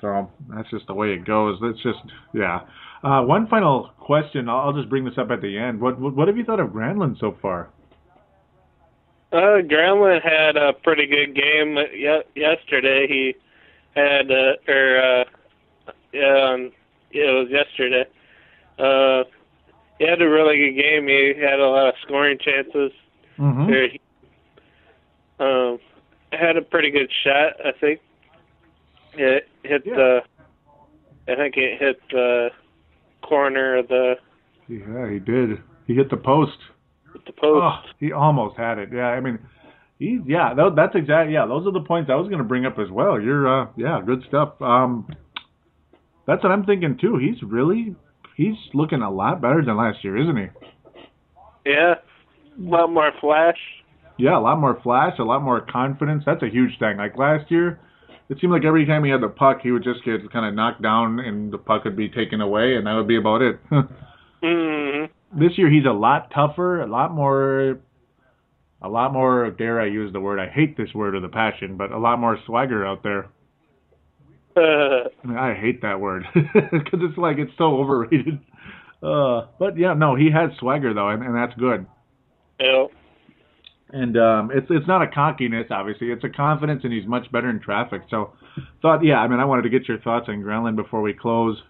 So 0.00 0.30
that's 0.52 0.68
just 0.70 0.86
the 0.88 0.94
way 0.94 1.08
it 1.12 1.24
goes. 1.24 1.58
That's 1.62 1.80
just 1.82 2.00
yeah. 2.34 2.60
Uh, 3.04 3.22
one 3.22 3.46
final 3.48 3.90
question. 4.00 4.48
I'll, 4.48 4.58
I'll 4.68 4.72
just 4.72 4.88
bring 4.88 5.04
this 5.04 5.14
up 5.16 5.30
at 5.30 5.40
the 5.40 5.56
end. 5.58 5.80
What 5.80 5.98
what, 6.00 6.14
what 6.16 6.28
have 6.28 6.36
you 6.36 6.44
thought 6.44 6.60
of 6.60 6.70
Granlund 6.70 7.18
so 7.20 7.36
far? 7.42 7.70
Uh, 9.32 9.62
Granlund 9.62 10.22
had 10.22 10.56
a 10.56 10.74
pretty 10.74 11.06
good 11.06 11.34
game 11.34 11.76
ye- 11.94 12.22
yesterday. 12.36 13.06
He 13.08 13.34
had, 13.96 14.30
uh, 14.30 14.56
or, 14.68 14.98
uh, 14.98 15.24
yeah, 16.12 16.50
um, 16.50 16.72
yeah, 17.12 17.30
it 17.30 17.38
was 17.44 17.50
yesterday. 17.50 18.04
Uh, 18.78 19.24
he 19.98 20.06
had 20.06 20.20
a 20.20 20.28
really 20.28 20.58
good 20.58 20.82
game. 20.82 21.06
He 21.08 21.32
had 21.40 21.60
a 21.60 21.66
lot 21.66 21.88
of 21.88 21.94
scoring 22.02 22.38
chances. 22.38 22.92
Mm-hmm. 23.38 23.72
He, 23.72 24.00
um, 25.40 25.78
had 26.32 26.56
a 26.56 26.62
pretty 26.62 26.90
good 26.90 27.10
shot. 27.24 27.54
I 27.64 27.72
think 27.72 28.00
it 29.14 29.48
hit 29.62 29.82
Yeah. 29.86 29.94
the. 29.94 30.22
I 31.28 31.36
think 31.36 31.56
it 31.56 31.78
hit 31.78 32.00
the 32.10 32.50
corner 33.22 33.76
of 33.76 33.88
the 33.88 34.16
Yeah, 34.68 35.08
he 35.10 35.18
did. 35.20 35.62
He 35.86 35.94
hit 35.94 36.10
the 36.10 36.16
post. 36.16 36.58
The 37.26 37.32
post. 37.32 37.44
Oh, 37.44 37.72
he 37.98 38.12
almost 38.12 38.56
had 38.56 38.78
it. 38.78 38.90
Yeah, 38.92 39.08
I 39.08 39.20
mean, 39.20 39.38
he 39.98 40.18
yeah, 40.26 40.54
that's 40.54 40.94
exactly 40.94 41.34
yeah. 41.34 41.46
Those 41.46 41.66
are 41.66 41.72
the 41.72 41.80
points 41.86 42.10
I 42.10 42.16
was 42.16 42.28
going 42.28 42.38
to 42.38 42.44
bring 42.44 42.66
up 42.66 42.78
as 42.78 42.90
well. 42.90 43.20
You're 43.20 43.62
uh 43.62 43.66
yeah, 43.76 44.00
good 44.04 44.22
stuff. 44.28 44.60
Um, 44.60 45.08
that's 46.26 46.42
what 46.42 46.52
I'm 46.52 46.64
thinking 46.64 46.98
too. 47.00 47.18
He's 47.18 47.42
really 47.42 47.94
he's 48.36 48.56
looking 48.74 49.02
a 49.02 49.10
lot 49.10 49.40
better 49.40 49.62
than 49.64 49.76
last 49.76 50.02
year, 50.02 50.16
isn't 50.16 50.36
he? 50.36 50.46
Yeah, 51.66 51.94
a 51.94 52.70
lot 52.70 52.90
more 52.90 53.12
flash. 53.20 53.58
Yeah, 54.18 54.38
a 54.38 54.40
lot 54.40 54.58
more 54.58 54.78
flash, 54.82 55.18
a 55.18 55.24
lot 55.24 55.42
more 55.42 55.60
confidence. 55.60 56.24
That's 56.26 56.42
a 56.42 56.48
huge 56.48 56.78
thing. 56.78 56.96
Like 56.96 57.16
last 57.16 57.50
year, 57.50 57.80
it 58.28 58.38
seemed 58.40 58.52
like 58.52 58.64
every 58.64 58.86
time 58.86 59.04
he 59.04 59.10
had 59.10 59.20
the 59.20 59.28
puck, 59.28 59.58
he 59.62 59.70
would 59.70 59.84
just 59.84 60.04
get 60.04 60.30
kind 60.32 60.46
of 60.46 60.54
knocked 60.54 60.82
down, 60.82 61.20
and 61.20 61.52
the 61.52 61.58
puck 61.58 61.84
would 61.84 61.96
be 61.96 62.08
taken 62.08 62.40
away, 62.40 62.76
and 62.76 62.86
that 62.86 62.94
would 62.94 63.08
be 63.08 63.16
about 63.16 63.42
it. 63.42 63.60
hmm 64.42 65.04
this 65.36 65.52
year 65.56 65.70
he's 65.70 65.86
a 65.86 65.92
lot 65.92 66.30
tougher, 66.34 66.82
a 66.82 66.86
lot 66.86 67.12
more, 67.12 67.78
a 68.80 68.88
lot 68.88 69.12
more. 69.12 69.50
Dare 69.50 69.80
I 69.80 69.86
use 69.86 70.12
the 70.12 70.20
word? 70.20 70.38
I 70.38 70.48
hate 70.48 70.76
this 70.76 70.92
word 70.94 71.14
of 71.14 71.22
the 71.22 71.28
passion, 71.28 71.76
but 71.76 71.92
a 71.92 71.98
lot 71.98 72.18
more 72.18 72.38
swagger 72.46 72.86
out 72.86 73.02
there. 73.02 73.28
Uh, 74.56 75.08
I, 75.24 75.26
mean, 75.26 75.38
I 75.38 75.54
hate 75.54 75.80
that 75.82 75.98
word 75.98 76.24
because 76.34 77.00
it's 77.02 77.16
like 77.16 77.38
it's 77.38 77.52
so 77.56 77.76
overrated. 77.80 78.38
Uh, 79.02 79.46
but 79.58 79.78
yeah, 79.78 79.94
no, 79.94 80.14
he 80.14 80.30
has 80.30 80.50
swagger 80.58 80.94
though, 80.94 81.08
and, 81.08 81.22
and 81.22 81.34
that's 81.34 81.58
good. 81.58 81.86
yeah. 82.60 82.86
And 83.94 84.16
um, 84.16 84.50
it's 84.54 84.66
it's 84.70 84.86
not 84.86 85.02
a 85.02 85.06
cockiness, 85.06 85.66
obviously. 85.70 86.10
It's 86.10 86.24
a 86.24 86.28
confidence, 86.30 86.80
and 86.82 86.92
he's 86.92 87.06
much 87.06 87.30
better 87.30 87.50
in 87.50 87.60
traffic. 87.60 88.02
So, 88.08 88.32
thought, 88.80 89.04
yeah, 89.04 89.18
I 89.18 89.28
mean, 89.28 89.38
I 89.38 89.44
wanted 89.44 89.62
to 89.62 89.68
get 89.68 89.86
your 89.86 89.98
thoughts 89.98 90.26
on 90.28 90.36
Granlund 90.42 90.76
before 90.76 91.02
we 91.02 91.12
close. 91.12 91.60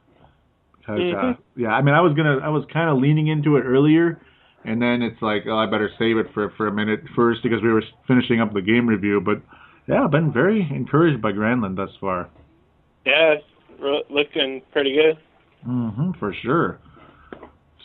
Uh, 0.89 0.95
Mhm. 0.95 1.39
yeah, 1.57 1.69
I 1.75 1.83
mean, 1.83 1.95
I 1.95 2.01
was 2.01 2.13
gonna, 2.15 2.39
I 2.39 2.49
was 2.49 2.65
kind 2.73 2.91
of 2.91 2.99
leaning 2.99 3.29
into 3.29 3.57
it 3.57 3.63
earlier, 3.63 4.21
and 4.65 4.81
then 4.83 5.03
it's 5.03 5.21
like, 5.23 5.45
oh, 5.47 5.57
I 5.57 5.67
better 5.67 5.91
save 5.99 6.17
it 6.19 6.27
for 6.35 6.51
for 6.57 6.67
a 6.67 6.73
minute 6.73 7.01
first 7.15 7.43
because 7.43 7.63
we 7.63 7.73
were 7.73 7.83
finishing 8.09 8.41
up 8.41 8.53
the 8.53 8.63
game 8.63 8.89
review. 8.89 9.21
But 9.21 9.43
yeah, 9.87 10.05
I've 10.05 10.11
been 10.11 10.33
very 10.33 10.61
encouraged 10.71 11.23
by 11.23 11.33
Granlund 11.33 11.77
thus 11.77 11.91
far. 12.01 12.29
Yeah, 13.07 13.35
it's 13.35 14.11
looking 14.11 14.63
pretty 14.73 14.95
good. 14.95 15.19
Mm-hmm, 15.67 16.13
for 16.19 16.35
sure. 16.43 16.79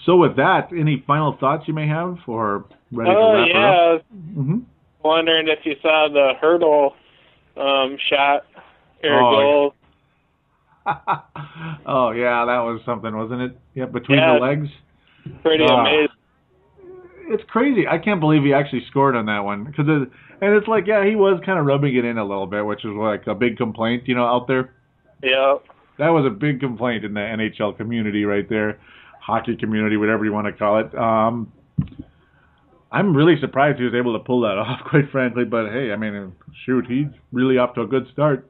So 0.06 0.16
with 0.16 0.36
that, 0.38 0.70
any 0.78 1.04
final 1.06 1.38
thoughts 1.40 1.68
you 1.68 1.74
may 1.74 1.88
have, 1.88 2.18
or 2.28 2.66
ready 2.92 3.12
to 3.12 3.18
Oh 3.20 3.34
wrap 3.34 3.48
yeah, 3.54 3.70
up? 3.70 3.76
was 3.94 4.02
hmm 4.34 4.58
wondering 5.04 5.48
if 5.48 5.60
you 5.66 5.76
saw 5.82 6.08
the 6.12 6.34
Hertl 6.42 6.92
um, 7.62 7.98
shot 8.10 8.44
or 9.04 9.22
Oh, 9.22 9.30
goal. 9.30 9.74
oh 11.86 12.12
yeah, 12.12 12.46
that 12.46 12.60
was 12.60 12.82
something, 12.86 13.16
wasn't 13.16 13.42
it? 13.42 13.58
Yeah, 13.76 13.86
between 13.86 14.20
Yeah. 14.20 14.34
the 14.36 14.40
legs. 14.40 14.68
Pretty 15.44 15.66
Ah. 15.68 15.82
amazing. 15.82 16.08
It's 17.30 17.44
crazy. 17.50 17.86
I 17.88 17.98
can't 17.98 18.22
believe 18.22 18.44
he 18.44 18.54
actually 18.54 18.86
scored 18.90 19.16
on 19.16 19.26
that 19.26 19.40
one 19.44 19.66
because 19.66 19.86
it, 19.88 20.10
and 20.42 20.56
it's 20.56 20.68
like 20.68 20.88
yeah, 20.88 21.04
he 21.06 21.16
was 21.16 21.42
kind 21.46 21.60
of 21.60 21.66
rubbing 21.66 21.96
it 21.96 22.06
in 22.06 22.18
a 22.18 22.24
little 22.24 22.48
bit, 22.48 22.66
which 22.66 22.86
is 22.86 22.92
like 22.92 23.28
a 23.28 23.36
big 23.36 23.58
complaint, 23.58 24.04
you 24.08 24.16
know, 24.16 24.26
out 24.26 24.48
there. 24.48 24.74
Yeah. 25.22 25.58
That 25.98 26.10
was 26.10 26.26
a 26.26 26.30
big 26.30 26.60
complaint 26.60 27.04
in 27.04 27.14
the 27.16 27.20
NHL 27.20 27.76
community 27.76 28.24
right 28.24 28.48
there, 28.48 28.80
hockey 29.20 29.56
community, 29.58 29.98
whatever 29.98 30.24
you 30.26 30.32
want 30.32 30.46
to 30.48 30.54
call 30.54 30.80
it. 30.80 30.94
Um, 30.96 31.52
I'm 32.92 33.16
really 33.16 33.36
surprised 33.42 33.80
he 33.80 33.84
was 33.84 33.94
able 33.96 34.14
to 34.18 34.24
pull 34.24 34.42
that 34.42 34.58
off, 34.58 34.80
quite 34.90 35.10
frankly. 35.12 35.44
But 35.44 35.72
hey, 35.72 35.92
I 35.92 35.98
mean, 35.98 36.32
shoot, 36.66 36.86
he's 36.88 37.08
really 37.34 37.58
off 37.58 37.74
to 37.76 37.82
a 37.82 37.88
good 37.88 38.08
start. 38.14 38.50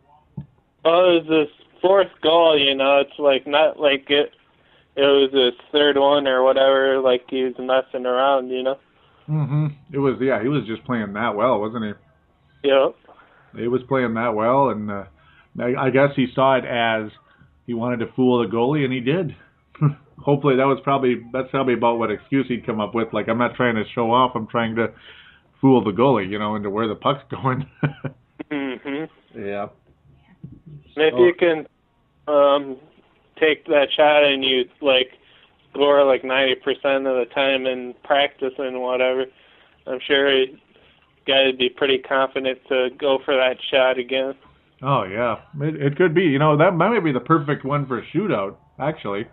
Well, 0.86 1.18
it 1.18 1.26
was 1.28 1.48
his 1.50 1.67
fourth 1.82 2.12
goal. 2.22 2.58
You 2.60 2.76
know, 2.76 3.00
it's 3.00 3.18
like 3.20 3.48
not 3.48 3.80
like 3.80 4.06
it. 4.10 4.32
It 4.96 5.02
was 5.02 5.32
his 5.32 5.54
third 5.72 5.98
one 5.98 6.28
or 6.28 6.44
whatever. 6.44 7.00
Like 7.00 7.24
he 7.30 7.44
was 7.44 7.56
messing 7.60 8.06
around. 8.06 8.50
You 8.50 8.64
know. 8.64 8.76
hmm 9.28 9.68
It 9.92 10.00
was 10.00 10.18
yeah, 10.22 10.42
he 10.42 10.50
was 10.50 10.66
just 10.68 10.84
playing 10.86 11.14
that 11.14 11.36
well, 11.36 11.60
wasn't 11.60 11.86
he? 11.86 12.70
Yeah. 12.70 12.90
He 13.56 13.68
was 13.68 13.82
playing 13.88 14.14
that 14.16 14.36
well, 14.36 14.70
and 14.70 14.92
uh, 14.92 15.06
I, 15.60 15.88
I 15.88 15.90
guess 15.90 16.10
he 16.16 16.28
saw 16.36 16.56
it 16.58 16.66
as 16.66 17.12
he 17.66 17.74
wanted 17.74 18.00
to 18.06 18.12
fool 18.16 18.42
the 18.42 18.54
goalie, 18.54 18.84
and 18.84 18.94
he 18.94 19.00
did. 19.00 19.36
Hopefully, 20.20 20.56
that 20.58 20.66
was 20.68 20.80
probably 20.84 21.16
that's 21.34 21.50
probably 21.52 21.74
about 21.74 21.98
what 22.00 22.12
excuse 22.12 22.46
he'd 22.48 22.66
come 22.66 22.80
up 22.80 22.94
with. 22.94 23.14
Like, 23.14 23.28
I'm 23.30 23.38
not 23.38 23.56
trying 23.56 23.76
to 23.76 23.84
show 23.96 24.12
off; 24.12 24.34
I'm 24.36 24.48
trying 24.48 24.76
to 24.76 24.88
fool 25.62 25.84
the 25.84 25.92
goalie, 25.92 26.30
you 26.30 26.40
know, 26.40 26.56
into 26.56 26.70
where 26.70 26.88
the 26.88 26.96
puck's 26.96 27.24
going. 27.32 27.66
And 30.98 31.06
if 31.06 31.14
Oh. 31.14 31.26
you 31.26 31.34
can 31.36 31.68
um 32.28 32.78
take 33.40 33.66
that 33.68 33.88
shot 33.96 34.24
and 34.24 34.44
you 34.44 34.66
like 34.82 35.12
score 35.72 36.04
like 36.04 36.24
ninety 36.24 36.56
percent 36.56 37.06
of 37.06 37.16
the 37.18 37.26
time 37.34 37.68
in 37.68 37.94
practice 38.04 38.54
and 38.58 38.82
whatever, 38.82 39.26
I'm 39.86 40.00
sure 40.06 40.34
you 40.34 40.58
gotta 41.28 41.54
be 41.54 41.70
pretty 41.70 42.00
confident 42.00 42.58
to 42.70 42.90
go 42.98 43.20
for 43.24 43.36
that 43.36 43.58
shot 43.72 44.00
again. 44.00 44.34
Oh 44.82 45.04
yeah, 45.04 45.38
it, 45.62 45.76
it 45.82 45.96
could 45.98 46.16
be. 46.16 46.24
You 46.24 46.40
know, 46.40 46.58
that 46.58 46.72
might 46.74 47.00
be 47.04 47.12
the 47.12 47.20
perfect 47.20 47.64
one 47.64 47.86
for 47.86 48.00
a 48.00 48.06
shootout, 48.08 48.56
actually. 48.80 49.26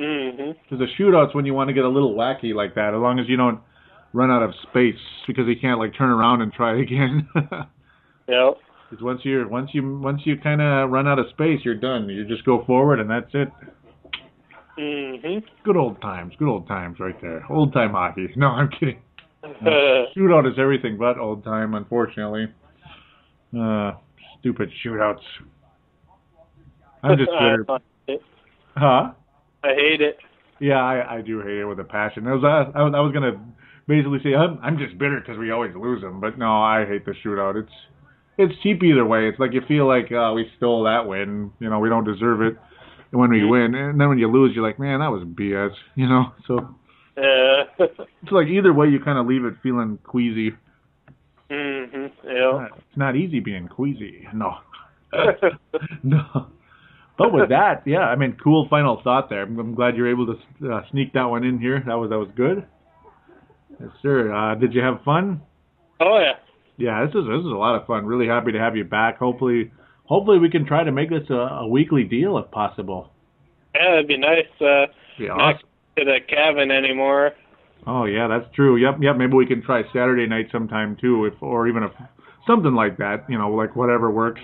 Mhm. 0.00 0.56
Because 0.62 0.78
the 0.78 0.86
shootouts 0.98 1.34
when 1.34 1.44
you 1.44 1.52
want 1.52 1.68
to 1.68 1.74
get 1.74 1.84
a 1.84 1.88
little 1.88 2.14
wacky 2.14 2.54
like 2.54 2.74
that, 2.76 2.94
as 2.94 3.00
long 3.00 3.18
as 3.18 3.28
you 3.28 3.36
don't 3.36 3.60
run 4.14 4.30
out 4.30 4.42
of 4.42 4.54
space 4.62 4.98
because 5.26 5.46
he 5.46 5.54
can't 5.56 5.78
like 5.78 5.94
turn 5.94 6.08
around 6.10 6.40
and 6.40 6.52
try 6.54 6.80
again. 6.80 7.28
Yep. 8.28 8.58
Because 8.90 9.04
once 9.04 9.20
you're 9.22 9.46
once 9.46 9.70
you 9.72 9.98
once 10.00 10.22
you 10.24 10.36
kind 10.36 10.60
of 10.60 10.90
run 10.90 11.06
out 11.06 11.20
of 11.20 11.26
space, 11.30 11.60
you're 11.64 11.76
done. 11.76 12.08
You 12.08 12.26
just 12.26 12.44
go 12.44 12.64
forward, 12.64 12.98
and 12.98 13.08
that's 13.08 13.30
it. 13.34 13.48
Mm-hmm. 14.76 15.46
Good 15.64 15.76
old 15.76 16.00
times, 16.00 16.32
good 16.38 16.48
old 16.48 16.66
times, 16.66 16.98
right 16.98 17.20
there. 17.20 17.44
Old 17.50 17.72
time 17.72 17.90
hockey. 17.90 18.28
No, 18.36 18.48
I'm 18.48 18.68
kidding. 18.68 19.00
Uh, 19.44 19.48
Shootout 20.16 20.50
is 20.50 20.58
everything 20.58 20.98
but 20.98 21.18
old 21.18 21.44
time, 21.44 21.74
unfortunately. 21.74 22.46
Uh, 23.56 23.92
stupid 24.40 24.70
shootouts. 24.84 25.20
I'm 27.02 27.16
just 27.16 27.30
bitter. 27.38 27.64
I 27.68 27.78
hate 28.06 28.14
it. 28.14 28.22
Huh? 28.76 29.12
I 29.62 29.68
hate 29.68 30.00
it. 30.00 30.16
Yeah, 30.58 30.82
I, 30.82 31.18
I 31.18 31.20
do 31.22 31.40
hate 31.40 31.58
it 31.58 31.64
with 31.64 31.78
a 31.78 31.84
passion. 31.84 32.26
I 32.26 32.32
was 32.34 32.44
I, 32.44 32.78
I 32.78 32.82
was 32.82 32.92
I 32.96 33.00
was 33.00 33.12
gonna 33.12 33.40
basically 33.86 34.18
say 34.24 34.34
I'm 34.34 34.58
I'm 34.62 34.78
just 34.78 34.98
bitter 34.98 35.20
because 35.20 35.38
we 35.38 35.52
always 35.52 35.74
lose 35.76 36.00
them, 36.00 36.20
but 36.20 36.38
no, 36.38 36.60
I 36.60 36.84
hate 36.86 37.04
the 37.04 37.14
shootout. 37.24 37.62
It's 37.62 37.72
it's 38.40 38.60
cheap 38.62 38.82
either 38.82 39.04
way. 39.04 39.28
It's 39.28 39.38
like 39.38 39.52
you 39.52 39.60
feel 39.68 39.86
like 39.86 40.10
uh, 40.12 40.32
we 40.34 40.50
stole 40.56 40.84
that 40.84 41.06
win. 41.06 41.52
You 41.60 41.70
know, 41.70 41.78
we 41.78 41.88
don't 41.88 42.04
deserve 42.04 42.42
it 42.42 42.56
when 43.10 43.30
we 43.30 43.44
win, 43.44 43.74
and 43.74 44.00
then 44.00 44.08
when 44.08 44.18
you 44.18 44.30
lose, 44.30 44.52
you're 44.54 44.66
like, 44.66 44.78
man, 44.78 45.00
that 45.00 45.10
was 45.10 45.22
BS. 45.24 45.70
You 45.96 46.08
know, 46.08 46.32
so 46.46 46.58
Uh, 47.16 47.64
it's 48.22 48.32
like 48.32 48.46
either 48.46 48.72
way, 48.72 48.88
you 48.88 49.00
kind 49.00 49.18
of 49.18 49.26
leave 49.26 49.44
it 49.44 49.54
feeling 49.62 49.98
queasy. 50.04 50.56
Mm-hmm. 51.50 52.06
Yeah. 52.24 52.66
It's 52.76 52.96
not 52.96 53.16
easy 53.16 53.40
being 53.40 53.68
queasy. 53.68 54.26
No. 54.32 54.58
no. 56.02 56.46
But 57.18 57.32
with 57.34 57.50
that, 57.50 57.82
yeah, 57.84 57.98
I 58.06 58.16
mean, 58.16 58.36
cool 58.42 58.66
final 58.70 59.00
thought 59.04 59.28
there. 59.28 59.42
I'm, 59.42 59.58
I'm 59.58 59.74
glad 59.74 59.96
you're 59.96 60.10
able 60.10 60.26
to 60.26 60.72
uh, 60.72 60.80
sneak 60.90 61.12
that 61.12 61.24
one 61.24 61.44
in 61.44 61.58
here. 61.58 61.82
That 61.86 61.94
was 61.94 62.08
that 62.10 62.18
was 62.18 62.30
good. 62.34 62.64
Yes, 63.78 63.90
sir. 64.00 64.32
Uh, 64.32 64.54
did 64.54 64.72
you 64.72 64.80
have 64.80 65.02
fun? 65.04 65.42
oh 66.00 66.18
yeah. 66.18 66.34
Yeah, 66.80 67.04
this 67.04 67.14
is 67.14 67.26
this 67.28 67.40
is 67.40 67.52
a 67.52 67.60
lot 67.60 67.76
of 67.76 67.86
fun. 67.86 68.06
Really 68.06 68.26
happy 68.26 68.52
to 68.52 68.58
have 68.58 68.74
you 68.74 68.84
back. 68.84 69.18
Hopefully, 69.18 69.70
hopefully 70.04 70.38
we 70.38 70.48
can 70.50 70.64
try 70.66 70.82
to 70.82 70.90
make 70.90 71.10
this 71.10 71.28
a, 71.28 71.34
a 71.34 71.68
weekly 71.68 72.04
deal 72.04 72.38
if 72.38 72.50
possible. 72.50 73.10
Yeah, 73.74 73.94
it'd 73.94 74.08
be 74.08 74.16
nice. 74.16 74.48
Uh, 74.60 74.86
Be 75.18 75.28
not 75.28 75.40
awesome. 75.56 75.68
to 75.98 76.04
the 76.04 76.18
cabin 76.26 76.70
anymore. 76.70 77.32
Oh 77.86 78.04
yeah, 78.06 78.28
that's 78.28 78.52
true. 78.54 78.76
Yep, 78.76 78.96
yep. 79.02 79.16
Maybe 79.16 79.34
we 79.34 79.46
can 79.46 79.62
try 79.62 79.82
Saturday 79.92 80.26
night 80.26 80.46
sometime 80.50 80.96
too, 81.00 81.26
if 81.26 81.34
or 81.42 81.68
even 81.68 81.82
if 81.82 81.92
something 82.46 82.74
like 82.74 82.96
that. 82.98 83.24
You 83.28 83.38
know, 83.38 83.50
like 83.50 83.76
whatever 83.76 84.10
works. 84.10 84.40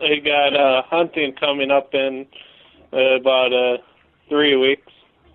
They 0.00 0.18
got 0.20 0.54
uh, 0.56 0.82
hunting 0.86 1.34
coming 1.38 1.70
up 1.70 1.90
in 1.94 2.26
uh, 2.92 3.16
about 3.20 3.52
uh, 3.52 3.78
three 4.28 4.56
weeks. 4.56 4.90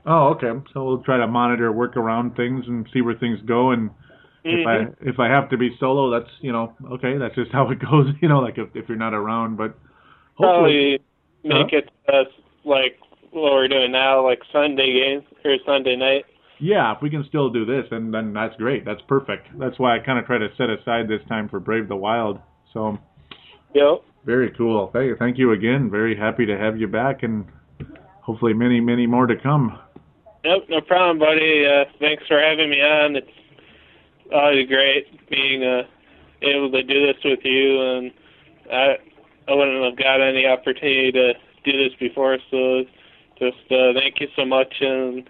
Oh, 0.06 0.36
okay. 0.36 0.52
So 0.74 0.84
we'll 0.84 1.04
try 1.04 1.18
to 1.18 1.28
monitor, 1.28 1.72
work 1.72 1.98
around 1.98 2.36
things, 2.36 2.66
and 2.68 2.88
see 2.94 3.02
where 3.02 3.16
things 3.16 3.40
go. 3.46 3.72
And 3.72 3.90
if 4.46 4.68
I 4.68 4.78
Mhm. 4.78 4.96
if 5.02 5.20
I 5.20 5.28
have 5.28 5.50
to 5.50 5.58
be 5.58 5.76
solo, 5.80 6.10
that's 6.10 6.30
you 6.42 6.52
know 6.52 6.74
okay. 6.94 7.18
That's 7.18 7.36
just 7.36 7.52
how 7.58 7.70
it 7.72 7.80
goes. 7.80 8.14
You 8.22 8.30
know, 8.30 8.40
like 8.40 8.58
if 8.58 8.70
if 8.76 8.88
you're 8.88 8.98
not 8.98 9.14
around, 9.14 9.58
but 9.58 9.76
hopefully, 10.36 11.00
Probably 11.44 11.64
make 11.64 11.74
it 11.74 11.90
uh, 12.12 12.24
like 12.64 12.98
what 13.32 13.52
we're 13.54 13.68
doing 13.68 13.92
now, 13.92 14.24
like 14.24 14.42
Sunday 14.52 14.94
games 14.94 15.24
or 15.44 15.58
Sunday 15.66 15.96
night. 15.96 16.26
yeah. 16.60 16.96
If 16.96 17.02
we 17.02 17.10
can 17.10 17.24
still 17.26 17.50
do 17.50 17.66
this, 17.66 17.86
then 17.90 18.12
then 18.12 18.34
that's 18.34 18.56
great. 18.58 18.86
That's 18.86 19.02
perfect. 19.04 19.48
That's 19.60 19.78
why 19.80 19.96
I 19.96 20.00
kind 20.00 20.20
of 20.20 20.26
try 20.26 20.38
to 20.38 20.50
set 20.56 20.70
aside 20.70 21.08
this 21.08 21.22
time 21.28 21.50
for 21.50 21.60
Brave 21.60 21.88
the 21.88 21.96
Wild. 21.96 22.40
So 22.74 22.98
Yep. 23.74 24.02
very 24.26 24.52
cool. 24.52 24.88
Thank 24.94 25.08
you. 25.08 25.16
thank 25.18 25.38
you 25.38 25.52
again. 25.52 25.90
Very 25.90 26.16
happy 26.16 26.46
to 26.46 26.58
have 26.58 26.80
you 26.80 26.88
back, 26.88 27.24
and 27.24 27.46
hopefully 28.22 28.54
many 28.54 28.80
many 28.80 29.06
more 29.08 29.28
to 29.28 29.36
come. 29.36 29.78
Nope, 30.46 30.66
no 30.70 30.80
problem, 30.82 31.18
buddy. 31.18 31.66
Uh, 31.66 31.86
thanks 32.00 32.24
for 32.28 32.40
having 32.40 32.70
me 32.70 32.80
on. 32.80 33.16
It's 33.16 33.28
always 34.34 34.68
great 34.68 35.30
being 35.30 35.64
uh, 35.64 35.84
able 36.42 36.72
to 36.72 36.84
do 36.84 37.06
this 37.08 37.18
with 37.24 37.40
you, 37.44 37.82
and 37.82 38.12
I 38.72 38.96
I 39.48 39.54
wouldn't 39.54 39.84
have 39.84 39.98
got 39.98 40.22
any 40.22 40.46
opportunity 40.46 41.12
to 41.12 41.34
do 41.64 41.72
this 41.84 41.94
before. 42.00 42.38
So 42.52 42.84
just 43.40 43.72
uh, 43.72 43.94
thank 43.94 44.20
you 44.20 44.28
so 44.36 44.46
much, 44.46 44.74
and 44.82 45.30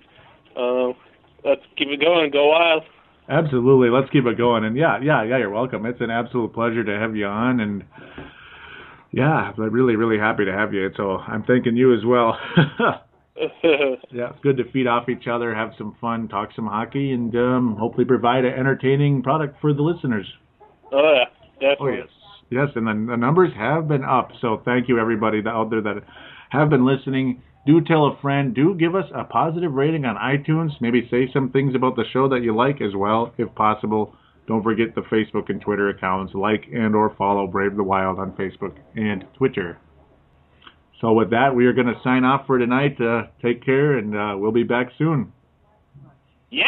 uh, 0.55 0.87
let's 1.43 1.61
keep 1.77 1.89
it 1.89 2.01
going. 2.01 2.31
Go 2.31 2.49
wild. 2.49 2.83
Absolutely. 3.27 3.89
Let's 3.89 4.09
keep 4.11 4.25
it 4.25 4.37
going. 4.37 4.63
And 4.65 4.77
yeah, 4.77 4.99
yeah, 5.01 5.23
yeah, 5.23 5.39
you're 5.39 5.49
welcome. 5.49 5.85
It's 5.87 5.99
an 5.99 6.11
absolute 6.11 6.53
pleasure 6.53 6.83
to 6.83 6.99
have 6.99 7.15
you 7.15 7.25
on 7.25 7.59
and 7.59 7.83
yeah, 9.15 9.53
I'm 9.57 9.71
really, 9.71 9.95
really 9.95 10.19
happy 10.19 10.43
to 10.43 10.51
have 10.51 10.73
you. 10.73 10.89
So 10.97 11.17
I'm 11.17 11.43
thanking 11.43 11.77
you 11.77 11.93
as 11.93 12.03
well. 12.05 12.37
yeah, 14.11 14.29
it's 14.29 14.39
good 14.41 14.57
to 14.57 14.63
feed 14.71 14.87
off 14.87 15.09
each 15.09 15.27
other, 15.27 15.53
have 15.53 15.71
some 15.77 15.95
fun, 15.99 16.27
talk 16.29 16.49
some 16.55 16.67
hockey, 16.67 17.11
and 17.11 17.35
um, 17.35 17.75
hopefully 17.77 18.05
provide 18.05 18.45
an 18.45 18.53
entertaining 18.53 19.21
product 19.21 19.59
for 19.59 19.73
the 19.73 19.81
listeners. 19.81 20.25
oh 20.91 21.13
yeah, 21.13 21.25
definitely. 21.55 21.91
Oh 21.91 21.95
yes, 21.97 22.07
yes, 22.49 22.67
and 22.75 22.87
the, 22.87 23.11
the 23.11 23.17
numbers 23.17 23.51
have 23.57 23.89
been 23.89 24.05
up. 24.05 24.29
So 24.39 24.61
thank 24.63 24.87
you 24.87 24.99
everybody 24.99 25.41
out 25.45 25.69
there 25.69 25.81
that 25.81 26.03
have 26.49 26.69
been 26.69 26.85
listening. 26.85 27.41
Do 27.65 27.81
tell 27.81 28.05
a 28.05 28.17
friend. 28.21 28.53
Do 28.53 28.75
give 28.75 28.95
us 28.95 29.05
a 29.13 29.25
positive 29.25 29.73
rating 29.73 30.05
on 30.05 30.15
iTunes. 30.15 30.69
Maybe 30.79 31.07
say 31.11 31.27
some 31.33 31.51
things 31.51 31.75
about 31.75 31.95
the 31.97 32.05
show 32.13 32.29
that 32.29 32.41
you 32.41 32.55
like 32.55 32.81
as 32.81 32.95
well, 32.95 33.33
if 33.37 33.53
possible. 33.55 34.15
Don't 34.47 34.63
forget 34.63 34.93
the 34.93 35.01
Facebook 35.01 35.49
and 35.49 35.59
Twitter 35.59 35.89
accounts. 35.89 36.33
Like 36.35 36.65
and 36.71 36.95
or 36.95 37.13
follow 37.17 37.47
Brave 37.47 37.75
the 37.75 37.83
Wild 37.83 38.19
on 38.19 38.31
Facebook 38.33 38.77
and 38.95 39.25
Twitter. 39.35 39.79
So 41.01 41.13
with 41.13 41.29
that, 41.31 41.53
we 41.53 41.65
are 41.65 41.73
going 41.73 41.87
to 41.87 41.99
sign 42.03 42.23
off 42.23 42.47
for 42.47 42.57
tonight. 42.57 42.99
Uh, 42.99 43.23
take 43.41 43.63
care, 43.63 43.97
and 43.97 44.15
uh, 44.15 44.35
we'll 44.37 44.51
be 44.51 44.63
back 44.63 44.91
soon. 44.97 45.31
Yeah. 46.49 46.63